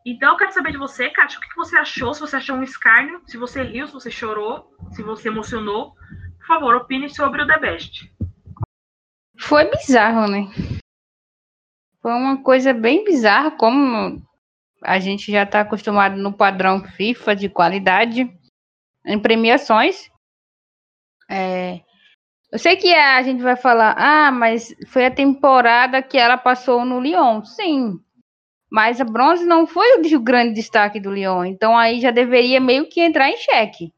Então, 0.05 0.31
eu 0.31 0.37
quero 0.37 0.53
saber 0.53 0.71
de 0.71 0.77
você, 0.77 1.09
Kátia, 1.09 1.37
o 1.37 1.41
que 1.41 1.55
você 1.55 1.77
achou, 1.77 2.13
se 2.13 2.21
você 2.21 2.37
achou 2.37 2.55
um 2.55 2.63
escárnio, 2.63 3.21
se 3.27 3.37
você 3.37 3.61
riu, 3.63 3.87
se 3.87 3.93
você 3.93 4.09
chorou, 4.09 4.73
se 4.91 5.03
você 5.03 5.27
emocionou. 5.27 5.93
Por 6.37 6.47
favor, 6.47 6.75
opine 6.75 7.09
sobre 7.09 7.41
o 7.41 7.47
The 7.47 7.59
Best. 7.59 8.11
Foi 9.37 9.69
bizarro, 9.69 10.27
né? 10.27 10.47
Foi 12.01 12.11
uma 12.11 12.41
coisa 12.41 12.73
bem 12.73 13.03
bizarra, 13.03 13.51
como 13.51 14.21
a 14.81 14.99
gente 14.99 15.31
já 15.31 15.43
está 15.43 15.61
acostumado 15.61 16.15
no 16.15 16.33
padrão 16.33 16.83
FIFA 16.83 17.35
de 17.35 17.49
qualidade 17.49 18.31
em 19.05 19.19
premiações. 19.19 20.09
É, 21.29 21.81
eu 22.51 22.57
sei 22.57 22.77
que 22.77 22.91
a 22.93 23.21
gente 23.21 23.43
vai 23.43 23.55
falar, 23.55 23.95
ah, 23.97 24.31
mas 24.31 24.73
foi 24.87 25.05
a 25.05 25.11
temporada 25.11 26.01
que 26.01 26.17
ela 26.17 26.37
passou 26.37 26.83
no 26.83 26.99
Lyon. 26.99 27.43
Sim, 27.43 27.99
mas 28.69 29.01
a 29.01 29.03
bronze 29.03 29.45
não 29.45 29.65
foi 29.65 29.97
o 29.97 30.19
grande 30.19 30.53
destaque 30.53 30.99
do 30.99 31.11
Lyon, 31.11 31.45
então 31.45 31.77
aí 31.77 31.99
já 31.99 32.11
deveria 32.11 32.59
meio 32.59 32.87
que 32.87 33.01
entrar 33.01 33.29
em 33.29 33.37
xeque. 33.37 33.93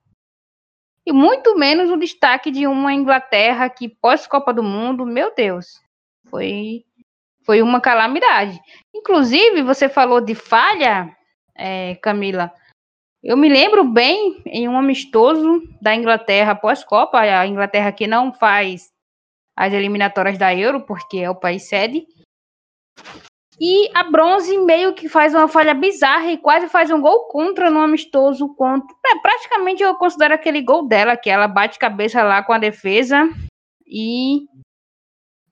E 1.06 1.12
muito 1.12 1.58
menos 1.58 1.90
o 1.90 1.98
destaque 1.98 2.52
de 2.52 2.68
uma 2.68 2.94
Inglaterra 2.94 3.70
que 3.70 3.90
pós-Copa 3.90 4.54
do 4.54 4.64
Mundo, 4.64 5.06
meu 5.06 5.34
Deus, 5.36 5.82
foi 6.30 6.86
foi 7.44 7.62
uma 7.62 7.82
calamidade. 7.82 8.60
Inclusive, 8.94 9.64
você 9.64 9.90
falou 9.90 10.22
de 10.22 10.36
falha, 10.36 11.16
é, 11.56 11.96
Camila. 11.96 12.54
Eu 13.24 13.36
me 13.36 13.50
lembro 13.50 13.84
bem 13.84 14.42
em 14.46 14.68
um 14.70 14.78
amistoso 14.78 15.62
da 15.82 15.96
Inglaterra 15.96 16.56
pós-Copa, 16.56 17.20
a 17.20 17.48
Inglaterra 17.48 17.92
que 17.92 18.08
não 18.08 18.32
faz 18.34 18.92
as 19.56 19.74
eliminatórias 19.74 20.38
da 20.38 20.56
Euro, 20.56 20.86
porque 20.86 21.18
é 21.18 21.30
o 21.30 21.36
país 21.36 21.68
sede. 21.68 22.06
E 23.64 23.92
a 23.94 24.04
Bronze 24.04 24.58
meio 24.58 24.96
que 24.96 25.08
faz 25.08 25.36
uma 25.36 25.48
falha 25.48 25.76
bizarra 25.76 26.32
e 26.32 26.38
quase 26.40 26.68
faz 26.68 26.90
um 26.90 27.00
gol 27.00 27.28
contra 27.28 27.70
no 27.70 27.80
amistoso 27.80 28.56
contra. 28.56 28.92
É, 29.06 29.20
praticamente 29.20 29.84
eu 29.84 29.94
considero 29.94 30.34
aquele 30.34 30.64
gol 30.64 30.88
dela, 30.88 31.16
que 31.16 31.30
ela 31.30 31.48
bate 31.48 31.78
cabeça 31.78 32.24
lá 32.24 32.42
com 32.42 32.54
a 32.54 32.58
defesa 32.58 33.30
e 33.86 34.48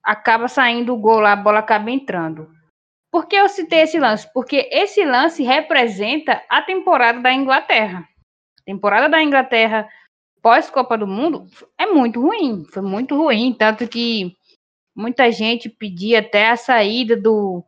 acaba 0.02 0.48
saindo 0.48 0.92
o 0.92 0.98
gol 0.98 1.20
lá, 1.20 1.34
a 1.34 1.36
bola 1.36 1.60
acaba 1.60 1.88
entrando. 1.88 2.50
Por 3.12 3.26
que 3.26 3.36
eu 3.36 3.48
citei 3.48 3.82
esse 3.82 4.00
lance? 4.00 4.28
Porque 4.34 4.68
esse 4.72 5.04
lance 5.04 5.44
representa 5.44 6.42
a 6.48 6.60
temporada 6.62 7.20
da 7.20 7.32
Inglaterra. 7.32 8.08
A 8.60 8.64
temporada 8.64 9.08
da 9.08 9.22
Inglaterra 9.22 9.88
pós-Copa 10.42 10.98
do 10.98 11.06
Mundo 11.06 11.46
é 11.78 11.86
muito 11.86 12.20
ruim. 12.20 12.64
Foi 12.72 12.82
muito 12.82 13.16
ruim. 13.16 13.54
Tanto 13.56 13.86
que 13.86 14.36
muita 14.96 15.30
gente 15.30 15.68
pedia 15.68 16.18
até 16.18 16.50
a 16.50 16.56
saída 16.56 17.16
do, 17.16 17.64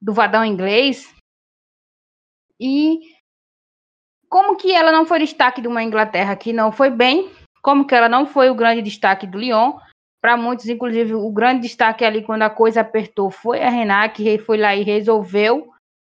do 0.00 0.12
Vadão 0.12 0.44
inglês. 0.44 1.14
E 2.58 3.00
como 4.28 4.56
que 4.56 4.72
ela 4.72 4.92
não 4.92 5.04
foi 5.04 5.18
destaque 5.18 5.60
de 5.60 5.68
uma 5.68 5.82
Inglaterra 5.82 6.36
que 6.36 6.52
não 6.52 6.70
foi 6.70 6.90
bem? 6.90 7.30
Como 7.62 7.86
que 7.86 7.94
ela 7.94 8.08
não 8.08 8.26
foi 8.26 8.48
o 8.48 8.54
grande 8.54 8.82
destaque 8.82 9.26
do 9.26 9.38
Lyon? 9.38 9.78
Para 10.20 10.36
muitos, 10.36 10.68
inclusive, 10.68 11.14
o 11.14 11.30
grande 11.30 11.62
destaque 11.62 12.04
ali 12.04 12.22
quando 12.22 12.42
a 12.42 12.50
coisa 12.50 12.82
apertou 12.82 13.30
foi 13.30 13.62
a 13.62 13.70
Renat, 13.70 14.14
que 14.14 14.38
foi 14.38 14.58
lá 14.58 14.76
e 14.76 14.82
resolveu 14.82 15.70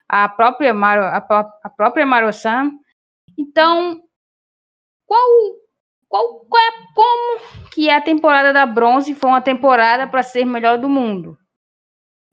a 0.09 0.29
própria 0.29 0.75
Maro, 0.75 1.03
a, 1.03 1.19
a 1.63 1.71
própria 1.71 2.05
Marossan. 2.05 2.73
Então, 3.39 4.03
qual, 5.07 5.29
qual, 6.09 6.41
qual 6.49 6.63
é 6.63 6.73
como 6.95 7.71
que 7.71 7.91
a 7.91 8.01
temporada 8.01 8.53
da 8.53 8.67
bronze 8.67 9.15
foi 9.15 9.31
uma 9.31 9.41
temporada 9.41 10.09
para 10.09 10.23
ser 10.23 10.45
melhor 10.45 10.79
do 10.79 10.89
mundo? 10.89 11.39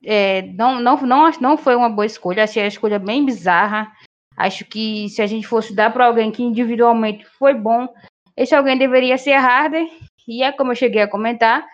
É, 0.09 0.43
não, 0.53 0.79
não, 0.79 0.95
não, 1.01 1.29
não 1.41 1.57
foi 1.57 1.75
uma 1.75 1.89
boa 1.89 2.05
escolha, 2.05 2.45
achei 2.45 2.63
a 2.63 2.67
escolha 2.67 2.97
bem 2.97 3.25
bizarra. 3.25 3.91
Acho 4.37 4.63
que 4.63 5.09
se 5.09 5.21
a 5.21 5.27
gente 5.27 5.45
fosse 5.45 5.75
dar 5.75 5.91
para 5.91 6.05
alguém 6.05 6.31
que 6.31 6.41
individualmente 6.41 7.25
foi 7.37 7.53
bom, 7.53 7.93
esse 8.37 8.55
alguém 8.55 8.77
deveria 8.77 9.17
ser 9.17 9.33
Harder, 9.33 9.85
e 10.25 10.43
é 10.43 10.51
como 10.53 10.71
eu 10.71 10.75
cheguei 10.77 11.01
a 11.01 11.09
comentar, 11.09 11.67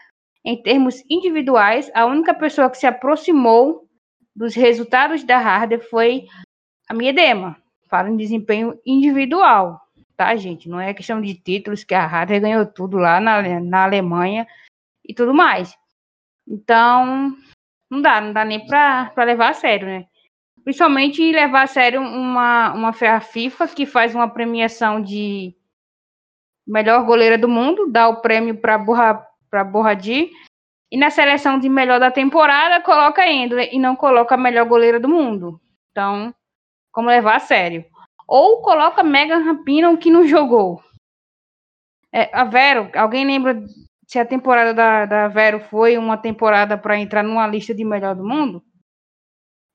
em 0.43 0.59
termos 0.59 1.03
individuais, 1.07 1.91
a 1.93 2.07
única 2.07 2.33
pessoa 2.33 2.71
que 2.71 2.77
se 2.79 2.87
aproximou 2.87 3.87
dos 4.35 4.55
resultados 4.55 5.23
da 5.23 5.37
Harder 5.37 5.87
foi 5.87 6.25
a 6.89 6.93
Miedema. 6.95 7.55
Fala 7.87 8.09
em 8.09 8.17
desempenho 8.17 8.79
individual, 8.83 9.79
tá, 10.17 10.35
gente? 10.35 10.67
Não 10.67 10.79
é 10.79 10.91
questão 10.91 11.21
de 11.21 11.35
títulos, 11.35 11.83
que 11.83 11.93
a 11.93 12.03
Harder 12.03 12.41
ganhou 12.41 12.65
tudo 12.65 12.97
lá 12.97 13.19
na, 13.19 13.59
na 13.59 13.83
Alemanha 13.83 14.47
e 15.07 15.13
tudo 15.13 15.35
mais. 15.35 15.77
Então, 16.47 17.37
não 17.89 18.01
dá, 18.01 18.21
não 18.21 18.33
dá 18.33 18.43
nem 18.43 18.65
para 18.65 19.11
levar 19.17 19.49
a 19.49 19.53
sério, 19.53 19.87
né? 19.87 20.05
Principalmente 20.63 21.31
levar 21.31 21.63
a 21.63 21.67
sério 21.67 22.01
uma, 22.01 22.73
uma 22.73 22.93
FIFA 22.93 23.67
que 23.67 23.85
faz 23.85 24.15
uma 24.15 24.29
premiação 24.29 25.01
de 25.01 25.53
melhor 26.65 27.05
goleira 27.05 27.37
do 27.37 27.49
mundo, 27.49 27.91
dá 27.91 28.07
o 28.07 28.21
prêmio 28.21 28.57
para 28.57 28.77
Borra, 28.77 29.27
para 29.49 29.63
Borradi. 29.63 30.31
E 30.89 30.97
na 30.97 31.09
seleção 31.09 31.59
de 31.59 31.67
melhor 31.67 31.99
da 31.99 32.11
temporada, 32.11 32.83
coloca 32.83 33.27
Endler 33.27 33.69
e 33.73 33.79
não 33.79 33.95
coloca 33.95 34.35
a 34.35 34.37
melhor 34.37 34.65
goleira 34.65 34.99
do 34.99 35.09
mundo. 35.09 35.59
Então, 35.91 36.33
como 36.91 37.09
levar 37.09 37.35
a 37.35 37.39
sério. 37.39 37.83
Ou 38.27 38.61
coloca 38.61 39.03
Megan 39.03 39.39
Rapinoe 39.39 39.97
que 39.97 40.11
não 40.11 40.25
jogou. 40.25 40.81
É, 42.11 42.29
a 42.31 42.43
Vero, 42.43 42.89
alguém 42.95 43.25
lembra 43.25 43.59
se 44.13 44.19
a 44.19 44.25
temporada 44.25 44.75
da, 44.75 45.07
da 45.07 45.27
Vero 45.27 45.59
foi 45.59 45.97
uma 45.97 46.15
temporada 46.15 46.77
para 46.77 46.99
entrar 46.99 47.23
numa 47.23 47.47
lista 47.47 47.73
de 47.73 47.83
melhor 47.83 48.15
do 48.15 48.23
mundo? 48.23 48.63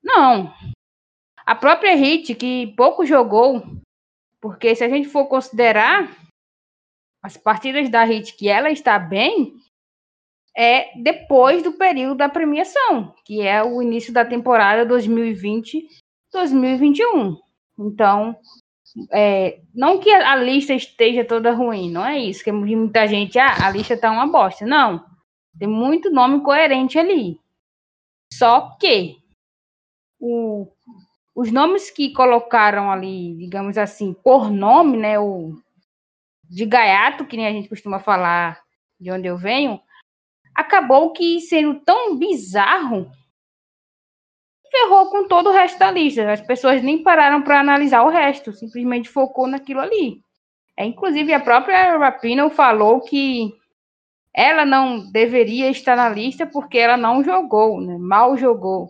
Não. 0.01 0.53
A 1.45 1.53
própria 1.53 1.93
Hit, 1.93 2.33
que 2.35 2.67
pouco 2.77 3.05
jogou, 3.05 3.61
porque 4.39 4.73
se 4.73 4.85
a 4.85 4.87
gente 4.87 5.09
for 5.09 5.27
considerar, 5.27 6.09
as 7.21 7.35
partidas 7.35 7.89
da 7.89 8.05
Hit 8.05 8.37
que 8.37 8.47
ela 8.47 8.71
está 8.71 8.97
bem 8.97 9.55
é 10.55 10.97
depois 10.97 11.61
do 11.61 11.73
período 11.73 12.15
da 12.15 12.29
premiação, 12.29 13.13
que 13.25 13.41
é 13.41 13.61
o 13.61 13.81
início 13.81 14.13
da 14.13 14.23
temporada 14.23 14.85
2020-2021. 14.85 17.37
Então, 17.77 18.39
é, 19.11 19.61
não 19.73 19.99
que 19.99 20.09
a 20.11 20.35
lista 20.35 20.73
esteja 20.73 21.23
toda 21.23 21.51
ruim, 21.51 21.91
não 21.91 22.05
é 22.05 22.17
isso, 22.17 22.43
que 22.43 22.51
muita 22.51 23.07
gente, 23.07 23.37
ah, 23.37 23.67
a 23.67 23.69
lista 23.69 23.97
tá 23.97 24.11
uma 24.11 24.27
bosta. 24.27 24.65
Não, 24.65 25.05
tem 25.57 25.67
muito 25.67 26.09
nome 26.09 26.41
coerente 26.41 26.97
ali. 26.97 27.39
Só 28.33 28.77
que 28.79 29.17
o, 30.19 30.67
os 31.35 31.51
nomes 31.51 31.89
que 31.89 32.13
colocaram 32.13 32.91
ali, 32.91 33.35
digamos 33.37 33.77
assim, 33.77 34.13
por 34.13 34.51
nome, 34.51 34.97
né, 34.97 35.19
o, 35.19 35.55
de 36.43 36.65
gaiato, 36.65 37.25
que 37.25 37.37
nem 37.37 37.47
a 37.47 37.51
gente 37.51 37.69
costuma 37.69 37.99
falar 37.99 38.61
de 38.99 39.11
onde 39.11 39.27
eu 39.27 39.37
venho, 39.37 39.79
acabou 40.53 41.11
que 41.13 41.39
sendo 41.41 41.79
tão 41.81 42.17
bizarro 42.17 43.09
ferrou 44.71 45.09
com 45.09 45.27
todo 45.27 45.49
o 45.49 45.53
resto 45.53 45.77
da 45.79 45.91
lista. 45.91 46.31
As 46.31 46.41
pessoas 46.41 46.81
nem 46.81 47.03
pararam 47.03 47.41
para 47.41 47.59
analisar 47.59 48.03
o 48.03 48.09
resto, 48.09 48.53
simplesmente 48.53 49.09
focou 49.09 49.47
naquilo 49.47 49.79
ali. 49.79 50.21
É, 50.77 50.85
inclusive, 50.85 51.33
a 51.33 51.39
própria 51.39 51.97
Rapino 51.97 52.49
falou 52.49 53.01
que 53.01 53.53
ela 54.33 54.65
não 54.65 55.11
deveria 55.11 55.69
estar 55.69 55.95
na 55.95 56.07
lista 56.07 56.45
porque 56.45 56.77
ela 56.77 56.95
não 56.95 57.23
jogou, 57.23 57.81
né? 57.81 57.97
mal 57.97 58.37
jogou. 58.37 58.89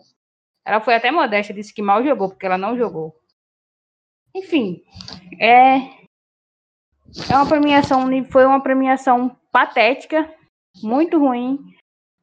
Ela 0.64 0.80
foi 0.80 0.94
até 0.94 1.10
modesta, 1.10 1.52
disse 1.52 1.74
que 1.74 1.82
mal 1.82 2.04
jogou 2.04 2.28
porque 2.28 2.46
ela 2.46 2.58
não 2.58 2.76
jogou. 2.76 3.14
Enfim, 4.34 4.84
é, 5.40 5.78
é 7.28 7.34
uma 7.34 7.48
premiação, 7.48 8.08
foi 8.30 8.44
uma 8.44 8.62
premiação 8.62 9.36
patética, 9.50 10.32
muito 10.82 11.18
ruim. 11.18 11.58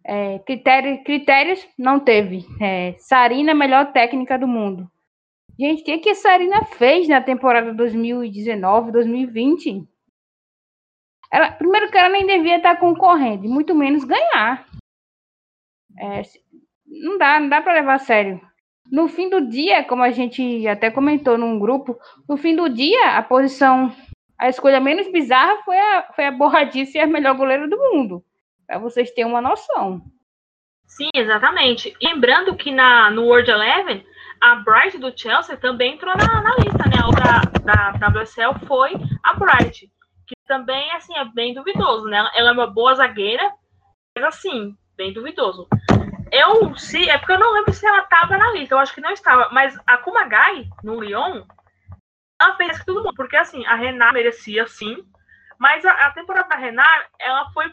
É, 0.09 0.39
critério, 0.39 1.03
critérios 1.03 1.67
não 1.77 1.99
teve. 1.99 2.45
É, 2.61 2.95
Sarina, 2.97 3.53
melhor 3.53 3.91
técnica 3.91 4.39
do 4.39 4.47
mundo. 4.47 4.89
Gente, 5.59 5.81
o 5.81 5.85
que, 5.85 5.97
que 5.97 6.09
a 6.11 6.15
Sarina 6.15 6.63
fez 6.63 7.07
na 7.09 7.19
temporada 7.19 7.73
2019, 7.73 8.91
2020? 8.91 9.83
Ela, 11.29 11.51
primeiro 11.51 11.91
que 11.91 11.97
ela 11.97 12.09
nem 12.09 12.25
devia 12.25 12.57
estar 12.57 12.77
concorrendo, 12.77 13.49
muito 13.49 13.75
menos 13.75 14.05
ganhar. 14.05 14.65
É, 15.99 16.21
não 16.85 17.17
dá, 17.17 17.39
não 17.39 17.49
dá 17.49 17.61
para 17.61 17.73
levar 17.73 17.95
a 17.95 17.99
sério. 17.99 18.39
No 18.89 19.09
fim 19.09 19.29
do 19.29 19.41
dia, 19.49 19.83
como 19.83 20.03
a 20.03 20.11
gente 20.11 20.65
até 20.67 20.89
comentou 20.89 21.37
num 21.37 21.59
grupo, 21.59 21.99
no 22.29 22.37
fim 22.37 22.55
do 22.55 22.69
dia, 22.69 23.17
a 23.17 23.23
posição 23.23 23.91
a 24.37 24.47
escolha 24.47 24.79
menos 24.79 25.11
bizarra 25.11 25.57
foi 25.63 25.77
a, 25.77 26.13
foi 26.15 26.25
a 26.25 26.31
Borradice 26.31 26.97
e 26.97 27.01
a 27.01 27.07
melhor 27.07 27.35
goleira 27.35 27.67
do 27.67 27.77
mundo. 27.77 28.23
Para 28.67 28.79
vocês 28.79 29.11
terem 29.11 29.31
uma 29.31 29.41
noção. 29.41 30.01
Sim, 30.85 31.09
exatamente. 31.13 31.95
Lembrando 32.01 32.55
que 32.55 32.71
na, 32.71 33.09
no 33.09 33.23
World 33.23 33.49
Eleven, 33.49 34.05
a 34.41 34.55
Bright 34.55 34.97
do 34.97 35.17
Chelsea 35.17 35.57
também 35.57 35.93
entrou 35.93 36.15
na, 36.15 36.41
na 36.41 36.55
lista, 36.55 36.83
né? 36.89 36.97
A 37.01 37.51
da, 37.59 37.91
da 37.91 38.07
WSL 38.07 38.65
foi 38.65 38.93
a 39.23 39.33
Bright, 39.33 39.91
que 40.27 40.35
também 40.45 40.91
assim, 40.93 41.15
é 41.17 41.25
bem 41.25 41.53
duvidoso, 41.53 42.05
né? 42.05 42.29
Ela 42.35 42.49
é 42.49 42.53
uma 42.53 42.67
boa 42.67 42.95
zagueira, 42.95 43.51
mas 44.15 44.25
assim, 44.25 44.75
bem 44.95 45.13
duvidoso. 45.13 45.67
Eu, 46.31 46.75
se, 46.77 47.09
é 47.09 47.17
porque 47.17 47.33
eu 47.33 47.39
não 47.39 47.53
lembro 47.53 47.73
se 47.73 47.85
ela 47.85 48.03
estava 48.03 48.37
na 48.37 48.51
lista, 48.51 48.75
eu 48.75 48.79
acho 48.79 48.93
que 48.93 49.01
não 49.01 49.11
estava, 49.11 49.49
mas 49.51 49.77
a 49.87 49.97
Kumagai, 49.97 50.67
no 50.83 50.99
Lyon, 50.99 51.43
ela 52.39 52.55
fez 52.55 52.83
todo 52.83 53.03
mundo, 53.03 53.15
porque 53.15 53.37
assim, 53.37 53.65
a 53.65 53.75
Renard 53.75 54.13
merecia 54.13 54.67
sim, 54.67 54.97
mas 55.57 55.85
a, 55.85 55.91
a 55.91 56.11
temporada 56.11 56.49
da 56.49 56.55
Renard, 56.55 57.07
ela 57.19 57.49
foi 57.51 57.71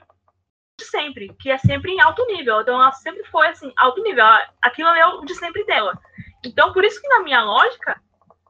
de 0.84 0.90
sempre, 0.90 1.34
que 1.40 1.50
é 1.50 1.58
sempre 1.58 1.92
em 1.92 2.00
alto 2.00 2.24
nível. 2.26 2.60
Então 2.60 2.80
ela 2.80 2.92
sempre 2.92 3.24
foi 3.24 3.48
assim, 3.48 3.72
alto 3.76 4.02
nível. 4.02 4.24
Aquilo 4.62 4.88
é 4.90 5.06
o 5.06 5.24
de 5.24 5.34
sempre 5.34 5.64
dela. 5.64 5.98
Então, 6.44 6.72
por 6.72 6.84
isso 6.84 7.00
que 7.00 7.08
na 7.08 7.20
minha 7.20 7.42
lógica, 7.42 7.98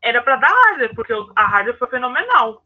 era 0.02 0.20
para 0.20 0.36
dar 0.36 0.50
Harder, 0.50 0.94
porque 0.94 1.12
a 1.34 1.42
Harder 1.42 1.78
foi 1.78 1.88
fenomenal. 1.88 2.62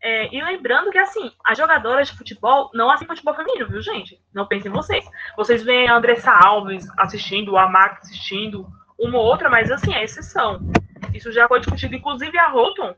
É, 0.00 0.32
e 0.32 0.44
lembrando 0.44 0.90
que, 0.90 0.98
assim, 0.98 1.32
as 1.44 1.56
jogadoras 1.56 2.08
de 2.08 2.16
futebol 2.16 2.70
não 2.74 2.90
assistem 2.90 3.16
futebol 3.16 3.34
feminino, 3.34 3.68
viu, 3.68 3.80
gente? 3.80 4.20
Não 4.32 4.46
pensem 4.46 4.70
vocês. 4.70 5.04
Vocês 5.36 5.62
veem 5.62 5.88
a 5.88 5.96
Andressa 5.96 6.30
Alves 6.30 6.86
assistindo, 6.98 7.56
a 7.56 7.66
Mark 7.66 7.98
assistindo, 7.98 8.66
uma 8.98 9.18
ou 9.18 9.24
outra, 9.24 9.48
mas, 9.48 9.70
assim, 9.70 9.94
é 9.94 10.04
exceção. 10.04 10.60
Isso 11.14 11.32
já 11.32 11.48
foi 11.48 11.60
discutido, 11.60 11.96
inclusive 11.96 12.38
a 12.38 12.52
Houghton, 12.52 12.94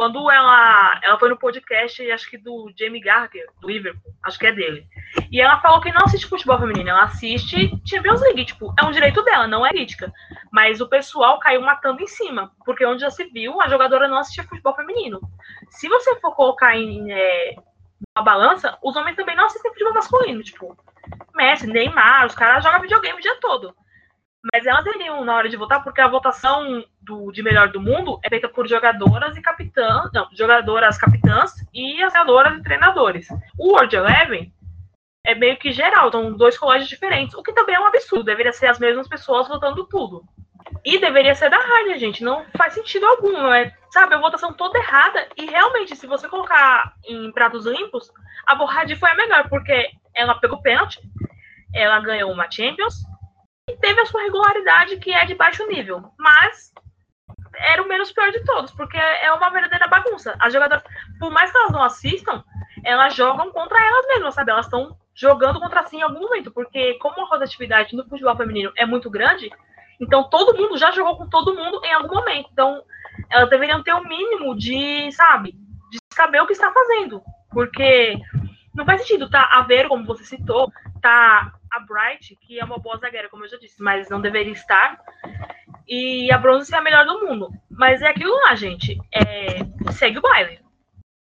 quando 0.00 0.30
ela, 0.30 0.98
ela 1.02 1.18
foi 1.18 1.28
no 1.28 1.36
podcast, 1.36 2.10
acho 2.10 2.30
que 2.30 2.38
do 2.38 2.72
Jamie 2.74 3.02
Gardner, 3.02 3.46
do 3.60 3.68
Liverpool, 3.68 4.14
acho 4.22 4.38
que 4.38 4.46
é 4.46 4.52
dele. 4.52 4.86
E 5.30 5.38
ela 5.38 5.60
falou 5.60 5.78
que 5.78 5.92
não 5.92 6.06
assiste 6.06 6.26
futebol 6.26 6.58
feminino, 6.58 6.88
ela 6.88 7.02
assiste 7.02 7.70
Champions 7.84 8.22
League, 8.22 8.46
tipo, 8.46 8.72
é 8.80 8.84
um 8.86 8.92
direito 8.92 9.22
dela, 9.22 9.46
não 9.46 9.66
é 9.66 9.68
crítica. 9.68 10.10
Mas 10.50 10.80
o 10.80 10.88
pessoal 10.88 11.38
caiu 11.38 11.60
matando 11.60 12.02
em 12.02 12.06
cima, 12.06 12.50
porque 12.64 12.86
onde 12.86 13.02
já 13.02 13.10
se 13.10 13.24
viu, 13.24 13.60
a 13.60 13.68
jogadora 13.68 14.08
não 14.08 14.16
assistia 14.16 14.42
futebol 14.44 14.74
feminino. 14.74 15.20
Se 15.68 15.86
você 15.86 16.18
for 16.18 16.34
colocar 16.34 16.74
em 16.74 17.12
é, 17.12 17.56
uma 18.16 18.24
balança, 18.24 18.78
os 18.82 18.96
homens 18.96 19.16
também 19.16 19.36
não 19.36 19.44
assistem 19.44 19.70
futebol 19.70 19.92
masculino, 19.92 20.42
tipo, 20.42 20.78
Messi, 21.34 21.66
Neymar, 21.66 22.24
os 22.24 22.34
caras 22.34 22.64
jogam 22.64 22.80
videogame 22.80 23.18
o 23.18 23.22
dia 23.22 23.38
todo. 23.38 23.76
Mas 24.52 24.66
elas 24.66 24.86
iriam 24.86 25.24
na 25.24 25.36
hora 25.36 25.48
de 25.48 25.56
votar, 25.56 25.82
porque 25.84 26.00
a 26.00 26.08
votação 26.08 26.82
do, 27.00 27.30
de 27.30 27.42
melhor 27.42 27.68
do 27.68 27.80
mundo 27.80 28.18
é 28.22 28.28
feita 28.28 28.48
por 28.48 28.66
jogadoras 28.66 29.36
e 29.36 29.42
capitãs, 29.42 30.10
não, 30.14 30.28
jogadoras 30.32 30.96
capitãs 30.96 31.52
e 31.74 32.02
as 32.02 32.12
jogadoras 32.12 32.58
e 32.58 32.62
treinadores. 32.62 33.28
O 33.58 33.72
World 33.72 33.94
Eleven 33.94 34.52
é 35.26 35.34
meio 35.34 35.58
que 35.58 35.72
geral, 35.72 36.10
são 36.10 36.32
dois 36.32 36.56
colégios 36.56 36.88
diferentes, 36.88 37.34
o 37.34 37.42
que 37.42 37.52
também 37.52 37.74
é 37.74 37.80
um 37.80 37.86
absurdo, 37.86 38.24
deveria 38.24 38.52
ser 38.52 38.68
as 38.68 38.78
mesmas 38.78 39.06
pessoas 39.06 39.46
votando 39.46 39.84
tudo. 39.86 40.24
E 40.84 40.98
deveria 40.98 41.34
ser 41.34 41.50
da 41.50 41.58
Harvard, 41.58 41.98
gente, 41.98 42.24
não 42.24 42.46
faz 42.56 42.72
sentido 42.72 43.04
algum, 43.04 43.32
não 43.32 43.52
é? 43.52 43.76
Sabe, 43.90 44.14
a 44.14 44.18
votação 44.18 44.52
toda 44.52 44.78
errada, 44.78 45.28
e 45.36 45.44
realmente, 45.44 45.96
se 45.96 46.06
você 46.06 46.28
colocar 46.28 46.94
em 47.04 47.30
pratos 47.32 47.66
limpos, 47.66 48.10
a 48.46 48.54
Borradi 48.54 48.96
foi 48.96 49.10
a 49.10 49.16
melhor, 49.16 49.48
porque 49.48 49.90
ela 50.14 50.36
pegou 50.36 50.62
pênalti, 50.62 51.00
ela 51.74 52.00
ganhou 52.00 52.30
uma 52.30 52.50
Champions, 52.50 53.02
teve 53.80 54.00
a 54.00 54.06
sua 54.06 54.22
regularidade, 54.22 54.98
que 54.98 55.12
é 55.12 55.24
de 55.24 55.34
baixo 55.34 55.66
nível, 55.66 56.10
mas 56.18 56.72
era 57.54 57.82
o 57.82 57.88
menos 57.88 58.12
pior 58.12 58.30
de 58.30 58.44
todos, 58.44 58.72
porque 58.72 58.96
é 58.96 59.32
uma 59.32 59.50
verdadeira 59.50 59.88
bagunça. 59.88 60.34
As 60.38 60.52
jogadoras, 60.52 60.84
por 61.18 61.30
mais 61.30 61.50
que 61.50 61.58
elas 61.58 61.72
não 61.72 61.82
assistam, 61.82 62.42
elas 62.84 63.14
jogam 63.14 63.50
contra 63.52 63.78
elas 63.78 64.06
mesmas, 64.06 64.34
sabe? 64.34 64.50
Elas 64.50 64.66
estão 64.66 64.96
jogando 65.14 65.60
contra 65.60 65.84
si 65.84 65.96
em 65.96 66.02
algum 66.02 66.20
momento, 66.20 66.50
porque 66.50 66.94
como 66.94 67.20
a 67.20 67.28
rotatividade 67.28 67.94
no 67.94 68.08
futebol 68.08 68.36
feminino 68.36 68.72
é 68.76 68.86
muito 68.86 69.10
grande, 69.10 69.50
então 70.00 70.28
todo 70.30 70.56
mundo 70.56 70.78
já 70.78 70.90
jogou 70.90 71.16
com 71.16 71.28
todo 71.28 71.54
mundo 71.54 71.80
em 71.84 71.92
algum 71.92 72.14
momento. 72.14 72.48
Então 72.52 72.82
elas 73.28 73.50
deveriam 73.50 73.82
ter 73.82 73.92
o 73.92 73.98
um 73.98 74.08
mínimo 74.08 74.56
de, 74.56 75.12
sabe, 75.12 75.52
de 75.90 75.98
saber 76.14 76.40
o 76.40 76.46
que 76.46 76.52
está 76.52 76.72
fazendo, 76.72 77.22
porque 77.50 78.18
não 78.74 78.86
faz 78.86 79.02
sentido 79.02 79.28
tá 79.28 79.48
a 79.52 79.62
ver 79.62 79.88
como 79.88 80.06
você 80.06 80.24
citou, 80.24 80.72
tá 81.02 81.52
a 81.72 81.80
Bright, 81.80 82.36
que 82.40 82.58
é 82.58 82.64
uma 82.64 82.78
boa 82.78 82.96
zagueira, 82.98 83.28
como 83.28 83.44
eu 83.44 83.48
já 83.48 83.58
disse, 83.58 83.82
mas 83.82 84.08
não 84.08 84.20
deveria 84.20 84.52
estar, 84.52 85.00
e 85.86 86.32
a 86.32 86.38
Bronze 86.38 86.74
é 86.74 86.78
a 86.78 86.82
melhor 86.82 87.04
do 87.04 87.26
mundo. 87.26 87.50
Mas 87.70 88.02
é 88.02 88.08
aquilo 88.08 88.34
lá, 88.42 88.54
gente, 88.54 88.98
é, 89.12 89.92
segue 89.92 90.18
o 90.18 90.22
baile 90.22 90.60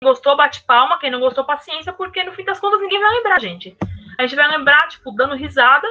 gostou, 0.04 0.36
bate 0.36 0.62
palma. 0.62 0.98
Quem 0.98 1.10
não 1.10 1.18
gostou, 1.18 1.44
paciência, 1.44 1.92
porque 1.92 2.22
no 2.22 2.32
fim 2.32 2.44
das 2.44 2.60
contas 2.60 2.80
ninguém 2.80 3.00
vai 3.00 3.10
lembrar, 3.10 3.40
gente. 3.40 3.76
A 4.18 4.22
gente 4.22 4.36
vai 4.36 4.48
lembrar, 4.48 4.86
tipo, 4.88 5.10
dando 5.10 5.34
risada, 5.34 5.88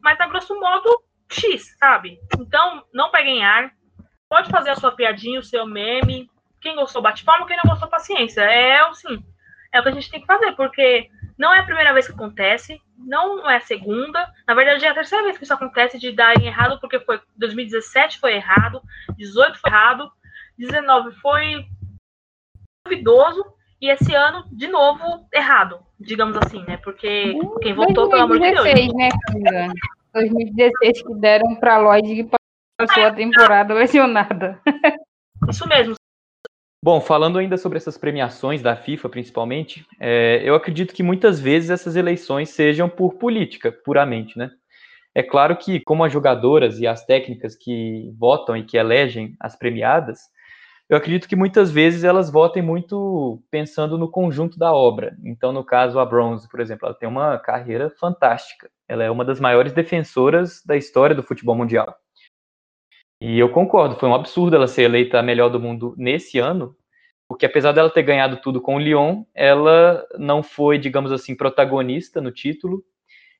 mas 0.00 0.18
a 0.18 0.26
grosso 0.26 0.58
modo, 0.58 1.02
X, 1.30 1.76
sabe? 1.78 2.18
Então, 2.38 2.84
não 2.94 3.10
peguem 3.10 3.44
ar. 3.44 3.70
Pode 4.28 4.50
fazer 4.50 4.70
a 4.70 4.76
sua 4.76 4.92
piadinha, 4.92 5.40
o 5.40 5.44
seu 5.44 5.66
meme. 5.66 6.30
Quem 6.60 6.76
gostou, 6.76 7.02
bate 7.02 7.24
palma. 7.24 7.46
Quem 7.46 7.56
não 7.56 7.70
gostou, 7.70 7.88
paciência. 7.88 8.40
É 8.42 8.80
assim. 8.80 9.22
É 9.72 9.80
o 9.80 9.82
que 9.82 9.88
a 9.90 9.92
gente 9.92 10.10
tem 10.10 10.20
que 10.20 10.26
fazer, 10.26 10.52
porque 10.52 11.10
não 11.36 11.52
é 11.52 11.58
a 11.58 11.64
primeira 11.64 11.92
vez 11.92 12.06
que 12.06 12.14
acontece, 12.14 12.80
não 12.98 13.48
é 13.48 13.56
a 13.56 13.60
segunda. 13.60 14.28
Na 14.46 14.54
verdade, 14.54 14.84
é 14.84 14.88
a 14.88 14.94
terceira 14.94 15.24
vez 15.24 15.38
que 15.38 15.44
isso 15.44 15.54
acontece 15.54 15.98
de 15.98 16.12
dar 16.12 16.34
errado, 16.42 16.80
porque 16.80 16.98
foi 17.00 17.20
2017 17.36 18.18
foi 18.18 18.34
errado, 18.34 18.82
18 19.16 19.58
foi 19.58 19.70
errado, 19.70 20.10
19 20.58 21.12
foi 21.20 21.66
duvidoso 22.84 23.44
e 23.80 23.90
esse 23.90 24.14
ano, 24.14 24.44
de 24.50 24.66
novo, 24.66 25.26
errado, 25.32 25.78
digamos 26.00 26.36
assim, 26.36 26.64
né? 26.64 26.78
Porque 26.78 27.34
quem 27.62 27.74
votou, 27.74 28.08
2016, 28.08 28.10
pelo 28.10 28.22
amor 28.22 28.40
de 28.40 28.50
Deus. 28.50 28.94
né, 28.94 29.08
Camila? 29.26 29.72
2016 30.14 31.02
que 31.02 31.14
deram 31.14 31.54
para 31.56 31.78
Lloyd 31.78 32.24
que 32.24 32.30
passou 32.76 33.04
a 33.04 33.12
temporada 33.12 33.74
lesionada. 33.74 34.60
Isso 35.48 35.68
mesmo. 35.68 35.94
Bom, 36.80 37.00
falando 37.00 37.38
ainda 37.38 37.56
sobre 37.56 37.76
essas 37.76 37.98
premiações 37.98 38.62
da 38.62 38.76
FIFA, 38.76 39.08
principalmente, 39.08 39.84
é, 39.98 40.40
eu 40.44 40.54
acredito 40.54 40.94
que 40.94 41.02
muitas 41.02 41.40
vezes 41.40 41.70
essas 41.70 41.96
eleições 41.96 42.50
sejam 42.50 42.88
por 42.88 43.14
política, 43.14 43.72
puramente, 43.72 44.38
né? 44.38 44.50
É 45.12 45.22
claro 45.22 45.56
que, 45.56 45.80
como 45.80 46.04
as 46.04 46.12
jogadoras 46.12 46.78
e 46.78 46.86
as 46.86 47.04
técnicas 47.04 47.56
que 47.56 48.12
votam 48.16 48.56
e 48.56 48.62
que 48.62 48.76
elegem 48.76 49.34
as 49.40 49.56
premiadas, 49.56 50.20
eu 50.88 50.96
acredito 50.96 51.28
que 51.28 51.34
muitas 51.34 51.70
vezes 51.70 52.04
elas 52.04 52.30
votem 52.30 52.62
muito 52.62 53.42
pensando 53.50 53.98
no 53.98 54.08
conjunto 54.10 54.56
da 54.56 54.72
obra. 54.72 55.16
Então, 55.24 55.52
no 55.52 55.64
caso, 55.64 55.98
a 55.98 56.06
Bronze, 56.06 56.48
por 56.48 56.60
exemplo, 56.60 56.86
ela 56.86 56.94
tem 56.94 57.08
uma 57.08 57.38
carreira 57.38 57.90
fantástica. 57.98 58.70
Ela 58.86 59.02
é 59.02 59.10
uma 59.10 59.24
das 59.24 59.40
maiores 59.40 59.72
defensoras 59.72 60.62
da 60.64 60.76
história 60.76 61.16
do 61.16 61.24
futebol 61.24 61.56
mundial. 61.56 61.96
E 63.20 63.38
eu 63.38 63.48
concordo, 63.50 63.96
foi 63.96 64.08
um 64.08 64.14
absurdo 64.14 64.54
ela 64.54 64.68
ser 64.68 64.82
eleita 64.82 65.18
a 65.18 65.22
melhor 65.22 65.48
do 65.48 65.58
mundo 65.58 65.94
nesse 65.98 66.38
ano, 66.38 66.76
porque 67.28 67.44
apesar 67.44 67.72
dela 67.72 67.90
ter 67.90 68.02
ganhado 68.02 68.40
tudo 68.40 68.60
com 68.60 68.76
o 68.76 68.78
Lyon, 68.78 69.24
ela 69.34 70.06
não 70.18 70.42
foi, 70.42 70.78
digamos 70.78 71.10
assim, 71.10 71.36
protagonista 71.36 72.20
no 72.20 72.30
título, 72.30 72.82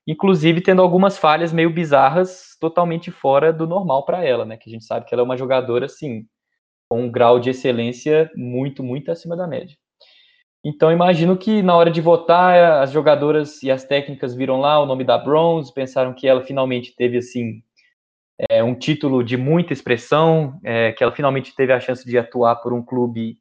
inclusive 0.07 0.61
tendo 0.61 0.83
algumas 0.83 1.17
falhas 1.17 1.53
meio 1.53 1.71
bizarras, 1.71 2.57
totalmente 2.61 3.11
fora 3.11 3.53
do 3.53 3.67
normal 3.67 4.05
para 4.05 4.25
ela, 4.25 4.45
né? 4.45 4.57
Que 4.57 4.69
a 4.69 4.73
gente 4.73 4.85
sabe 4.85 5.07
que 5.07 5.15
ela 5.15 5.23
é 5.23 5.25
uma 5.25 5.37
jogadora 5.37 5.87
assim 5.87 6.27
com 6.89 7.03
um 7.03 7.11
grau 7.11 7.39
de 7.39 7.51
excelência 7.51 8.31
muito, 8.35 8.83
muito 8.83 9.11
acima 9.13 9.37
da 9.37 9.47
média. 9.47 9.77
Então, 10.65 10.91
imagino 10.91 11.37
que 11.37 11.63
na 11.63 11.77
hora 11.77 11.91
de 11.91 12.01
votar, 12.01 12.83
as 12.83 12.91
jogadoras 12.91 13.63
e 13.63 13.71
as 13.71 13.85
técnicas 13.85 14.35
viram 14.35 14.59
lá 14.61 14.81
o 14.81 14.87
nome 14.87 15.05
da 15.05 15.17
Bronze, 15.17 15.73
pensaram 15.73 16.13
que 16.13 16.27
ela 16.27 16.43
finalmente 16.43 16.95
teve, 16.97 17.19
assim, 17.19 17.63
é, 18.51 18.63
um 18.63 18.75
título 18.75 19.25
de 19.25 19.37
muita 19.37 19.73
expressão, 19.73 20.61
é, 20.63 20.93
que 20.93 21.03
ela 21.03 21.13
finalmente 21.13 21.55
teve 21.55 21.73
a 21.73 21.81
chance 21.81 22.05
de 22.05 22.17
atuar 22.17 22.57
por 22.57 22.73
um 22.73 22.83
clube 22.83 23.39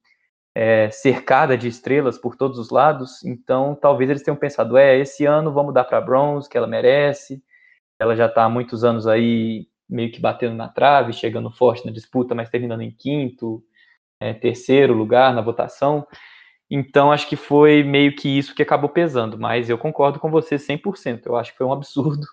é, 0.56 0.90
cercada 0.90 1.56
de 1.56 1.68
estrelas 1.68 2.18
por 2.18 2.36
todos 2.36 2.58
os 2.58 2.72
lados. 2.72 3.24
Então, 3.24 3.76
talvez 3.76 4.10
eles 4.10 4.24
tenham 4.24 4.36
pensado, 4.36 4.76
é, 4.76 4.98
esse 4.98 5.26
ano 5.26 5.54
vamos 5.54 5.74
dar 5.74 5.84
para 5.84 6.02
Bronze, 6.02 6.50
que 6.50 6.58
ela 6.58 6.66
merece. 6.66 7.44
Ela 8.00 8.16
já 8.16 8.26
está 8.26 8.44
há 8.44 8.50
muitos 8.50 8.84
anos 8.84 9.06
aí 9.06 9.68
meio 9.90 10.12
que 10.12 10.20
batendo 10.20 10.56
na 10.56 10.68
trave, 10.68 11.14
chegando 11.14 11.52
forte 11.52 11.86
na 11.86 11.92
disputa, 11.92 12.36
mas 12.36 12.50
terminando 12.50 12.82
em 12.82 12.92
quinto, 12.92 13.64
é, 14.20 14.34
terceiro 14.34 14.94
lugar 14.94 15.34
na 15.34 15.42
votação. 15.42 16.06
Então, 16.70 17.12
acho 17.12 17.30
que 17.30 17.36
foi 17.36 17.84
meio 17.84 18.16
que 18.16 18.28
isso 18.28 18.54
que 18.54 18.62
acabou 18.62 18.90
pesando, 18.90 19.40
mas 19.40 19.70
eu 19.70 19.78
concordo 19.78 20.20
com 20.20 20.30
você 20.30 20.58
100%. 20.58 21.22
Eu 21.26 21.36
acho 21.38 21.52
que 21.52 21.58
foi 21.58 21.68
um 21.68 21.72
absurdo, 21.72 22.26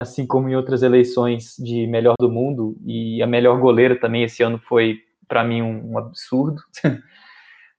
assim 0.00 0.26
como 0.26 0.48
em 0.48 0.56
outras 0.56 0.82
eleições 0.82 1.54
de 1.58 1.86
melhor 1.86 2.14
do 2.18 2.30
mundo, 2.30 2.76
e 2.86 3.22
a 3.22 3.26
melhor 3.26 3.60
goleira 3.60 3.98
também 4.00 4.22
esse 4.22 4.42
ano 4.42 4.58
foi, 4.58 4.98
para 5.28 5.44
mim, 5.44 5.60
um, 5.60 5.92
um 5.92 5.98
absurdo. 5.98 6.62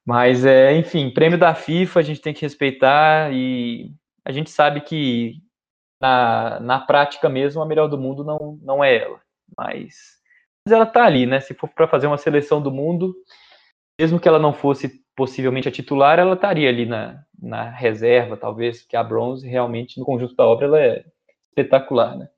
mas, 0.06 0.46
é, 0.46 0.78
enfim, 0.78 1.10
prêmio 1.10 1.40
da 1.40 1.56
FIFA 1.56 2.00
a 2.00 2.04
gente 2.04 2.22
tem 2.22 2.34
que 2.34 2.42
respeitar 2.42 3.34
e 3.34 3.92
a 4.24 4.32
gente 4.32 4.52
sabe 4.52 4.82
que 4.82 5.42
na, 6.00 6.60
na 6.60 6.80
prática 6.80 7.28
mesmo, 7.28 7.62
a 7.62 7.66
melhor 7.66 7.88
do 7.88 7.98
mundo 7.98 8.24
não, 8.24 8.60
não 8.62 8.84
é 8.84 8.98
ela. 8.98 9.20
Mas, 9.58 10.20
mas 10.66 10.74
ela 10.74 10.86
tá 10.86 11.06
ali, 11.06 11.26
né? 11.26 11.40
Se 11.40 11.54
for 11.56 11.68
para 11.70 11.88
fazer 11.88 12.08
uma 12.08 12.18
seleção 12.18 12.62
do 12.62 12.72
mundo, 12.72 13.16
mesmo 14.00 14.20
que 14.20 14.28
ela 14.28 14.40
não 14.40 14.54
fosse 14.54 15.02
possivelmente 15.16 15.68
a 15.68 15.72
titular, 15.72 16.20
ela 16.20 16.34
estaria 16.34 16.70
ali 16.70 16.86
na, 16.86 17.24
na 17.40 17.70
reserva, 17.70 18.38
talvez, 18.38 18.82
porque 18.82 18.96
a 18.96 19.04
bronze 19.04 19.48
realmente, 19.48 20.00
no 20.00 20.06
conjunto 20.06 20.36
da 20.36 20.46
obra, 20.46 20.66
ela 20.66 20.80
é 20.80 21.06
espetacular, 21.52 22.18
né? 22.18 22.30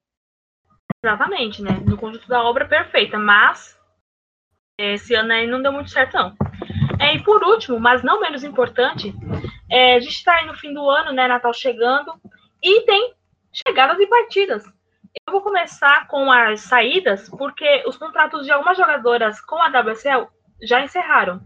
Exatamente, 1.04 1.62
né? 1.62 1.72
No 1.86 1.98
conjunto 1.98 2.28
da 2.28 2.44
obra, 2.44 2.68
perfeita, 2.68 3.18
mas 3.18 3.80
esse 4.80 5.14
ano 5.14 5.34
aí 5.34 5.48
não 5.48 5.62
deu 5.62 5.72
muito 5.72 5.90
certo, 5.90 6.16
não. 6.16 6.36
É, 7.00 7.16
e 7.16 7.24
por 7.24 7.44
último, 7.44 7.80
mas 7.80 8.04
não 8.04 8.22
menos 8.22 8.44
importante, 8.44 9.14
é, 9.70 9.96
a 9.96 10.00
gente 10.00 10.14
está 10.14 10.36
aí 10.36 10.48
no 10.48 10.56
fim 10.56 10.74
do 10.74 10.90
ano, 10.90 11.12
né? 11.12 11.28
Natal 11.28 11.54
chegando, 11.54 12.14
e 12.62 12.82
tem 12.82 13.14
chegadas 13.52 14.00
e 14.00 14.08
partidas. 14.08 14.66
Eu 15.28 15.32
vou 15.32 15.42
começar 15.42 16.08
com 16.08 16.32
as 16.32 16.62
saídas, 16.62 17.30
porque 17.30 17.84
os 17.86 17.98
contratos 17.98 18.46
de 18.46 18.52
algumas 18.52 18.78
jogadoras 18.78 19.40
com 19.42 19.62
a 19.62 19.68
WSL 19.68 20.28
já 20.62 20.82
encerraram. 20.82 21.42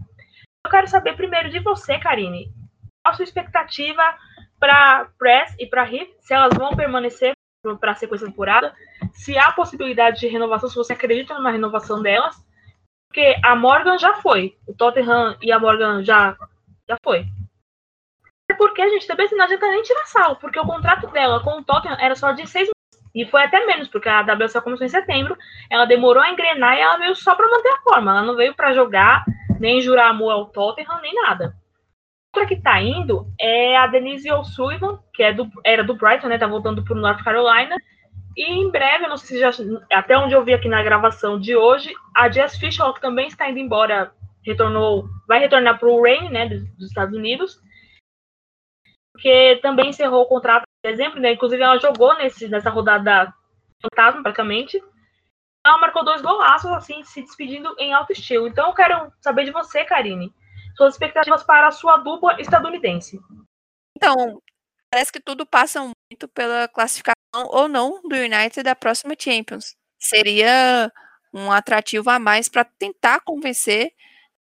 Eu 0.66 0.72
quero 0.72 0.88
saber 0.88 1.16
primeiro 1.16 1.50
de 1.50 1.60
você, 1.60 2.00
Karine, 2.00 2.52
qual 3.04 3.14
a 3.14 3.14
sua 3.14 3.24
expectativa 3.24 4.04
para 4.60 5.10
Press 5.18 5.56
e 5.60 5.66
para 5.66 5.84
Riff, 5.84 6.14
se 6.20 6.34
elas 6.34 6.54
vão 6.58 6.76
permanecer 6.76 7.37
para 7.76 7.92
a 7.92 7.96
sequência 7.96 8.28
temporada, 8.28 8.74
se 9.14 9.38
há 9.38 9.52
possibilidade 9.52 10.20
de 10.20 10.28
renovação, 10.28 10.70
se 10.70 10.76
você 10.76 10.94
acredita 10.94 11.34
numa 11.34 11.52
renovação 11.52 12.02
delas, 12.02 12.36
porque 13.10 13.36
a 13.44 13.56
Morgan 13.56 13.98
já 13.98 14.14
foi, 14.16 14.56
o 14.68 14.74
Tottenham 14.74 15.38
e 15.42 15.52
a 15.52 15.60
Morgan 15.60 16.04
já, 16.04 16.38
já 16.88 16.98
foi 17.04 17.26
porque 18.58 18.82
a 18.82 18.90
gente 18.90 19.08
também 19.08 19.28
não 19.32 19.46
adianta 19.46 19.68
nem 19.68 19.84
tirar 19.84 20.06
sal, 20.06 20.36
porque 20.38 20.60
o 20.60 20.66
contrato 20.66 21.08
dela 21.08 21.42
com 21.42 21.60
o 21.60 21.64
Tottenham 21.64 21.98
era 22.00 22.16
só 22.16 22.32
de 22.32 22.48
seis 22.48 22.68
meses. 22.68 22.74
E 23.16 23.26
foi 23.26 23.44
até 23.44 23.66
menos, 23.66 23.88
porque 23.88 24.10
a 24.10 24.22
WSL 24.22 24.62
começou 24.62 24.86
em 24.86 24.90
setembro, 24.90 25.36
ela 25.70 25.86
demorou 25.86 26.22
a 26.22 26.30
engrenar 26.30 26.78
e 26.78 26.82
ela 26.82 26.98
veio 26.98 27.16
só 27.16 27.34
para 27.36 27.50
manter 27.50 27.70
a 27.70 27.82
forma. 27.82 28.12
Ela 28.12 28.22
não 28.22 28.36
veio 28.36 28.54
para 28.54 28.74
jogar, 28.74 29.26
nem 29.60 29.82
jurar 29.82 30.10
amor 30.10 30.32
ao 30.32 30.46
Tottenham, 30.46 31.02
nem 31.02 31.14
nada. 31.16 31.56
Outra 32.38 32.56
que 32.56 32.62
tá 32.62 32.80
indo 32.80 33.28
é 33.40 33.76
a 33.76 33.88
Denise 33.88 34.32
O'Sullivan, 34.32 35.00
que 35.12 35.24
é 35.24 35.34
do, 35.34 35.50
era 35.66 35.84
do 35.84 35.96
Brighton, 35.96 36.28
né? 36.28 36.38
Tá 36.38 36.46
voltando 36.46 36.84
pro 36.84 36.94
North 36.94 37.24
Carolina. 37.24 37.76
E 38.36 38.44
em 38.44 38.70
breve, 38.70 39.06
eu 39.06 39.10
não 39.10 39.18
sei 39.18 39.38
se 39.38 39.40
já. 39.40 39.50
Até 39.92 40.16
onde 40.16 40.36
eu 40.36 40.44
vi 40.44 40.54
aqui 40.54 40.70
na 40.70 40.84
gravação 40.84 41.40
de 41.40 41.56
hoje, 41.56 41.92
a 42.16 42.30
Jess 42.30 42.58
Fisher, 42.60 42.94
também 43.02 43.28
está 43.28 43.50
indo 43.50 43.58
embora, 43.58 44.12
retornou, 44.46 45.10
vai 45.28 45.40
retornar 45.40 45.80
para 45.80 45.90
o 45.90 46.00
Rain, 46.00 46.30
né? 46.30 46.48
Dos, 46.48 46.64
dos 46.76 46.88
Estados 46.90 47.18
Unidos 47.18 47.60
porque 49.18 49.60
também 49.64 49.90
encerrou 49.90 50.22
o 50.22 50.28
contrato 50.28 50.64
em 50.86 50.92
dezembro, 50.92 51.20
né? 51.20 51.32
Inclusive 51.32 51.64
ela 51.64 51.80
jogou 51.80 52.16
nesse, 52.18 52.48
nessa 52.48 52.70
rodada 52.70 53.34
fantasma, 53.82 54.22
praticamente. 54.22 54.80
Ela 55.66 55.80
marcou 55.80 56.06
dois 56.06 56.22
golaços, 56.22 56.70
assim, 56.70 57.04
se 57.04 57.24
despedindo 57.24 57.76
em 57.80 57.94
alto 57.94 58.12
estilo. 58.12 58.48
Então 58.48 58.68
eu 58.68 58.76
quero 58.76 59.12
saber 59.20 59.44
de 59.46 59.50
você, 59.50 59.84
Karine, 59.84 60.32
suas 60.78 60.94
expectativas 60.94 61.44
para 61.44 61.68
a 61.68 61.72
sua 61.72 61.98
dupla 61.98 62.40
estadunidense. 62.40 63.20
Então, 63.96 64.42
parece 64.92 65.12
que 65.12 65.20
tudo 65.20 65.46
passa 65.46 65.82
muito 65.82 66.28
pela 66.34 66.68
classificação 66.68 67.16
ou 67.36 67.68
não 67.68 68.02
do 68.04 68.16
United 68.16 68.64
da 68.64 68.76
próxima 68.76 69.16
Champions. 69.18 69.76
Seria 70.00 70.92
um 71.34 71.52
atrativo 71.52 72.10
a 72.10 72.20
mais 72.20 72.48
para 72.48 72.64
tentar 72.64 73.22
convencer 73.22 73.92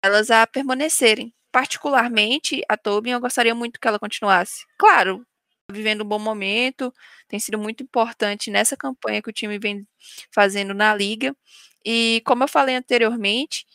elas 0.01 0.29
a 0.29 0.45
permanecerem. 0.45 1.33
Particularmente, 1.51 2.61
a 2.69 2.77
Tobin, 2.77 3.11
eu 3.11 3.19
gostaria 3.19 3.55
muito 3.55 3.79
que 3.79 3.88
ela 3.88 3.99
continuasse. 3.99 4.63
Claro, 4.77 5.25
vivendo 5.71 6.03
um 6.03 6.07
bom 6.07 6.19
momento, 6.19 6.93
tem 7.27 7.39
sido 7.39 7.57
muito 7.57 7.83
importante 7.83 8.51
nessa 8.51 8.77
campanha 8.77 9.21
que 9.21 9.29
o 9.29 9.33
time 9.33 9.57
vem 9.57 9.88
fazendo 10.31 10.73
na 10.73 10.93
liga. 10.93 11.35
E 11.83 12.21
como 12.25 12.43
eu 12.43 12.47
falei 12.47 12.75
anteriormente, 12.75 13.65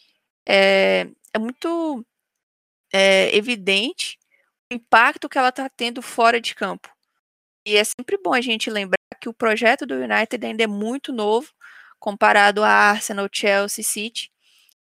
é, 0.47 1.09
é 1.33 1.39
muito 1.39 2.05
é, 2.93 3.35
evidente 3.37 4.19
o 4.71 4.75
impacto 4.75 5.29
que 5.29 5.39
ela 5.39 5.49
está 5.49 5.69
tendo 5.69 6.03
fora 6.03 6.41
de 6.41 6.55
campo. 6.55 6.89
E 7.67 7.77
é 7.77 7.85
sempre 7.85 8.19
bom 8.19 8.35
a 8.35 8.41
gente 8.41 8.71
lembrar 8.71 8.97
que 9.21 9.29
o 9.29 9.35
projeto 9.35 9.87
do 9.87 9.95
United 9.95 10.45
ainda 10.45 10.65
é 10.65 10.67
muito 10.67 11.13
novo 11.13 11.53
comparado 11.99 12.65
a 12.65 12.69
Arsenal, 12.69 13.29
Chelsea, 13.31 13.85
City, 13.85 14.33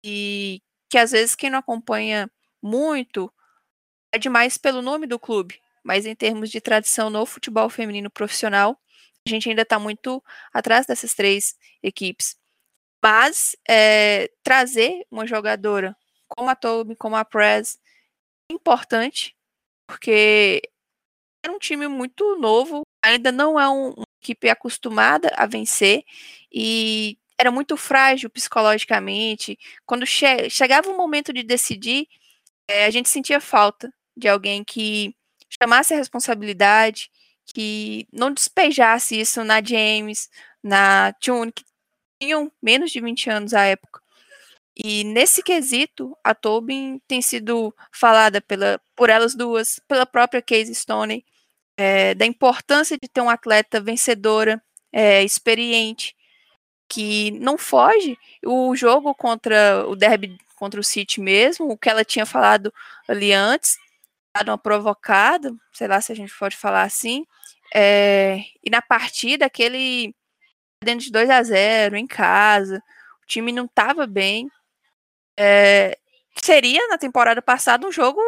e 0.03 0.61
que 0.89 0.97
às 0.97 1.11
vezes 1.11 1.35
quem 1.35 1.49
não 1.49 1.59
acompanha 1.59 2.29
muito 2.61 3.31
é 4.11 4.17
demais 4.17 4.57
pelo 4.57 4.81
nome 4.81 5.07
do 5.07 5.19
clube, 5.19 5.59
mas 5.83 6.05
em 6.05 6.15
termos 6.15 6.49
de 6.49 6.61
tradição 6.61 7.09
no 7.09 7.25
futebol 7.25 7.69
feminino 7.69 8.09
profissional, 8.09 8.79
a 9.25 9.29
gente 9.29 9.49
ainda 9.49 9.63
está 9.63 9.79
muito 9.79 10.23
atrás 10.53 10.85
dessas 10.85 11.13
três 11.13 11.55
equipes. 11.81 12.37
Mas 13.03 13.55
é, 13.67 14.29
trazer 14.43 15.05
uma 15.09 15.25
jogadora 15.25 15.95
como 16.27 16.49
a 16.49 16.55
Toby, 16.55 16.95
como 16.95 17.15
a 17.15 17.25
Press, 17.25 17.79
importante, 18.51 19.35
porque 19.87 20.61
era 21.43 21.53
um 21.53 21.59
time 21.59 21.87
muito 21.87 22.37
novo, 22.37 22.83
ainda 23.01 23.31
não 23.31 23.59
é 23.59 23.69
um, 23.69 23.91
uma 23.91 24.05
equipe 24.21 24.49
acostumada 24.49 25.31
a 25.35 25.45
vencer 25.45 26.03
e 26.51 27.17
era 27.37 27.51
muito 27.51 27.77
frágil 27.77 28.29
psicologicamente. 28.29 29.57
Quando 29.85 30.05
che 30.05 30.49
chegava 30.49 30.89
o 30.89 30.97
momento 30.97 31.31
de 31.31 31.43
decidir, 31.43 32.07
é, 32.67 32.85
a 32.85 32.89
gente 32.91 33.09
sentia 33.09 33.39
falta 33.39 33.93
de 34.15 34.27
alguém 34.27 34.63
que 34.63 35.15
chamasse 35.61 35.93
a 35.93 35.97
responsabilidade, 35.97 37.09
que 37.45 38.07
não 38.11 38.31
despejasse 38.33 39.19
isso 39.19 39.43
na 39.43 39.63
James, 39.63 40.29
na 40.63 41.13
Tune, 41.13 41.51
que 41.51 41.63
tinham 42.21 42.51
menos 42.61 42.91
de 42.91 43.01
20 43.01 43.29
anos 43.29 43.53
à 43.53 43.63
época. 43.63 44.01
E 44.81 45.03
nesse 45.03 45.43
quesito, 45.43 46.17
a 46.23 46.33
Tobin 46.33 47.01
tem 47.05 47.21
sido 47.21 47.75
falada 47.91 48.39
pela, 48.39 48.79
por 48.95 49.09
elas 49.09 49.35
duas, 49.35 49.79
pela 49.87 50.05
própria 50.05 50.41
Casey 50.41 50.73
Stoney, 50.73 51.25
é, 51.77 52.15
da 52.15 52.25
importância 52.25 52.97
de 53.01 53.09
ter 53.09 53.21
um 53.21 53.29
atleta 53.29 53.81
vencedora, 53.81 54.61
é, 54.91 55.21
experiente, 55.23 56.15
que 56.87 57.31
não 57.31 57.57
foge. 57.57 58.17
O 58.45 58.75
jogo 58.75 59.13
contra 59.13 59.85
o 59.87 59.95
derby 59.95 60.37
contra 60.55 60.79
o 60.79 60.83
City 60.83 61.21
mesmo, 61.21 61.69
o 61.71 61.77
que 61.77 61.89
ela 61.89 62.03
tinha 62.05 62.25
falado 62.25 62.73
ali 63.07 63.33
antes, 63.33 63.77
dado 64.35 64.49
uma 64.49 64.57
provocada, 64.57 65.53
sei 65.73 65.87
lá 65.87 66.01
se 66.01 66.11
a 66.11 66.15
gente 66.15 66.33
pode 66.37 66.57
falar 66.57 66.83
assim, 66.83 67.25
é, 67.73 68.43
e 68.63 68.69
na 68.69 68.81
partida, 68.81 69.45
aquele 69.45 70.13
dentro 70.83 71.05
de 71.05 71.11
2 71.11 71.29
a 71.29 71.43
0 71.43 71.97
em 71.97 72.07
casa, 72.07 72.83
o 73.23 73.27
time 73.27 73.51
não 73.51 73.65
estava 73.65 74.07
bem. 74.07 74.49
É, 75.39 75.97
seria 76.43 76.85
na 76.89 76.97
temporada 76.97 77.41
passada 77.41 77.87
um 77.87 77.91
jogo 77.91 78.21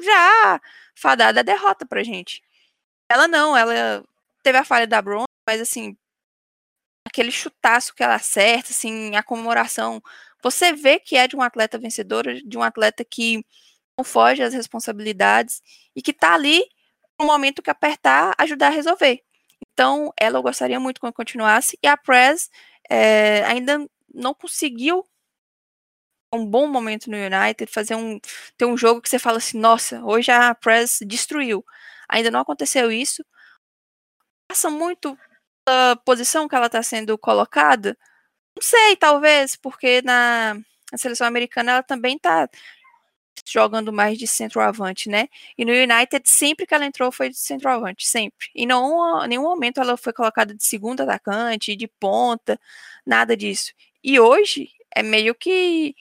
já 0.00 0.60
fadado 0.94 1.40
a 1.40 1.42
derrota 1.42 1.84
pra 1.84 2.04
gente. 2.04 2.40
Ela 3.10 3.28
não, 3.28 3.56
ela 3.56 4.04
teve 4.42 4.58
a 4.58 4.64
falha 4.64 4.86
da 4.86 5.02
Bron, 5.02 5.24
mas 5.46 5.60
assim, 5.60 5.96
aquele 7.06 7.32
chutaço 7.32 7.94
que 7.94 8.02
ela 8.02 8.14
acerta, 8.14 8.70
assim, 8.70 9.16
a 9.16 9.22
comemoração, 9.22 10.02
você 10.42 10.72
vê 10.72 10.98
que 11.00 11.16
é 11.16 11.28
de 11.28 11.36
um 11.36 11.42
atleta 11.42 11.78
vencedora, 11.78 12.40
de 12.42 12.56
um 12.58 12.62
atleta 12.62 13.04
que 13.04 13.44
não 13.98 14.04
foge 14.04 14.42
às 14.42 14.54
responsabilidades 14.54 15.62
e 15.96 16.02
que 16.02 16.12
tá 16.12 16.34
ali 16.34 16.64
no 17.20 17.26
momento 17.26 17.62
que 17.62 17.70
apertar, 17.70 18.34
ajudar 18.38 18.68
a 18.68 18.70
resolver. 18.70 19.22
Então, 19.72 20.12
ela 20.18 20.38
eu 20.38 20.42
gostaria 20.42 20.80
muito 20.80 21.00
que 21.00 21.12
continuasse. 21.12 21.78
E 21.82 21.86
a 21.86 21.96
Press 21.96 22.50
é, 22.90 23.44
ainda 23.44 23.86
não 24.14 24.34
conseguiu 24.34 25.06
um 26.32 26.46
bom 26.46 26.66
momento 26.66 27.10
no 27.10 27.16
United, 27.16 27.70
fazer 27.70 27.94
um 27.94 28.18
ter 28.56 28.64
um 28.66 28.76
jogo 28.76 29.00
que 29.02 29.08
você 29.08 29.18
fala 29.18 29.38
assim, 29.38 29.58
nossa, 29.58 30.02
hoje 30.04 30.30
a 30.30 30.54
Press 30.54 31.00
destruiu. 31.06 31.64
Ainda 32.08 32.30
não 32.30 32.40
aconteceu 32.40 32.90
isso. 32.92 33.24
Passa 34.48 34.70
muito 34.70 35.16
a 35.66 35.96
posição 36.04 36.48
que 36.48 36.54
ela 36.54 36.66
está 36.66 36.82
sendo 36.82 37.16
colocada. 37.18 37.96
Não 38.56 38.62
sei, 38.62 38.96
talvez, 38.96 39.56
porque 39.56 40.02
na, 40.02 40.54
na 40.92 40.98
seleção 40.98 41.26
americana 41.26 41.72
ela 41.72 41.82
também 41.82 42.16
está 42.16 42.48
jogando 43.46 43.92
mais 43.92 44.18
de 44.18 44.26
centroavante, 44.26 45.08
né? 45.08 45.28
E 45.58 45.64
no 45.64 45.72
United, 45.72 46.28
sempre 46.28 46.66
que 46.66 46.74
ela 46.74 46.86
entrou, 46.86 47.10
foi 47.12 47.30
de 47.30 47.36
centroavante, 47.38 48.06
sempre. 48.06 48.48
E 48.54 48.66
não, 48.66 49.24
em 49.24 49.28
nenhum 49.28 49.42
momento 49.42 49.80
ela 49.80 49.96
foi 49.96 50.12
colocada 50.12 50.54
de 50.54 50.64
segunda 50.64 51.04
atacante, 51.04 51.76
de 51.76 51.88
ponta, 51.88 52.58
nada 53.06 53.36
disso. 53.36 53.72
E 54.04 54.20
hoje 54.20 54.70
é 54.94 55.02
meio 55.02 55.34
que 55.34 55.94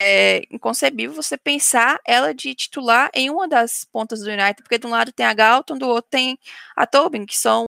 é, 0.00 0.42
inconcebível 0.50 1.14
você 1.14 1.36
pensar 1.36 2.00
ela 2.06 2.32
de 2.32 2.54
titular 2.54 3.10
em 3.14 3.30
uma 3.30 3.48
das 3.48 3.84
pontas 3.84 4.20
do 4.20 4.30
United, 4.30 4.62
porque 4.62 4.78
de 4.78 4.86
um 4.86 4.90
lado 4.90 5.12
tem 5.12 5.26
a 5.26 5.34
Galton, 5.34 5.76
do 5.76 5.88
outro 5.88 6.10
tem 6.10 6.38
a 6.76 6.86
Tobin, 6.86 7.26
que 7.26 7.36
são 7.36 7.66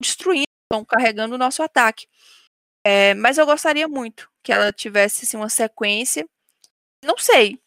destruindo, 0.00 0.46
estão 0.64 0.84
carregando 0.84 1.34
o 1.34 1.38
nosso 1.38 1.62
ataque. 1.62 2.06
É, 2.84 3.14
mas 3.14 3.38
eu 3.38 3.46
gostaria 3.46 3.88
muito 3.88 4.30
que 4.42 4.52
ela 4.52 4.72
tivesse 4.72 5.24
assim, 5.24 5.36
uma 5.36 5.48
sequência. 5.48 6.26
Não 7.04 7.18
sei, 7.18 7.60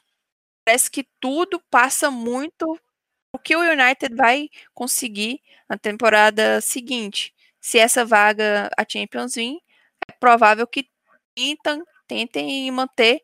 parece 0.65 0.91
que 0.91 1.05
tudo 1.19 1.61
passa 1.69 2.11
muito 2.11 2.79
o 3.33 3.39
que 3.39 3.55
o 3.55 3.61
United 3.61 4.15
vai 4.15 4.49
conseguir 4.73 5.41
na 5.69 5.77
temporada 5.77 6.61
seguinte. 6.61 7.33
Se 7.61 7.79
essa 7.79 8.05
vaga 8.05 8.69
a 8.77 8.85
Champions 8.87 9.35
vir, 9.35 9.57
é 10.09 10.13
provável 10.13 10.67
que 10.67 10.89
tentam, 11.35 11.83
tentem 12.07 12.69
manter 12.71 13.21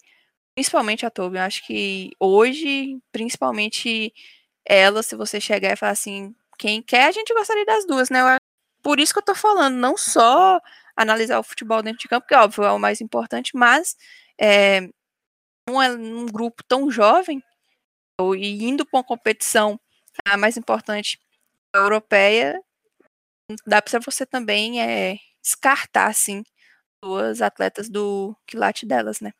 principalmente 0.56 1.06
a 1.06 1.10
Toby. 1.10 1.38
Eu 1.38 1.44
acho 1.44 1.66
que 1.66 2.12
hoje, 2.20 2.98
principalmente 3.12 4.14
ela, 4.66 5.04
se 5.04 5.16
você 5.16 5.40
chegar 5.42 5.74
e 5.74 5.76
falar 5.76 5.94
assim, 5.94 6.36
quem 6.58 6.82
quer, 6.82 7.08
a 7.08 7.12
gente 7.12 7.34
gostaria 7.34 7.66
das 7.66 7.86
duas, 7.86 8.10
né? 8.10 8.20
Por 8.84 9.00
isso 9.00 9.14
que 9.14 9.20
eu 9.20 9.24
tô 9.26 9.36
falando, 9.36 9.76
não 9.76 9.98
só 9.98 10.60
analisar 10.96 11.40
o 11.40 11.44
futebol 11.44 11.82
dentro 11.84 12.00
de 12.00 12.08
campo, 12.08 12.28
que 12.28 12.36
óbvio 12.36 12.64
é 12.66 12.72
o 12.72 12.80
mais 12.80 13.02
importante, 13.02 13.52
mas 13.56 13.96
é, 14.40 14.82
um, 15.70 15.80
um 16.24 16.26
grupo 16.28 16.64
tão 16.68 16.90
jovem 16.92 17.44
e 18.38 18.64
indo 18.66 18.86
para 18.86 19.00
uma 19.00 19.04
competição 19.04 19.80
a 20.26 20.38
mais 20.38 20.58
importante 20.58 21.20
europeia, 21.76 22.62
dá 23.66 23.82
para 23.82 24.00
você 24.00 24.26
também 24.26 24.82
é, 24.82 25.18
descartar 25.42 26.08
assim 26.08 26.44
duas 27.04 27.42
atletas 27.42 27.90
do 27.90 28.36
quilate 28.48 28.86
delas, 28.86 29.22
né? 29.22 29.34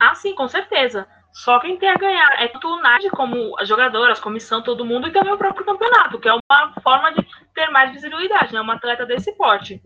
Ah, 0.00 0.14
sim, 0.14 0.34
com 0.34 0.48
certeza. 0.48 1.08
Só 1.32 1.58
quem 1.60 1.76
tem 1.76 1.88
a 1.88 1.96
ganhar 1.96 2.28
é 2.38 2.48
tanto 2.48 2.68
o 2.68 2.80
NAD 2.80 3.10
como 3.10 3.58
as 3.58 3.68
jogadoras, 3.68 4.20
comissão, 4.20 4.62
todo 4.62 4.84
mundo, 4.84 5.08
e 5.08 5.12
também 5.12 5.32
o 5.32 5.38
próprio 5.38 5.64
campeonato, 5.64 6.18
que 6.18 6.28
é 6.28 6.32
uma 6.32 6.72
forma 6.82 7.12
de 7.12 7.26
ter 7.54 7.68
mais 7.70 7.92
visibilidade, 7.92 8.52
né? 8.52 8.60
Uma 8.60 8.74
atleta 8.74 9.06
desse 9.06 9.32
porte. 9.32 9.80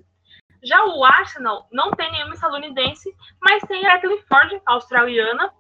Já 0.63 0.85
o 0.85 1.05
Arsenal 1.05 1.67
não 1.73 1.91
tem 1.91 2.11
nenhuma 2.13 2.35
estadunidense, 2.35 3.13
mas 3.41 3.63
tem 3.65 3.85
a 3.85 3.97
Ethel 3.97 4.17
Ford, 4.29 4.61
australiana, 4.65 5.53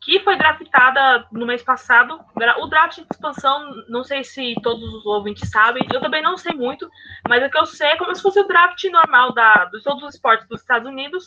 que 0.00 0.20
foi 0.20 0.36
draftada 0.36 1.26
no 1.32 1.44
mês 1.44 1.62
passado. 1.62 2.20
O 2.60 2.66
draft 2.68 3.00
de 3.00 3.06
expansão, 3.10 3.74
não 3.88 4.04
sei 4.04 4.22
se 4.22 4.54
todos 4.62 4.82
os 4.94 5.04
ouvintes 5.04 5.50
sabem, 5.50 5.84
eu 5.92 6.00
também 6.00 6.22
não 6.22 6.36
sei 6.36 6.54
muito, 6.54 6.88
mas 7.28 7.44
o 7.44 7.50
que 7.50 7.58
eu 7.58 7.66
sei 7.66 7.88
é 7.88 7.96
como 7.96 8.14
se 8.14 8.22
fosse 8.22 8.38
o 8.38 8.46
draft 8.46 8.82
normal 8.84 9.32
da, 9.32 9.64
de 9.64 9.82
todos 9.82 10.04
os 10.04 10.14
esportes 10.14 10.46
dos 10.48 10.60
Estados 10.60 10.88
Unidos, 10.88 11.26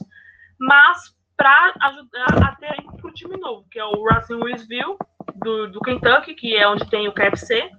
mas 0.57 1.13
para 1.39 1.73
ajudar 1.83 2.49
a 2.49 2.55
ter 2.57 2.75
um 3.01 3.11
time 3.13 3.37
novo, 3.37 3.65
que 3.71 3.79
é 3.79 3.85
o 3.85 4.03
Racing 4.03 4.33
Louisville, 4.33 4.97
do, 5.35 5.71
do 5.71 5.79
Kentucky, 5.79 6.33
que 6.35 6.53
é 6.53 6.67
onde 6.67 6.89
tem 6.89 7.07
o 7.07 7.13
KFC, 7.13 7.71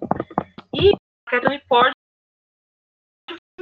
e 0.73 0.95
a 0.95 1.31
Kathleen 1.31 1.61
Ford 1.69 1.93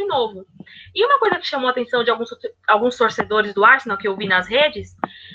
novo. 0.07 0.47
E 0.95 1.05
uma 1.05 1.19
coisa 1.19 1.37
que 1.37 1.47
chamou 1.47 1.67
a 1.67 1.73
atenção 1.73 2.05
de 2.05 2.11
alguns, 2.11 2.31
alguns 2.69 2.97
torcedores 2.97 3.53
do 3.53 3.65
Arsenal 3.65 3.99
que 3.99 4.07
eu 4.07 4.17
vi 4.17 4.29
nas 4.29 4.47
redes 4.47 4.95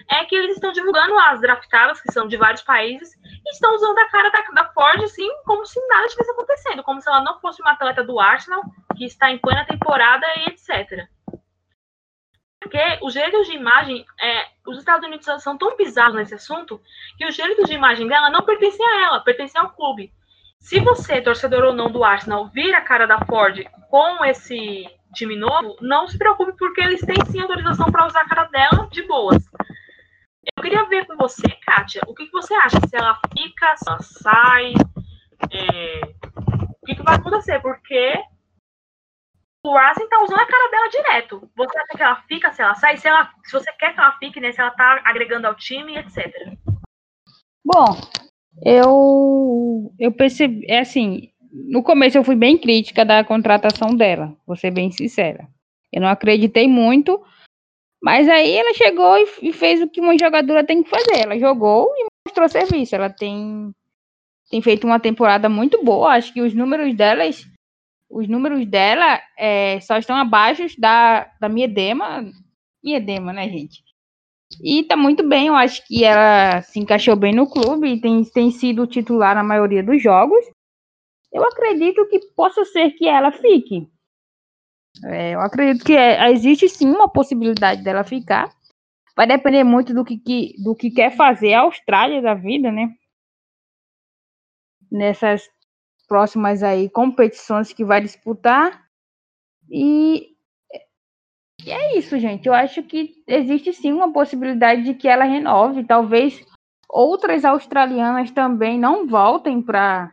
é 0.09 0.23
que 0.23 0.33
eles 0.33 0.55
estão 0.55 0.71
divulgando 0.71 1.19
as 1.19 1.41
draftadas, 1.41 1.99
que 1.99 2.11
são 2.13 2.25
de 2.25 2.37
vários 2.37 2.61
países, 2.61 3.13
e 3.45 3.49
estão 3.51 3.75
usando 3.75 3.99
a 3.99 4.09
cara 4.09 4.29
da, 4.29 4.63
da 4.63 4.69
Ford 4.71 5.03
assim, 5.03 5.29
como 5.45 5.65
se 5.65 5.85
nada 5.87 6.05
estivesse 6.05 6.31
acontecendo, 6.31 6.83
como 6.83 7.01
se 7.01 7.09
ela 7.09 7.21
não 7.21 7.39
fosse 7.41 7.61
uma 7.61 7.71
atleta 7.71 8.01
do 8.01 8.17
Arsenal, 8.17 8.63
que 8.95 9.03
está 9.03 9.29
em 9.29 9.37
plena 9.37 9.65
temporada 9.65 10.25
e 10.37 10.49
etc. 10.49 11.07
Porque 12.63 12.99
os 13.01 13.13
direitos 13.13 13.45
de 13.45 13.53
imagem, 13.53 14.05
é, 14.21 14.45
os 14.65 14.79
Estados 14.79 15.05
Unidos 15.05 15.25
são 15.43 15.57
tão 15.57 15.75
bizarros 15.75 16.15
nesse 16.15 16.33
assunto, 16.33 16.81
que 17.17 17.25
os 17.25 17.35
direitos 17.35 17.67
de 17.67 17.75
imagem 17.75 18.07
dela 18.07 18.29
não 18.29 18.41
pertencem 18.41 18.85
a 18.85 19.05
ela, 19.05 19.19
pertencem 19.19 19.59
ao 19.59 19.71
clube. 19.71 20.11
Se 20.59 20.79
você, 20.79 21.21
torcedor 21.21 21.65
ou 21.65 21.73
não 21.73 21.91
do 21.91 22.05
Arsenal, 22.05 22.47
vir 22.47 22.73
a 22.73 22.79
cara 22.81 23.05
da 23.05 23.19
Ford 23.25 23.65
com 23.89 24.23
esse 24.23 24.89
time 25.13 25.35
novo, 25.35 25.75
não 25.81 26.07
se 26.07 26.17
preocupe, 26.17 26.53
porque 26.57 26.81
eles 26.81 27.01
têm 27.01 27.17
sim 27.29 27.41
autorização 27.41 27.91
para 27.91 28.07
usar 28.07 28.21
a 28.21 28.29
cara 28.29 28.45
dela 28.45 28.87
de 28.89 29.03
boas. 29.03 29.43
Eu 30.55 30.63
queria 30.63 30.85
ver 30.85 31.05
com 31.05 31.17
você, 31.17 31.47
Kátia, 31.65 32.01
o 32.07 32.15
que, 32.15 32.25
que 32.25 32.31
você 32.31 32.53
acha? 32.53 32.79
Se 32.87 32.95
ela 32.95 33.19
fica, 33.37 33.75
se 33.75 33.89
ela 33.89 34.01
sai, 34.01 34.73
é... 35.51 36.01
o 36.81 36.85
que, 36.85 36.95
que 36.95 37.03
vai 37.03 37.15
acontecer? 37.15 37.61
Porque 37.61 38.13
o 39.65 39.73
Racing 39.73 40.07
tá 40.09 40.21
usando 40.21 40.39
a 40.39 40.45
cara 40.45 40.69
dela 40.69 40.89
direto. 40.89 41.49
Você 41.55 41.77
acha 41.77 41.97
que 41.97 42.03
ela 42.03 42.15
fica, 42.27 42.51
se 42.51 42.61
ela 42.61 42.75
sai? 42.75 42.97
Se, 42.97 43.07
ela, 43.07 43.31
se 43.45 43.51
você 43.53 43.71
quer 43.73 43.93
que 43.93 43.99
ela 43.99 44.11
fique, 44.17 44.39
né? 44.39 44.51
Se 44.51 44.59
ela 44.59 44.71
tá 44.71 45.01
agregando 45.05 45.47
ao 45.47 45.55
time, 45.55 45.97
etc. 45.97 46.53
Bom, 47.65 47.97
eu, 48.61 49.93
eu 49.97 50.11
percebi, 50.11 50.65
é 50.69 50.79
assim, 50.79 51.31
no 51.51 51.81
começo 51.81 52.17
eu 52.17 52.23
fui 52.23 52.35
bem 52.35 52.57
crítica 52.57 53.05
da 53.05 53.23
contratação 53.23 53.95
dela, 53.95 54.35
vou 54.45 54.57
ser 54.57 54.71
bem 54.71 54.91
sincera. 54.91 55.47
Eu 55.91 56.01
não 56.01 56.09
acreditei 56.09 56.67
muito, 56.67 57.23
mas 58.01 58.27
aí 58.27 58.51
ela 58.51 58.73
chegou 58.73 59.17
e, 59.17 59.27
e 59.43 59.53
fez 59.53 59.81
o 59.81 59.87
que 59.87 60.01
uma 60.01 60.17
jogadora 60.17 60.65
tem 60.65 60.83
que 60.83 60.89
fazer. 60.89 61.19
Ela 61.19 61.39
jogou 61.39 61.89
e 61.95 62.07
mostrou 62.27 62.49
serviço. 62.49 62.95
Ela 62.95 63.09
tem, 63.09 63.73
tem 64.49 64.61
feito 64.61 64.85
uma 64.85 64.99
temporada 64.99 65.47
muito 65.47 65.81
boa. 65.85 66.13
Acho 66.13 66.33
que 66.33 66.41
os 66.41 66.53
números 66.53 66.93
delas 66.95 67.47
os 68.13 68.27
números 68.27 68.65
dela 68.67 69.19
é, 69.37 69.79
só 69.81 69.97
estão 69.97 70.15
abaixo 70.15 70.63
da, 70.79 71.31
da 71.39 71.49
Miedema. 71.49 72.23
Miedema, 72.83 73.33
né, 73.33 73.49
gente? 73.49 73.83
E 74.61 74.83
tá 74.83 74.95
muito 74.95 75.27
bem, 75.27 75.47
eu 75.47 75.55
acho 75.55 75.85
que 75.87 76.03
ela 76.03 76.61
se 76.61 76.79
encaixou 76.79 77.15
bem 77.15 77.33
no 77.33 77.49
clube 77.49 77.87
e 77.87 77.99
tem, 77.99 78.23
tem 78.23 78.51
sido 78.51 78.85
titular 78.85 79.33
na 79.33 79.43
maioria 79.43 79.81
dos 79.81 80.01
jogos. 80.01 80.45
Eu 81.31 81.43
acredito 81.43 82.07
que 82.07 82.19
possa 82.35 82.63
ser 82.65 82.91
que 82.91 83.07
ela 83.07 83.31
fique. 83.31 83.89
É, 85.05 85.33
eu 85.33 85.39
acredito 85.39 85.83
que 85.83 85.93
é, 85.93 86.31
existe 86.31 86.69
sim 86.69 86.87
uma 86.87 87.09
possibilidade 87.09 87.83
dela 87.83 88.03
ficar. 88.03 88.53
Vai 89.15 89.25
depender 89.25 89.63
muito 89.63 89.91
do 89.91 90.05
que, 90.05 90.17
que, 90.17 90.53
do 90.63 90.75
que 90.75 90.91
quer 90.91 91.15
fazer 91.15 91.53
a 91.53 91.61
Austrália 91.61 92.21
da 92.21 92.35
vida, 92.35 92.71
né? 92.71 92.93
Nessas 94.91 95.49
próximas 96.07 96.63
aí 96.63 96.89
competições 96.89 97.73
que 97.73 97.83
vai 97.83 98.01
disputar. 98.01 98.83
E, 99.69 100.35
e 101.65 101.71
é 101.71 101.97
isso, 101.97 102.17
gente. 102.19 102.47
Eu 102.47 102.53
acho 102.53 102.83
que 102.83 103.23
existe 103.27 103.73
sim 103.73 103.91
uma 103.91 104.11
possibilidade 104.11 104.83
de 104.83 104.93
que 104.93 105.07
ela 105.07 105.25
renove. 105.25 105.83
Talvez 105.83 106.45
outras 106.89 107.43
australianas 107.45 108.31
também 108.31 108.77
não 108.77 109.07
voltem 109.07 109.61
para 109.61 110.11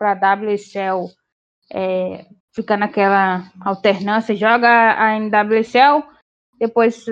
a 0.00 0.34
WSL 0.34 1.08
é, 1.72 2.26
ficar 2.54 2.76
naquela 2.76 3.50
alternância, 3.60 4.36
joga 4.36 4.68
a 4.68 5.18
NWSL, 5.18 6.04
depois 6.58 7.04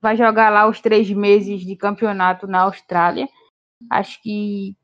vai 0.00 0.16
jogar 0.16 0.50
lá 0.50 0.68
os 0.68 0.80
três 0.80 1.08
meses 1.10 1.60
de 1.60 1.76
campeonato 1.76 2.46
na 2.46 2.62
Austrália. 2.62 3.28
Acho 3.88 4.20
que 4.20 4.76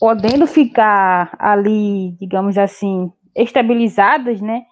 podendo 0.00 0.46
ficar 0.46 1.36
ali, 1.38 2.12
digamos 2.18 2.56
assim, 2.56 3.12
estabilizadas, 3.36 4.40
né? 4.40 4.62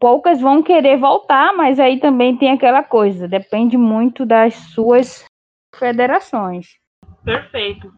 Poucas 0.00 0.40
vão 0.40 0.62
querer 0.62 0.98
voltar, 0.98 1.52
mas 1.54 1.78
aí 1.78 2.00
também 2.00 2.36
tem 2.36 2.50
aquela 2.50 2.82
coisa, 2.82 3.28
depende 3.28 3.76
muito 3.76 4.26
das 4.26 4.54
suas 4.54 5.24
federações. 5.74 6.66
Perfeito. 7.24 7.92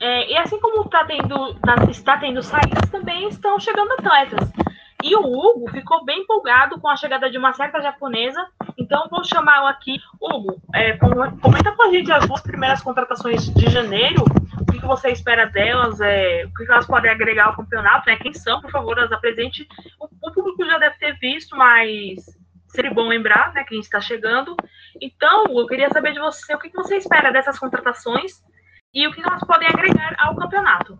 É, 0.00 0.30
e 0.30 0.36
assim 0.36 0.60
como 0.60 0.88
tá 0.88 1.04
tendo, 1.04 1.54
tá, 1.60 1.74
está 1.90 2.18
tendo 2.18 2.42
saídas, 2.42 2.90
também 2.90 3.28
estão 3.28 3.58
chegando 3.58 3.92
atletas. 3.92 4.52
E 5.04 5.14
o 5.14 5.20
Hugo 5.20 5.70
ficou 5.70 6.04
bem 6.04 6.22
empolgado 6.22 6.80
com 6.80 6.88
a 6.88 6.96
chegada 6.96 7.30
de 7.30 7.36
uma 7.36 7.52
certa 7.52 7.80
japonesa. 7.80 8.44
Então 8.78 9.06
vou 9.10 9.22
chamá-lo 9.22 9.66
aqui. 9.66 10.00
Hugo, 10.20 10.60
é, 10.74 10.96
comenta 10.96 11.72
com 11.72 11.82
a 11.82 11.90
gente 11.90 12.10
as 12.10 12.26
duas 12.26 12.40
primeiras 12.40 12.82
contratações 12.82 13.52
de 13.52 13.70
janeiro 13.70 14.24
que, 14.74 14.80
que 14.80 14.86
você 14.86 15.10
espera 15.10 15.46
delas, 15.46 16.00
é, 16.00 16.44
o 16.44 16.54
que, 16.54 16.64
elas 16.70 16.86
podem 16.86 17.10
agregar 17.10 17.46
ao 17.46 17.56
campeonato, 17.56 18.08
né? 18.08 18.16
Quem 18.16 18.32
são, 18.32 18.60
por 18.60 18.70
favor, 18.70 18.98
as 18.98 19.12
apresente. 19.12 19.66
O, 19.98 20.06
o 20.06 20.32
público 20.32 20.64
já 20.64 20.78
deve 20.78 20.96
ter 20.98 21.16
visto, 21.18 21.56
mas 21.56 22.24
seria 22.68 22.92
bom 22.92 23.08
lembrar, 23.08 23.52
né, 23.52 23.62
que 23.62 23.74
a 23.74 23.76
gente 23.76 23.84
está 23.84 24.00
chegando. 24.00 24.56
Então, 25.00 25.44
eu 25.46 25.66
queria 25.66 25.88
saber 25.90 26.12
de 26.12 26.18
você 26.18 26.54
o 26.54 26.58
que 26.58 26.70
você 26.70 26.96
espera 26.96 27.32
dessas 27.32 27.58
contratações 27.58 28.42
e 28.92 29.06
o 29.06 29.12
que 29.12 29.20
elas 29.20 29.42
podem 29.44 29.68
agregar 29.68 30.14
ao 30.18 30.36
campeonato. 30.36 30.98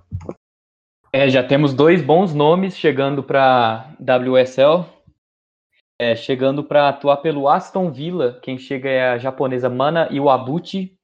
É, 1.16 1.30
já 1.30 1.44
temos 1.44 1.72
dois 1.72 2.02
bons 2.02 2.34
nomes 2.34 2.76
chegando 2.76 3.22
para 3.22 3.88
WSL. 4.00 4.84
É, 5.96 6.16
chegando 6.16 6.64
para 6.64 6.88
atuar 6.88 7.18
pelo 7.18 7.48
Aston 7.48 7.92
Villa, 7.92 8.40
quem 8.42 8.58
chega 8.58 8.88
é 8.88 9.10
a 9.10 9.16
japonesa 9.16 9.70
Mana 9.70 10.08
Iwabuchi, 10.10 10.98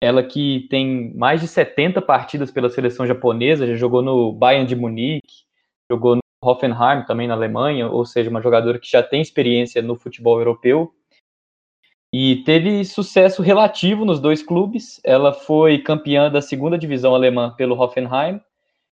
ela 0.00 0.22
que 0.22 0.68
tem 0.70 1.12
mais 1.16 1.40
de 1.40 1.48
70 1.48 2.00
partidas 2.00 2.52
pela 2.52 2.70
seleção 2.70 3.04
japonesa, 3.08 3.66
já 3.66 3.74
jogou 3.74 4.02
no 4.02 4.32
Bayern 4.32 4.68
de 4.68 4.76
Munique, 4.76 5.42
jogou 5.90 6.14
no 6.14 6.22
Hoffenheim 6.40 7.04
também 7.04 7.26
na 7.26 7.34
Alemanha, 7.34 7.88
ou 7.88 8.06
seja, 8.06 8.30
uma 8.30 8.40
jogadora 8.40 8.78
que 8.78 8.88
já 8.88 9.02
tem 9.02 9.20
experiência 9.20 9.82
no 9.82 9.96
futebol 9.96 10.38
europeu. 10.38 10.94
E 12.14 12.44
teve 12.44 12.84
sucesso 12.84 13.42
relativo 13.42 14.04
nos 14.04 14.20
dois 14.20 14.44
clubes. 14.44 15.00
Ela 15.02 15.32
foi 15.32 15.78
campeã 15.78 16.30
da 16.30 16.40
segunda 16.40 16.78
divisão 16.78 17.16
alemã 17.16 17.52
pelo 17.56 17.76
Hoffenheim 17.76 18.40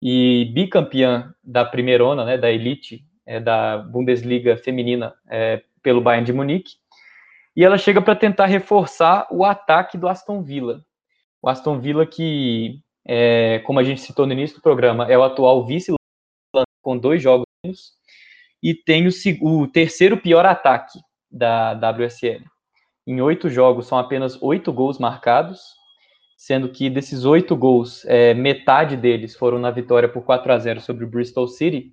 e 0.02 0.46
bicampeã 0.52 1.32
da 1.44 1.64
primeirona, 1.64 2.24
né, 2.24 2.36
da 2.36 2.50
elite, 2.50 3.06
é, 3.24 3.38
da 3.38 3.78
Bundesliga 3.78 4.56
feminina 4.56 5.14
é, 5.30 5.62
pelo 5.80 6.00
Bayern 6.00 6.26
de 6.26 6.32
Munique. 6.32 6.74
E 7.54 7.64
ela 7.64 7.78
chega 7.78 8.02
para 8.02 8.16
tentar 8.16 8.46
reforçar 8.46 9.28
o 9.30 9.44
ataque 9.44 9.96
do 9.96 10.08
Aston 10.08 10.42
Villa. 10.42 10.84
O 11.40 11.48
Aston 11.48 11.78
Villa 11.78 12.04
que, 12.04 12.80
é, 13.06 13.60
como 13.60 13.78
a 13.78 13.84
gente 13.84 14.00
citou 14.00 14.26
no 14.26 14.32
início 14.32 14.56
do 14.56 14.62
programa, 14.62 15.06
é 15.06 15.16
o 15.16 15.22
atual 15.22 15.64
vice 15.64 15.92
com 16.82 16.98
dois 16.98 17.22
jogos 17.22 17.46
e 18.60 18.74
tem 18.74 19.06
o, 19.06 19.10
o 19.40 19.68
terceiro 19.68 20.16
pior 20.16 20.44
ataque 20.44 20.98
da 21.30 21.74
WSL. 21.74 22.44
Em 23.06 23.20
oito 23.20 23.48
jogos 23.48 23.86
são 23.86 23.98
apenas 23.98 24.40
oito 24.42 24.72
gols 24.72 24.98
marcados, 24.98 25.60
sendo 26.42 26.68
que 26.70 26.90
desses 26.90 27.24
oito 27.24 27.54
gols, 27.54 28.04
é, 28.04 28.34
metade 28.34 28.96
deles 28.96 29.36
foram 29.36 29.60
na 29.60 29.70
vitória 29.70 30.08
por 30.08 30.24
4 30.24 30.52
a 30.52 30.58
0 30.58 30.80
sobre 30.80 31.04
o 31.04 31.08
Bristol 31.08 31.46
City. 31.46 31.92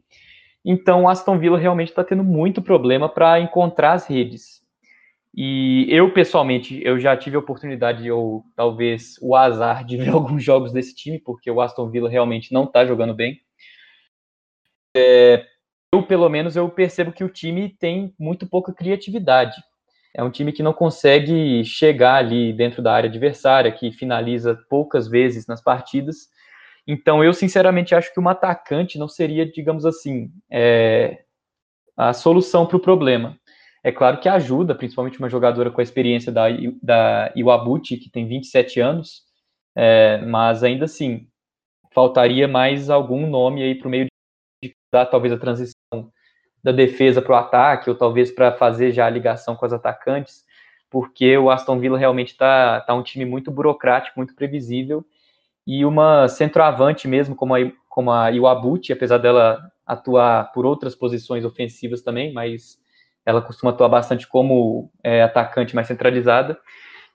Então, 0.66 1.04
o 1.04 1.08
Aston 1.08 1.38
Villa 1.38 1.60
realmente 1.60 1.90
está 1.90 2.04
tendo 2.04 2.24
muito 2.24 2.60
problema 2.60 3.08
para 3.08 3.40
encontrar 3.40 3.94
as 3.94 4.08
redes. 4.08 4.60
E 5.36 5.86
eu, 5.88 6.12
pessoalmente, 6.12 6.82
eu 6.84 7.00
já 7.00 7.16
tive 7.16 7.36
a 7.36 7.40
oportunidade, 7.40 8.10
ou 8.10 8.44
talvez 8.56 9.20
o 9.22 9.36
azar, 9.36 9.86
de 9.86 9.98
ver 9.98 10.10
alguns 10.18 10.44
jogos 10.44 10.74
desse 10.74 10.96
time, 10.96 11.20
porque 11.20 11.52
o 11.52 11.62
Aston 11.62 11.88
Villa 11.88 12.10
realmente 12.10 12.52
não 12.52 12.64
está 12.64 12.84
jogando 12.88 13.14
bem. 13.14 13.40
É, 14.98 15.46
eu, 15.94 16.02
pelo 16.02 16.28
menos, 16.28 16.56
eu 16.56 16.68
percebo 16.72 17.12
que 17.12 17.24
o 17.24 17.30
time 17.30 17.70
tem 17.70 18.16
muito 18.18 18.48
pouca 18.48 18.74
criatividade. 18.74 19.62
É 20.16 20.24
um 20.24 20.32
time 20.32 20.52
que 20.52 20.64
não 20.64 20.74
consegue 20.74 21.64
chegar 21.64 22.16
ali 22.16 22.52
dentro 22.52 22.82
da 22.82 22.94
área 22.94 23.10
adversária, 23.10 23.72
que 23.72 23.92
finaliza 23.92 24.56
poucas 24.70 25.08
vezes 25.08 25.46
nas 25.46 25.62
partidas. 25.62 26.30
Então, 26.88 27.24
eu, 27.24 27.34
sinceramente, 27.34 27.94
acho 27.94 28.12
que 28.12 28.20
uma 28.20 28.32
atacante 28.32 28.98
não 28.98 29.08
seria, 29.08 29.46
digamos 29.46 29.86
assim, 29.86 30.32
é, 30.50 31.24
a 31.96 32.14
solução 32.14 32.66
para 32.66 32.78
o 32.78 32.82
problema. 32.82 33.38
É 33.84 33.92
claro 33.92 34.20
que 34.20 34.28
ajuda, 34.28 34.76
principalmente 34.76 35.20
uma 35.20 35.30
jogadora 35.30 35.72
com 35.72 35.80
a 35.80 35.84
experiência 35.84 36.32
da, 36.32 36.48
da 36.82 37.32
Iwabuchi, 37.36 37.98
que 37.98 38.10
tem 38.10 38.28
27 38.28 38.80
anos, 38.80 39.24
é, 39.76 40.18
mas 40.26 40.64
ainda 40.64 40.86
assim, 40.86 41.28
faltaria 41.92 42.48
mais 42.48 42.90
algum 42.90 43.28
nome 43.28 43.64
aí 43.64 43.76
para 43.76 43.88
o 43.88 43.92
meio 43.92 44.08
de 44.64 44.76
dar 44.92 45.06
talvez 45.06 45.34
a 45.34 45.38
transição 45.38 46.12
da 46.64 46.72
defesa 46.72 47.22
para 47.22 47.34
o 47.34 47.36
ataque, 47.36 47.90
ou 47.90 47.96
talvez 47.96 48.32
para 48.32 48.52
fazer 48.52 48.92
já 48.92 49.06
a 49.06 49.10
ligação 49.10 49.56
com 49.56 49.66
as 49.66 49.74
atacantes, 49.74 50.46
porque 50.90 51.38
o 51.38 51.50
Aston 51.50 51.80
Villa 51.80 51.98
realmente 51.98 52.32
está 52.32 52.82
tá 52.82 52.94
um 52.94 53.04
time 53.04 53.26
muito 53.26 53.52
burocrático, 53.52 54.20
muito 54.20 54.36
previsível, 54.36 55.06
e 55.66 55.86
uma 55.86 56.28
centroavante 56.28 57.08
mesmo, 57.08 57.36
como 57.36 57.56
a, 57.56 57.60
como 57.88 58.12
a 58.12 58.30
Iwabuchi, 58.30 58.92
apesar 58.92 59.20
dela 59.20 59.72
atuar 59.86 60.52
por 60.52 60.66
outras 60.66 60.96
posições 60.96 61.46
ofensivas 61.46 62.02
também, 62.02 62.34
mas 62.34 62.78
ela 63.26 63.42
costuma 63.42 63.72
atuar 63.72 63.90
bastante 63.90 64.28
como 64.28 64.92
é, 65.04 65.22
atacante 65.22 65.76
mais 65.76 65.88
centralizada. 65.88 66.60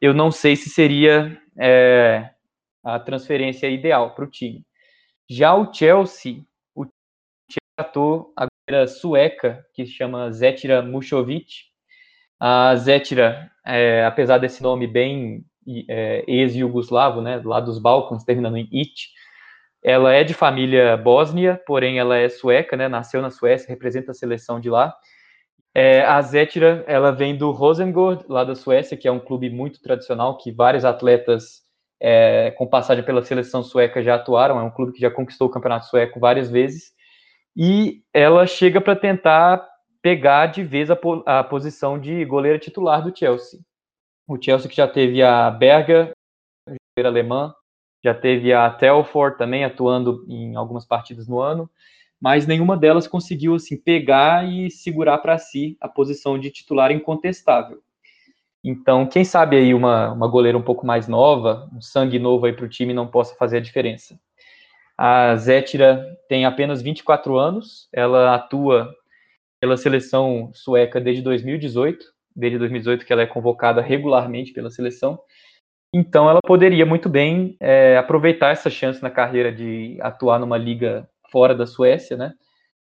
Eu 0.00 0.14
não 0.14 0.30
sei 0.30 0.54
se 0.54 0.68
seria 0.68 1.40
é, 1.58 2.30
a 2.82 2.98
transferência 3.00 3.68
ideal 3.68 4.14
para 4.14 4.24
o 4.24 4.30
time. 4.30 4.64
Já 5.28 5.54
o 5.54 5.72
Chelsea, 5.72 6.44
o 6.74 6.84
Chelsea 6.84 7.60
tratou 7.76 8.32
a 8.36 8.46
sueca, 8.88 9.64
que 9.74 9.86
se 9.86 9.92
chama 9.92 10.30
Zetira 10.32 10.82
Muchovic. 10.82 11.46
A 12.40 12.74
Zetira, 12.76 13.50
é, 13.66 14.04
apesar 14.04 14.38
desse 14.38 14.62
nome 14.62 14.86
bem 14.86 15.44
é, 15.88 16.24
ex-yugoslavo, 16.28 17.20
né, 17.22 17.40
lá 17.44 17.60
dos 17.60 17.78
Balcãs, 17.78 18.24
terminando 18.24 18.56
em 18.56 18.68
it, 18.72 19.10
Ela 19.84 20.14
é 20.14 20.24
de 20.24 20.34
família 20.34 20.96
bósnia, 20.96 21.60
porém 21.66 21.98
ela 21.98 22.16
é 22.16 22.28
sueca, 22.28 22.76
né? 22.76 22.88
Nasceu 22.88 23.22
na 23.22 23.30
Suécia, 23.30 23.68
representa 23.68 24.12
a 24.12 24.14
seleção 24.14 24.60
de 24.60 24.70
lá. 24.70 24.96
É, 25.74 26.02
a 26.04 26.22
Zetira, 26.22 26.84
ela 26.88 27.12
vem 27.12 27.36
do 27.36 27.50
Rosengård, 27.52 28.24
lá 28.28 28.44
da 28.44 28.54
Suécia, 28.56 28.96
que 28.96 29.08
é 29.08 29.12
um 29.12 29.20
clube 29.20 29.50
muito 29.50 29.82
tradicional, 29.82 30.38
que 30.38 30.52
vários 30.52 30.84
atletas 30.84 31.62
é, 32.00 32.52
com 32.52 32.66
passagem 32.68 33.04
pela 33.04 33.22
seleção 33.24 33.62
sueca 33.62 34.02
já 34.02 34.16
atuaram. 34.16 34.58
É 34.60 34.62
um 34.64 34.70
clube 34.70 34.92
que 34.92 35.00
já 35.00 35.10
conquistou 35.10 35.48
o 35.48 35.50
campeonato 35.50 35.86
sueco 35.86 36.20
várias 36.20 36.50
vezes. 36.50 36.93
E 37.56 38.02
ela 38.12 38.46
chega 38.46 38.80
para 38.80 38.96
tentar 38.96 39.66
pegar 40.02 40.46
de 40.46 40.62
vez 40.62 40.90
a, 40.90 40.98
a 41.26 41.44
posição 41.44 41.98
de 41.98 42.24
goleira 42.24 42.58
titular 42.58 43.02
do 43.02 43.16
Chelsea. 43.16 43.60
O 44.28 44.40
Chelsea 44.40 44.68
que 44.68 44.76
já 44.76 44.88
teve 44.88 45.22
a 45.22 45.50
Berger, 45.50 46.12
goleira 46.96 47.08
alemã, 47.08 47.54
já 48.04 48.14
teve 48.14 48.52
a 48.52 48.68
Telford 48.70 49.38
também 49.38 49.64
atuando 49.64 50.24
em 50.28 50.56
algumas 50.56 50.84
partidas 50.84 51.26
no 51.26 51.40
ano, 51.40 51.70
mas 52.20 52.46
nenhuma 52.46 52.76
delas 52.76 53.06
conseguiu 53.06 53.54
assim 53.54 53.76
pegar 53.76 54.46
e 54.46 54.70
segurar 54.70 55.18
para 55.18 55.38
si 55.38 55.76
a 55.80 55.88
posição 55.88 56.38
de 56.38 56.50
titular 56.50 56.90
incontestável. 56.90 57.82
Então, 58.62 59.06
quem 59.06 59.24
sabe 59.24 59.56
aí 59.56 59.74
uma, 59.74 60.12
uma 60.12 60.26
goleira 60.26 60.56
um 60.56 60.62
pouco 60.62 60.86
mais 60.86 61.06
nova, 61.06 61.68
um 61.70 61.82
sangue 61.82 62.18
novo 62.18 62.46
aí 62.46 62.52
para 62.52 62.64
o 62.64 62.68
time 62.68 62.94
não 62.94 63.06
possa 63.06 63.34
fazer 63.36 63.58
a 63.58 63.60
diferença. 63.60 64.18
A 64.96 65.34
Zétira 65.36 66.16
tem 66.28 66.44
apenas 66.44 66.80
24 66.80 67.36
anos, 67.36 67.88
ela 67.92 68.34
atua 68.34 68.94
pela 69.60 69.76
seleção 69.76 70.50
sueca 70.52 71.00
desde 71.00 71.22
2018, 71.22 72.04
desde 72.34 72.58
2018 72.58 73.04
que 73.04 73.12
ela 73.12 73.22
é 73.22 73.26
convocada 73.26 73.80
regularmente 73.80 74.52
pela 74.52 74.70
seleção. 74.70 75.18
Então, 75.92 76.28
ela 76.28 76.40
poderia 76.44 76.84
muito 76.84 77.08
bem 77.08 77.56
é, 77.60 77.96
aproveitar 77.96 78.50
essa 78.50 78.68
chance 78.68 79.02
na 79.02 79.10
carreira 79.10 79.52
de 79.52 79.96
atuar 80.00 80.38
numa 80.40 80.58
liga 80.58 81.08
fora 81.30 81.54
da 81.54 81.66
Suécia, 81.66 82.16
né? 82.16 82.34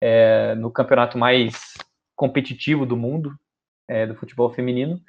É, 0.01 0.55
no 0.57 0.71
campeonato 0.71 1.17
mais 1.17 1.75
competitivo 2.17 2.85
do 2.85 2.97
mundo, 2.97 3.33
é, 3.89 4.07
do 4.07 4.15
futebol 4.15 4.51
feminino. 4.51 5.01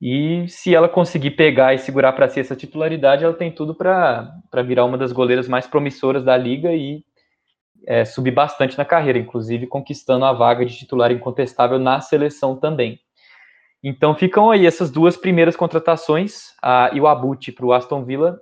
E 0.00 0.46
se 0.48 0.74
ela 0.74 0.88
conseguir 0.88 1.32
pegar 1.32 1.74
e 1.74 1.78
segurar 1.78 2.12
para 2.12 2.28
si 2.28 2.38
essa 2.38 2.54
titularidade, 2.54 3.24
ela 3.24 3.32
tem 3.32 3.50
tudo 3.50 3.74
para 3.74 4.30
virar 4.64 4.84
uma 4.84 4.98
das 4.98 5.12
goleiras 5.12 5.48
mais 5.48 5.66
promissoras 5.66 6.22
da 6.22 6.36
liga 6.36 6.72
e 6.72 7.02
é, 7.86 8.04
subir 8.04 8.32
bastante 8.32 8.76
na 8.76 8.84
carreira, 8.84 9.18
inclusive 9.18 9.66
conquistando 9.66 10.24
a 10.24 10.32
vaga 10.32 10.66
de 10.66 10.76
titular 10.76 11.10
incontestável 11.10 11.78
na 11.78 12.00
seleção 12.00 12.56
também. 12.56 12.98
Então 13.82 14.14
ficam 14.14 14.50
aí 14.50 14.66
essas 14.66 14.90
duas 14.90 15.16
primeiras 15.16 15.56
contratações, 15.56 16.48
a 16.62 16.90
Iwabuchi 16.92 17.52
para 17.52 17.66
o 17.66 17.72
Aston 17.72 18.04
Villa 18.04 18.38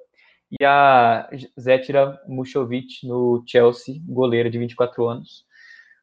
e 0.61 0.65
a 0.65 1.29
Zetira 1.61 2.19
Muchovic 2.27 3.07
no 3.07 3.45
Chelsea, 3.47 3.97
goleira 4.07 4.49
de 4.49 4.59
24 4.59 5.07
anos. 5.07 5.45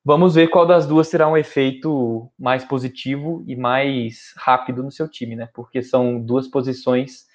Vamos 0.03 0.33
ver 0.33 0.47
qual 0.47 0.65
das 0.65 0.87
duas 0.87 1.09
terá 1.09 1.27
um 1.27 1.37
efeito 1.37 2.31
mais 2.37 2.65
positivo 2.65 3.43
e 3.47 3.55
mais 3.55 4.33
rápido 4.35 4.81
no 4.81 4.91
seu 4.91 5.07
time, 5.07 5.35
né? 5.35 5.47
Porque 5.53 5.83
são 5.83 6.19
duas 6.19 6.47
posições 6.47 7.27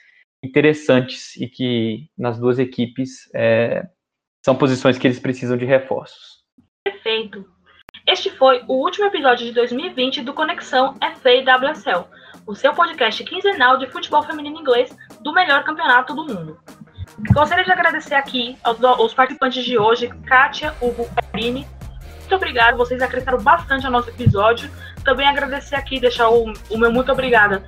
interessantes 0.43 1.37
e 1.37 1.49
que 1.49 2.09
nas 2.19 2.39
duas 2.39 2.59
equipes 2.59 3.31
é, 3.35 3.89
são 4.45 4.57
posições 4.57 4.99
que 4.99 5.07
eles 5.07 5.21
precisam 5.21 5.57
de 5.57 5.65
reforços. 5.65 6.45
Perfeito. 6.85 7.45
Este 8.05 8.31
foi 8.31 8.63
o 8.67 8.75
último 8.75 9.07
episódio 9.07 9.47
de 9.47 9.53
2020 9.53 10.23
do 10.23 10.35
Conexão 10.35 10.95
FAWSL, 11.01 12.09
o 12.47 12.55
seu 12.55 12.75
podcast 12.75 13.23
quinzenal 13.25 13.79
de 13.79 13.89
futebol 13.89 14.25
feminino 14.25 14.59
inglês 14.59 14.97
do 15.21 15.33
melhor 15.33 15.65
campeonato 15.65 16.15
do 16.15 16.25
mundo. 16.25 16.61
Gostaria 17.33 17.65
de 17.65 17.73
agradecer 17.73 18.15
aqui 18.15 18.57
aos, 18.63 18.83
aos 18.83 19.15
participantes 19.15 19.65
de 19.65 19.79
hoje, 19.79 20.09
Kátia, 20.27 20.75
Hugo 20.81 21.09
e. 21.35 21.76
Muito 22.27 22.35
obrigado, 22.35 22.77
vocês 22.77 23.01
acrescentaram 23.01 23.41
bastante 23.41 23.87
ao 23.87 23.93
nosso 23.93 24.11
episódio. 24.11 24.69
Também 25.05 25.29
agradecer 25.29 25.77
aqui, 25.77 26.01
deixar 26.01 26.29
o, 26.29 26.53
o 26.69 26.77
meu 26.77 26.91
muito 26.91 27.13
obrigada 27.13 27.65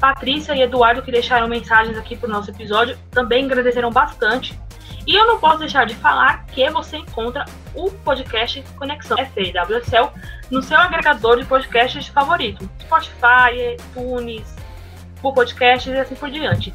Patrícia 0.00 0.52
e 0.52 0.62
Eduardo 0.62 1.00
que 1.00 1.12
deixaram 1.12 1.46
mensagens 1.46 1.96
aqui 1.96 2.16
para 2.16 2.28
o 2.28 2.32
nosso 2.32 2.50
episódio, 2.50 2.98
também 3.12 3.44
agradeceram 3.44 3.88
bastante. 3.92 4.58
E 5.06 5.14
eu 5.14 5.26
não 5.28 5.38
posso 5.38 5.60
deixar 5.60 5.86
de 5.86 5.94
falar 5.94 6.44
que 6.46 6.68
você 6.70 6.96
encontra 6.96 7.44
o 7.72 7.88
podcast 7.88 8.64
Conexão 8.76 9.16
FAWSL 9.16 10.10
no 10.50 10.60
seu 10.60 10.76
agregador 10.76 11.38
de 11.38 11.44
podcasts 11.44 12.08
favorito, 12.08 12.68
Spotify, 12.80 13.76
iTunes, 13.78 14.56
Google 15.22 15.34
Podcasts 15.44 15.94
e 15.94 15.98
assim 15.98 16.16
por 16.16 16.30
diante. 16.30 16.72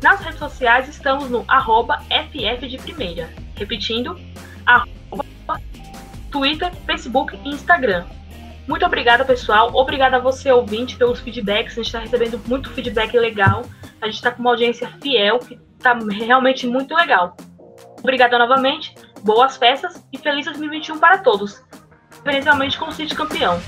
Nas 0.00 0.20
redes 0.20 0.38
sociais 0.38 0.88
estamos 0.88 1.28
no 1.28 1.44
arroba 1.48 1.98
FF 2.02 2.68
de 2.68 2.78
primeira. 2.78 3.28
Repetindo, 3.56 4.16
arroba 4.64 5.24
Twitter, 6.30 6.72
Facebook 6.86 7.38
e 7.44 7.48
Instagram. 7.50 8.04
Muito 8.66 8.84
obrigada, 8.84 9.24
pessoal. 9.24 9.70
Obrigada 9.74 10.18
a 10.18 10.20
você, 10.20 10.52
ouvinte, 10.52 10.96
pelos 10.96 11.20
feedbacks. 11.20 11.72
A 11.72 11.76
gente 11.76 11.86
está 11.86 11.98
recebendo 12.00 12.40
muito 12.46 12.70
feedback 12.70 13.16
legal. 13.16 13.64
A 14.00 14.06
gente 14.06 14.16
está 14.16 14.30
com 14.30 14.40
uma 14.40 14.50
audiência 14.50 14.88
fiel, 15.00 15.38
que 15.38 15.58
está 15.78 15.94
realmente 15.94 16.66
muito 16.66 16.94
legal. 16.94 17.36
Obrigada 18.00 18.38
novamente, 18.38 18.94
boas 19.22 19.56
festas 19.56 20.04
e 20.12 20.18
feliz 20.18 20.44
2021 20.44 20.98
para 20.98 21.18
todos, 21.18 21.62
preferencialmente 22.10 22.78
com 22.78 22.86
o 22.86 22.92
City 22.92 23.14
campeão. 23.14 23.58